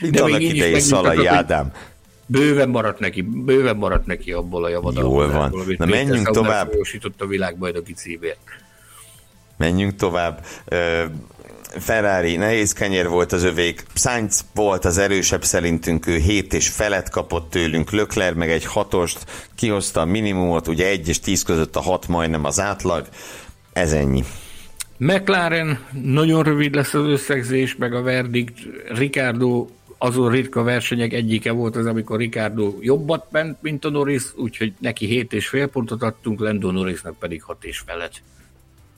[0.00, 1.72] Mint annak idején Szalai Ádám.
[2.26, 5.12] Bőven maradt neki, bőven maradt neki abból a javadalmat.
[5.12, 5.76] Jól van.
[5.76, 6.72] Na menjünk tovább.
[7.18, 8.38] a világbajnoki címért.
[9.56, 10.44] Menjünk tovább.
[11.78, 17.10] Ferrari nehéz kenyér volt az övék, Sainz volt az erősebb szerintünk, ő 7 és felet
[17.10, 19.24] kapott tőlünk, Lökler meg egy hatost,
[19.54, 23.08] kihozta a minimumot, ugye 1 és 10 között a 6 majdnem az átlag,
[23.72, 24.24] ez ennyi.
[24.96, 28.58] McLaren, nagyon rövid lesz az összegzés, meg a verdikt,
[28.88, 29.66] Ricardo
[29.98, 35.06] azon ritka versenyek egyike volt az, amikor Ricardo jobbat ment, mint a Norris, úgyhogy neki
[35.06, 38.22] 7 és fél pontot adtunk, Lando Norrisnak pedig 6 és felet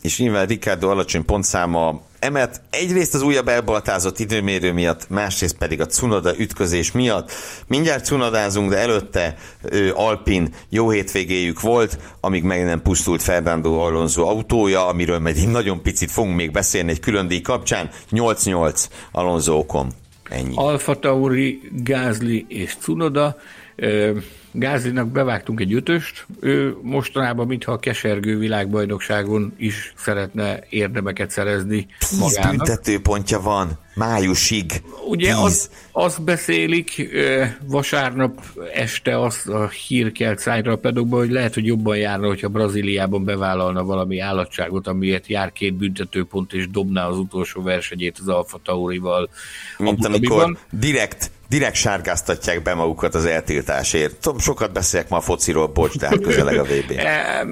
[0.03, 5.87] és nyilván Ricardo alacsony pontszáma emet egyrészt az újabb elbaltázott időmérő miatt, másrészt pedig a
[5.87, 7.33] Cunoda ütközés miatt.
[7.66, 9.37] Mindjárt Cunodázunk, de előtte
[9.70, 15.83] ő, Alpin jó hétvégéjük volt, amíg meg nem pusztult Fernando Alonso autója, amiről meg nagyon
[15.83, 17.91] picit fogunk még beszélni egy külön díj kapcsán.
[18.11, 19.93] 8-8 Alonso okon.
[20.31, 20.53] Ennyi.
[20.55, 23.37] Alfa Tauri, Gázli és Cunoda.
[24.59, 32.18] Gázinak bevágtunk egy ötöst, ő mostanában, mintha a kesergő világbajnokságon is szeretne érdemeket szerezni Tíz
[32.18, 32.56] magának.
[32.56, 34.82] büntetőpontja van májusig.
[35.09, 37.09] Ugye az, azt beszélik
[37.66, 38.40] vasárnap
[38.74, 43.24] este azt a hír kelt szájra a pedokba, hogy lehet, hogy jobban járna, hogyha Brazíliában
[43.24, 49.30] bevállalna valami állatságot, amiért jár két büntetőpont, és dobná az utolsó versenyét az Alfa Taurival.
[49.78, 54.29] Mint amikor direkt direkt sárgáztatják be magukat az eltiltásért.
[54.39, 56.93] Sokat beszélek ma a fociról, bocs, de hát közeleg a VB.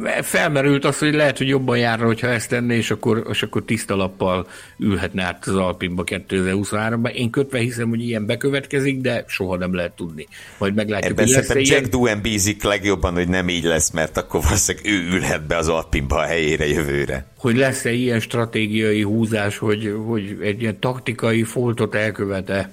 [0.07, 3.65] E, felmerült az, hogy lehet, hogy jobban járna, hogyha ezt tenné, és akkor, és akkor
[3.65, 4.47] tiszta lappal
[4.79, 7.13] ülhetne át az Alpinba 2023-ban.
[7.13, 10.27] Én kötve hiszem, hogy ilyen bekövetkezik, de soha nem lehet tudni.
[10.59, 14.43] Majd meglátjuk, Ebben hogy lesz Jack Duen bízik legjobban, hogy nem így lesz, mert akkor
[14.43, 17.27] valószínűleg ő ülhet be az Alpinba a helyére jövőre.
[17.39, 22.71] Hogy lesz-e ilyen stratégiai húzás, hogy, hogy egy ilyen taktikai foltot elkövete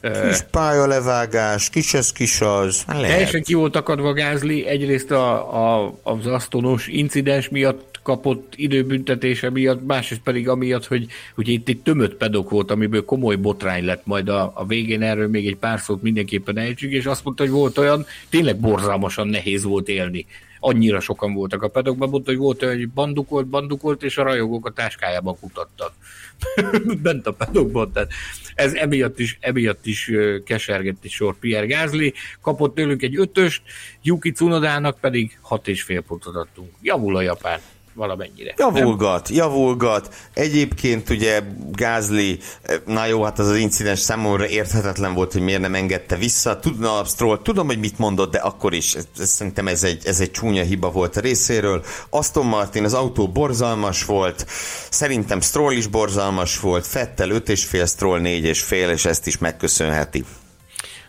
[0.00, 2.84] Kis pályalevágás, kis ez, kis az.
[2.86, 3.06] Lehet.
[3.06, 5.54] Teljesen ki volt akadva Gázli, egyrészt a,
[5.84, 11.80] a, az asztonos incidens miatt kapott időbüntetése miatt, másrészt pedig amiatt, hogy hogy itt egy
[11.82, 15.80] tömött pedok volt, amiből komoly botrány lett majd a, a végén, erről még egy pár
[15.80, 20.26] szót mindenképpen ejtsük, és azt mondta, hogy volt olyan, tényleg borzalmasan nehéz volt élni
[20.60, 24.66] annyira sokan voltak a pedokban, mondta, hogy volt olyan, hogy bandukolt, bandukolt, és a rajogók
[24.66, 25.92] a táskájában kutattak.
[27.02, 28.10] Bent a pedokban, tehát
[28.54, 30.10] ez emiatt is, emiatt is
[30.44, 33.62] kesergett egy sor Pierre Gázli, kapott tőlünk egy ötöst,
[34.02, 36.70] Yuki Cunodának pedig hat és fél pontot adtunk.
[36.82, 37.60] Javul a japán
[37.96, 38.54] valamennyire.
[38.56, 39.38] Javulgat, nem?
[39.38, 40.14] javulgat.
[40.34, 41.40] Egyébként ugye
[41.72, 42.38] Gázli,
[42.86, 46.58] na jó, hát az az incidens számomra érthetetlen volt, hogy miért nem engedte vissza.
[46.58, 50.20] Tudna Stroll, tudom, hogy mit mondott, de akkor is ez, ez, szerintem ez egy, ez
[50.20, 51.84] egy csúnya hiba volt a részéről.
[52.10, 54.46] Aston Martin, az autó borzalmas volt,
[54.90, 60.24] szerintem Stroll is borzalmas volt, Fettel 5,5, Stroll 4,5, és ezt is megköszönheti.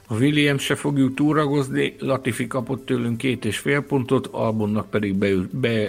[0.09, 5.15] A Williams se fogjuk túragozni, Latifi kapott tőlünk két és fél pontot, Albonnak pedig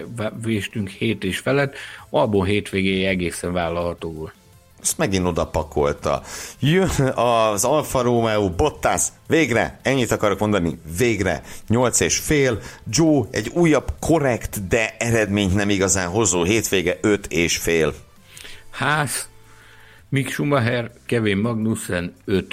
[0.07, 1.75] bevéstünk hét és felett,
[2.11, 4.33] Albon hétvégéig egészen vállalható volt.
[4.83, 6.23] Ezt megint oda pakolta.
[6.61, 13.51] Jön az Alfa Romeo, Bottas, végre, ennyit akarok mondani, végre, 8 és fél, Joe egy
[13.55, 17.95] újabb korrekt, de eredményt nem igazán hozó hétvége, 5 és fél.
[18.71, 19.29] Ház,
[20.09, 22.53] Mick Schumacher, Kevin Magnussen 5-5,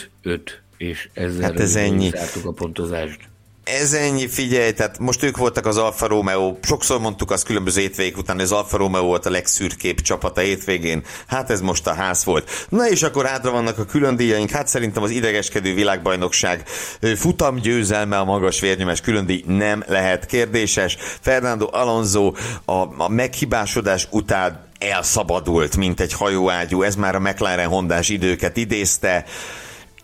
[0.77, 2.11] és ezzel hát ez ennyi.
[2.43, 3.19] a pontozást.
[3.65, 8.18] Ez ennyi, figyelj, tehát most ők voltak az Alfa Romeo, sokszor mondtuk az különböző hétvégék
[8.18, 11.93] után, hogy az Alfa Romeo volt a legszürkébb csapat a hétvégén, hát ez most a
[11.93, 12.68] ház volt.
[12.69, 16.68] Na és akkor hátra vannak a külön díjaink, hát szerintem az idegeskedő világbajnokság
[17.15, 20.97] futam győzelme a magas vérnyomás különdíj nem lehet kérdéses.
[21.22, 22.34] Fernando Alonso
[22.65, 29.26] a, a meghibásodás után elszabadult, mint egy hajóágyú, ez már a McLaren Hondás időket idézte.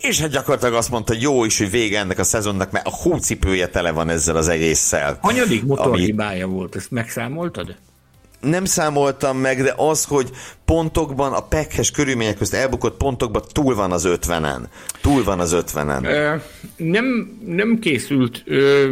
[0.02, 2.92] És hát gyakorlatilag azt mondta, hogy jó is, hogy vége ennek a szezonnak, mert a
[3.02, 5.18] hócipője tele van ezzel az egésszel.
[5.22, 6.54] Hanyadik motorhibája ami...
[6.54, 7.76] volt, ezt megszámoltad?
[8.42, 10.30] nem számoltam meg, de az, hogy
[10.66, 14.70] pontokban, a pekhes körülmények közt elbukott pontokban túl van az ötvenen.
[15.02, 16.06] Túl van az ötvenen.
[16.76, 18.92] Nem, nem készült ö,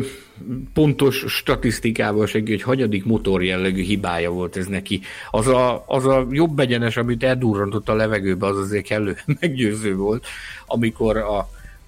[0.74, 5.02] pontos statisztikával segít, hogy hagyadik motor jellegű hibája volt ez neki.
[5.32, 10.26] Az a, az a jobb egyenes, amit eldurrantott a levegőbe, az azért kellő meggyőző volt,
[10.66, 11.38] amikor a,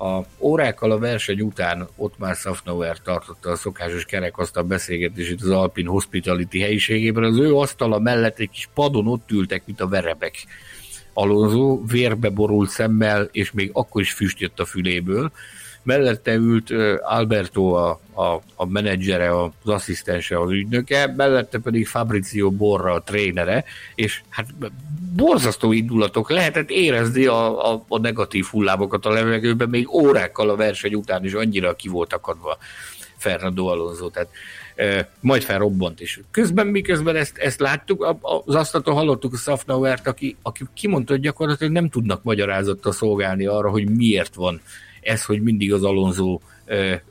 [0.06, 5.86] a órákkal a verseny után ott már Safnauer tartotta a szokásos kerekasztal beszélgetését az Alpin
[5.86, 7.24] Hospitality helyiségében.
[7.24, 10.36] Az ő asztala mellett egy kis padon ott ültek, mint a verebek.
[11.14, 15.32] Alonso vérbe borult szemmel, és még akkor is füst jött a füléből
[15.84, 16.72] mellette ült
[17.02, 23.64] Alberto a, a, a menedzsere, az asszisztense, az ügynöke, mellette pedig Fabrizio Borra a trénere,
[23.96, 24.48] és hát
[25.16, 30.94] borzasztó indulatok, lehetett érezni a, a, a negatív hullámokat a levegőben, még órákkal a verseny
[30.94, 32.58] után is annyira ki volt akadva
[33.18, 34.30] Fernando Alonso, tehát
[35.20, 36.20] majd felrobbant is.
[36.32, 41.74] Közben, miközben ezt, ezt láttuk, az asztalton hallottuk a Safnauert, aki, aki kimondta, hogy gyakorlatilag
[41.74, 44.62] nem tudnak magyarázattal szolgálni arra, hogy miért van
[45.02, 46.40] ez, hogy mindig az Alonso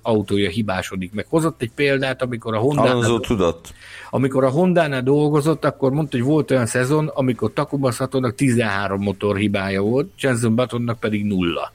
[0.03, 1.27] autója hibásodik meg.
[1.29, 3.75] Hozott egy példát, amikor a Honda Alonso tudott.
[4.11, 9.37] Amikor a Honda-nál dolgozott, akkor mondta, hogy volt olyan szezon, amikor Takuma Satonak 13 motor
[9.37, 11.73] hibája volt, Jenson Buttonnak pedig nulla.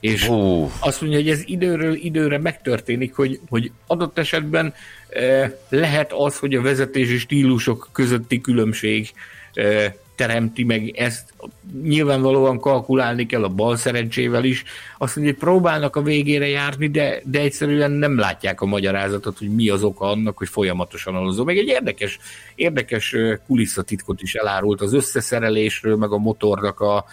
[0.00, 0.70] És uh.
[0.80, 4.74] azt mondja, hogy ez időről időre megtörténik, hogy, hogy adott esetben
[5.08, 9.12] eh, lehet az, hogy a vezetési stílusok közötti különbség
[9.52, 11.34] eh, teremti meg ezt,
[11.82, 14.64] nyilvánvalóan kalkulálni kell a bal szerencsével is,
[14.98, 19.54] azt mondja, hogy próbálnak a végére járni, de, de egyszerűen nem látják a magyarázatot, hogy
[19.54, 21.44] mi az oka annak, hogy folyamatosan alozó.
[21.44, 22.18] Meg egy érdekes,
[22.54, 23.16] érdekes
[23.46, 27.04] kulisszatitkot is elárult az összeszerelésről, meg a motornak a,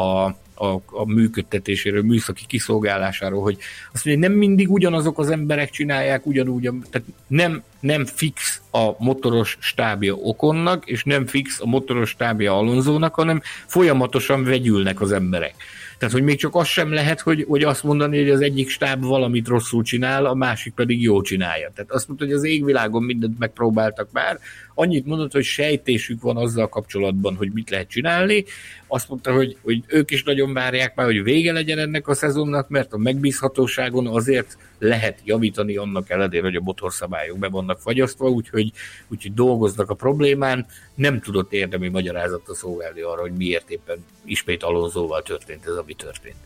[0.00, 3.58] a a, a működtetéséről, műszaki kiszolgálásáról, hogy
[3.92, 9.04] azt mondja, hogy nem mindig ugyanazok az emberek csinálják ugyanúgy, tehát nem, nem fix a
[9.04, 15.54] motoros stábja Okonnak, és nem fix a motoros stábja Alonzónak, hanem folyamatosan vegyülnek az emberek.
[15.98, 19.04] Tehát, hogy még csak az sem lehet, hogy, hogy azt mondani, hogy az egyik stáb
[19.04, 21.70] valamit rosszul csinál, a másik pedig jól csinálja.
[21.74, 24.38] Tehát azt mondta, hogy az égvilágon mindent megpróbáltak már,
[24.78, 28.44] annyit mondott, hogy sejtésük van azzal kapcsolatban, hogy mit lehet csinálni.
[28.86, 32.68] Azt mondta, hogy, hogy ők is nagyon várják már, hogy vége legyen ennek a szezonnak,
[32.68, 38.72] mert a megbízhatóságon azért lehet javítani annak ellenére, hogy a motorszabályok be vannak fagyasztva, úgyhogy,
[39.08, 40.66] úgyhogy dolgoznak a problémán.
[40.94, 46.36] Nem tudott érdemi magyarázatra szolgálni arra, hogy miért éppen ismét Alonzóval történt ez, ami történt.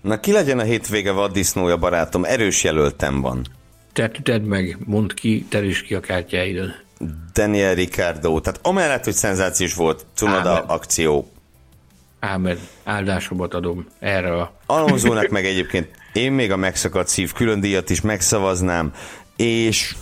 [0.00, 2.24] Na ki legyen a hétvége vaddisznója, barátom?
[2.24, 3.46] Erős jelöltem van.
[3.92, 6.72] Tedd, tedd meg, mondd ki, is ki a kártyáidon.
[7.32, 8.40] Daniel Ricardo.
[8.40, 10.64] Tehát amellett, hogy szenzációs volt, Cunoda Ámen.
[10.66, 11.30] akció.
[12.20, 14.52] Ámen, áldásomat adom erre a...
[14.66, 18.92] Alonzónak meg egyébként én még a megszakadt szív külön díjat is megszavaznám,
[19.36, 19.94] és,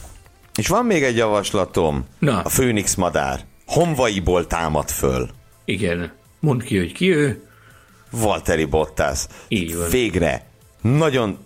[0.54, 2.06] és van még egy javaslatom.
[2.18, 2.40] Na.
[2.40, 3.40] A Főnix madár.
[3.66, 5.28] Honvaiból támad föl.
[5.64, 6.12] Igen.
[6.40, 7.42] Mondd ki, hogy ki ő.
[8.10, 9.26] Valtteri Bottas.
[9.48, 9.88] Így van.
[9.90, 10.46] Végre.
[10.80, 11.38] Nagyon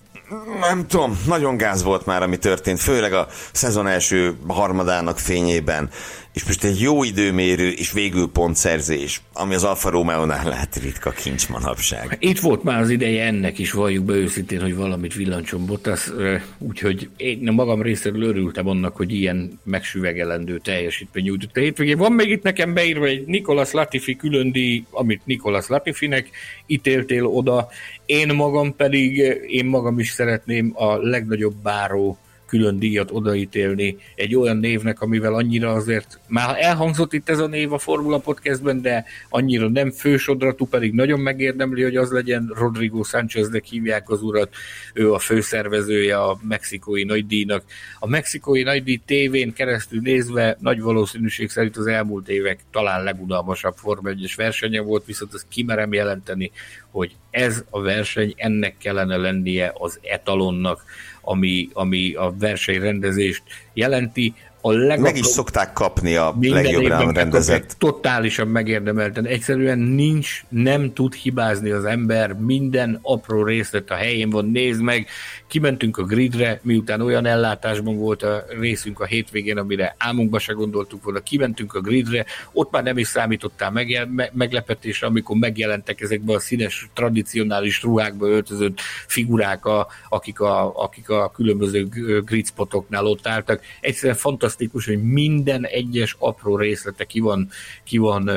[0.61, 5.91] nem tudom, nagyon gáz volt már, ami történt, főleg a szezon első harmadának fényében
[6.35, 11.49] és most egy jó időmérő és végül pontszerzés, ami az Alfa Romeo-nál lehet ritka kincs
[11.49, 12.17] manapság.
[12.21, 16.11] Itt volt már az ideje ennek is, valljuk be őszintén, hogy valamit villancson Bottas,
[16.59, 21.99] úgyhogy én magam részéről örültem annak, hogy ilyen megsüvegelendő teljesítmény nyújtott a hétvégén.
[21.99, 26.31] Van még itt nekem beírva egy Nikolas Latifi különdi, amit Nikolas Latifinek
[26.67, 27.69] ítéltél oda,
[28.07, 29.17] én magam pedig,
[29.49, 32.19] én magam is szeretném a legnagyobb báró
[32.53, 37.73] külön díjat odaítélni egy olyan névnek, amivel annyira azért, már elhangzott itt ez a név
[37.73, 42.53] a Formula Podcastben, de annyira nem fősodratú, pedig nagyon megérdemli, hogy az legyen.
[42.55, 44.55] Rodrigo Sáncheznek hívják az urat,
[44.95, 47.65] ő a főszervezője a mexikói nagydíjnak.
[47.99, 54.09] A mexikói nagydíj tévén keresztül nézve nagy valószínűség szerint az elmúlt évek talán legunalmasabb Forma
[54.09, 56.51] 1 versenye volt, viszont azt kimerem jelenteni,
[56.91, 60.85] hogy ez a verseny, ennek kellene lennie az etalonnak,
[61.23, 63.43] ami, ami a versenyrendezést
[63.73, 64.35] jelenti.
[64.65, 67.75] A legapróbb, meg is szokták kapni a legjobb rendezett.
[67.79, 69.27] Totálisan megérdemelten.
[69.27, 75.07] Egyszerűen nincs, nem tud hibázni az ember, minden apró részlet a helyén van, nézd meg,
[75.47, 81.05] kimentünk a gridre, miután olyan ellátásban volt a részünk a hétvégén, amire álmunkba se gondoltuk
[81.05, 86.37] volna, kimentünk a gridre, ott már nem is számítottál megjel, me, meglepetésre, amikor megjelentek ezekben
[86.37, 91.89] a színes, tradicionális ruhákba öltözött figurák, a, akik, a, akik a különböző
[92.25, 93.61] gridspotoknál ott álltak.
[93.81, 94.51] Egyszerűen fantasztikus,
[94.85, 97.49] hogy minden egyes apró részlete ki van,
[97.85, 98.31] ki van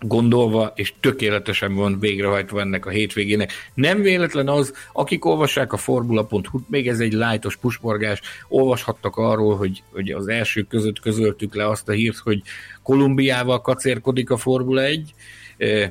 [0.00, 3.52] gondolva, és tökéletesen van végrehajtva ennek a hétvégének.
[3.74, 9.82] Nem véletlen az, akik olvassák a formula.hu, még ez egy lájtos pusporgás, olvashattak arról, hogy,
[9.92, 12.42] hogy az első között közöltük le azt a hírt, hogy
[12.82, 15.14] Kolumbiával kacérkodik a Formula 1,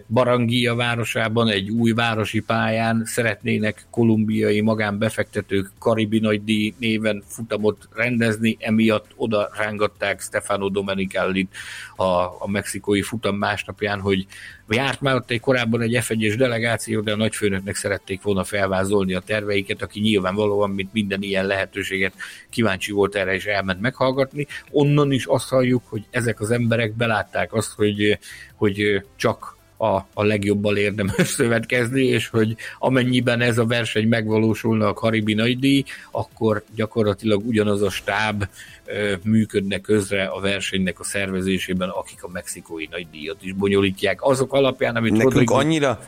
[0.08, 9.12] Barangia városában egy új városi pályán szeretnének kolumbiai magánbefektetők Karibi nagydíj néven futamot rendezni, emiatt
[9.16, 11.56] oda rángatták Stefano Domenicallit
[11.96, 14.26] a, a mexikói futam másnapján, hogy
[14.70, 19.20] járt már ott egy korábban egy f delegáció, de a nagyfőnöknek szerették volna felvázolni a
[19.20, 22.14] terveiket, aki nyilvánvalóan, mint minden ilyen lehetőséget
[22.50, 24.48] kíváncsi volt erre, és elment meghallgatni.
[24.72, 28.20] Onnan is azt halljuk, hogy ezek az emberek belátták azt, hogy,
[28.56, 34.94] hogy csak a, a legjobbal érdemes szövetkezni, és hogy amennyiben ez a verseny megvalósulna a
[34.94, 38.48] Karibi nagydíj, akkor gyakorlatilag ugyanaz a stáb
[38.86, 44.22] ö, működne közre a versenynek a szervezésében, akik a mexikói nagydíjat is bonyolítják.
[44.22, 45.54] Azok alapján, amit Nekünk Rodrigo...
[45.54, 46.00] annyira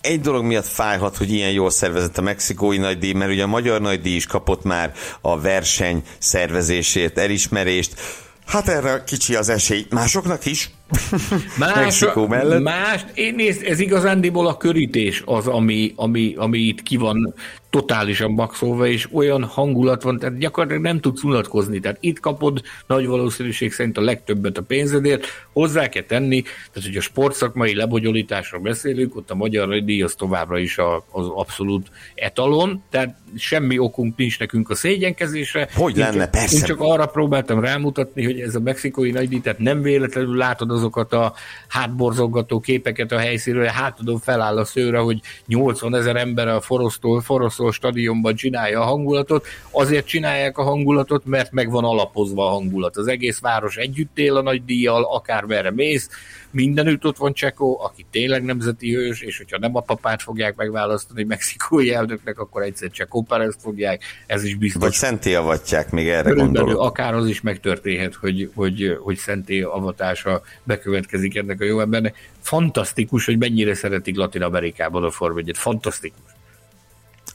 [0.00, 3.80] egy dolog miatt fájhat, hogy ilyen jól szervezett a mexikói nagydíj, mert ugye a magyar
[3.80, 8.00] nagydíj is kapott már a verseny szervezését, elismerést.
[8.46, 10.70] Hát erre kicsi az esély másoknak is,
[11.58, 12.62] Más, Mexikó mellett.
[12.62, 17.34] Más, én nézd, ez igazándiból a körítés az, ami, ami, ami itt ki van
[17.70, 21.80] totálisan maxolva, és olyan hangulat van, tehát gyakorlatilag nem tudsz unatkozni.
[21.80, 26.96] Tehát itt kapod nagy valószínűség szerint a legtöbbet a pénzedért, hozzá kell tenni, tehát hogy
[26.96, 32.82] a sportszakmai lebonyolításról beszélünk, ott a magyar díj az továbbra is a, az abszolút etalon,
[32.90, 35.68] tehát semmi okunk nincs nekünk a szégyenkezésre.
[35.74, 36.56] Hogy én lenne, csak, persze.
[36.56, 41.12] Én csak arra próbáltam rámutatni, hogy ez a mexikói nagydíj, tehát nem véletlenül látod azokat
[41.12, 41.32] a
[41.68, 47.72] hátborzongató képeket a helyszínről, hátadon feláll a szőre, hogy 80 ezer ember a Forosztól, Forosztól
[47.72, 49.46] stadionban csinálja a hangulatot.
[49.70, 52.96] Azért csinálják a hangulatot, mert meg van alapozva a hangulat.
[52.96, 56.08] Az egész város együtt él a nagy díjjal, akár merre mész,
[56.56, 61.24] mindenütt ott van Csekó, aki tényleg nemzeti hős, és hogyha nem a papát fogják megválasztani
[61.24, 64.82] mexikói elnöknek, akkor egyszer Csekó Perez fogják, ez is biztos.
[64.82, 66.80] Vagy szenté avatják, még erre gondolok.
[66.80, 72.30] Akár az is megtörténhet, hogy, hogy, hogy szenté avatása bekövetkezik ennek a jó embernek.
[72.40, 76.35] Fantasztikus, hogy mennyire szeretik Latin Amerikában a Form Fantasztikus.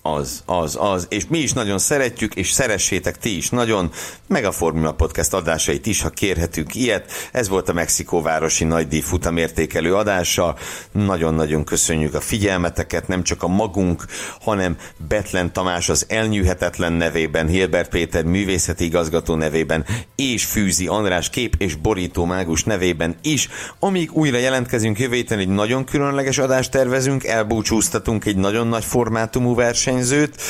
[0.04, 1.06] Az, az, az.
[1.10, 3.92] És mi is nagyon szeretjük, és szeressétek ti is nagyon,
[4.28, 7.12] meg a Formula Podcast adásait is, ha kérhetünk ilyet.
[7.32, 10.56] Ez volt a Mexikóvárosi Nagydíj futamértékelő adása.
[10.92, 14.06] Nagyon-nagyon köszönjük a figyelmeteket, nem csak a magunk,
[14.40, 21.56] hanem Betlen Tamás az elnyűhetetlen nevében, Hilbert Péter művészeti igazgató nevében, és Fűzi András kép
[21.58, 23.50] és borító mágus nevében is.
[23.80, 29.56] Amíg újra jelentkezünk jövő héten, egy nagyon különleges adást tervezünk, elbúcsúztatunk egy nagyon nagy formátumú
[29.56, 30.42] verseny versenyzőt,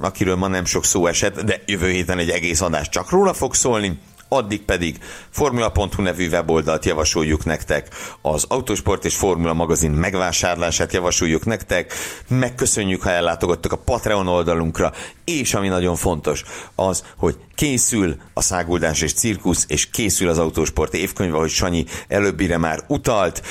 [0.00, 3.54] akiről ma nem sok szó esett, de jövő héten egy egész adás csak róla fog
[3.54, 3.98] szólni.
[4.28, 4.98] Addig pedig
[5.30, 7.88] Formula.hu nevű weboldalt javasoljuk nektek,
[8.22, 11.92] az Autosport és Formula magazin megvásárlását javasoljuk nektek,
[12.28, 14.92] megköszönjük, ha ellátogattok a Patreon oldalunkra,
[15.24, 16.42] és ami nagyon fontos,
[16.74, 22.58] az, hogy készül a száguldás és cirkusz, és készül az Autosport évkönyve, hogy Sanyi előbbire
[22.58, 23.42] már utalt,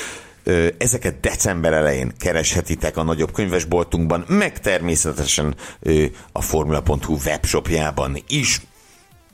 [0.78, 5.56] Ezeket december elején kereshetitek a nagyobb könyvesboltunkban, meg természetesen
[6.32, 8.62] a Formula.hu webshopjában is.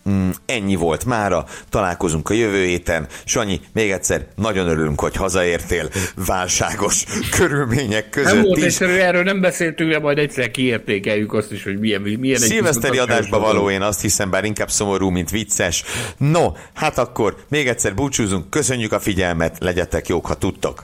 [0.10, 3.08] Mm, ennyi volt mára, találkozunk a jövő héten.
[3.26, 5.90] Sanyi, még egyszer nagyon örülünk, hogy hazaértél
[6.28, 7.04] válságos
[7.38, 8.80] körülmények között nem volt is.
[8.80, 13.40] erről nem beszéltünk, de majd egyszer kiértékeljük azt is, hogy milyen, milyen egy Szilveszteri adásba
[13.40, 15.84] való, én azt hiszem, bár inkább szomorú, mint vicces.
[16.18, 20.84] No, hát akkor még egyszer búcsúzunk, köszönjük a figyelmet, legyetek jók, ha tudtok.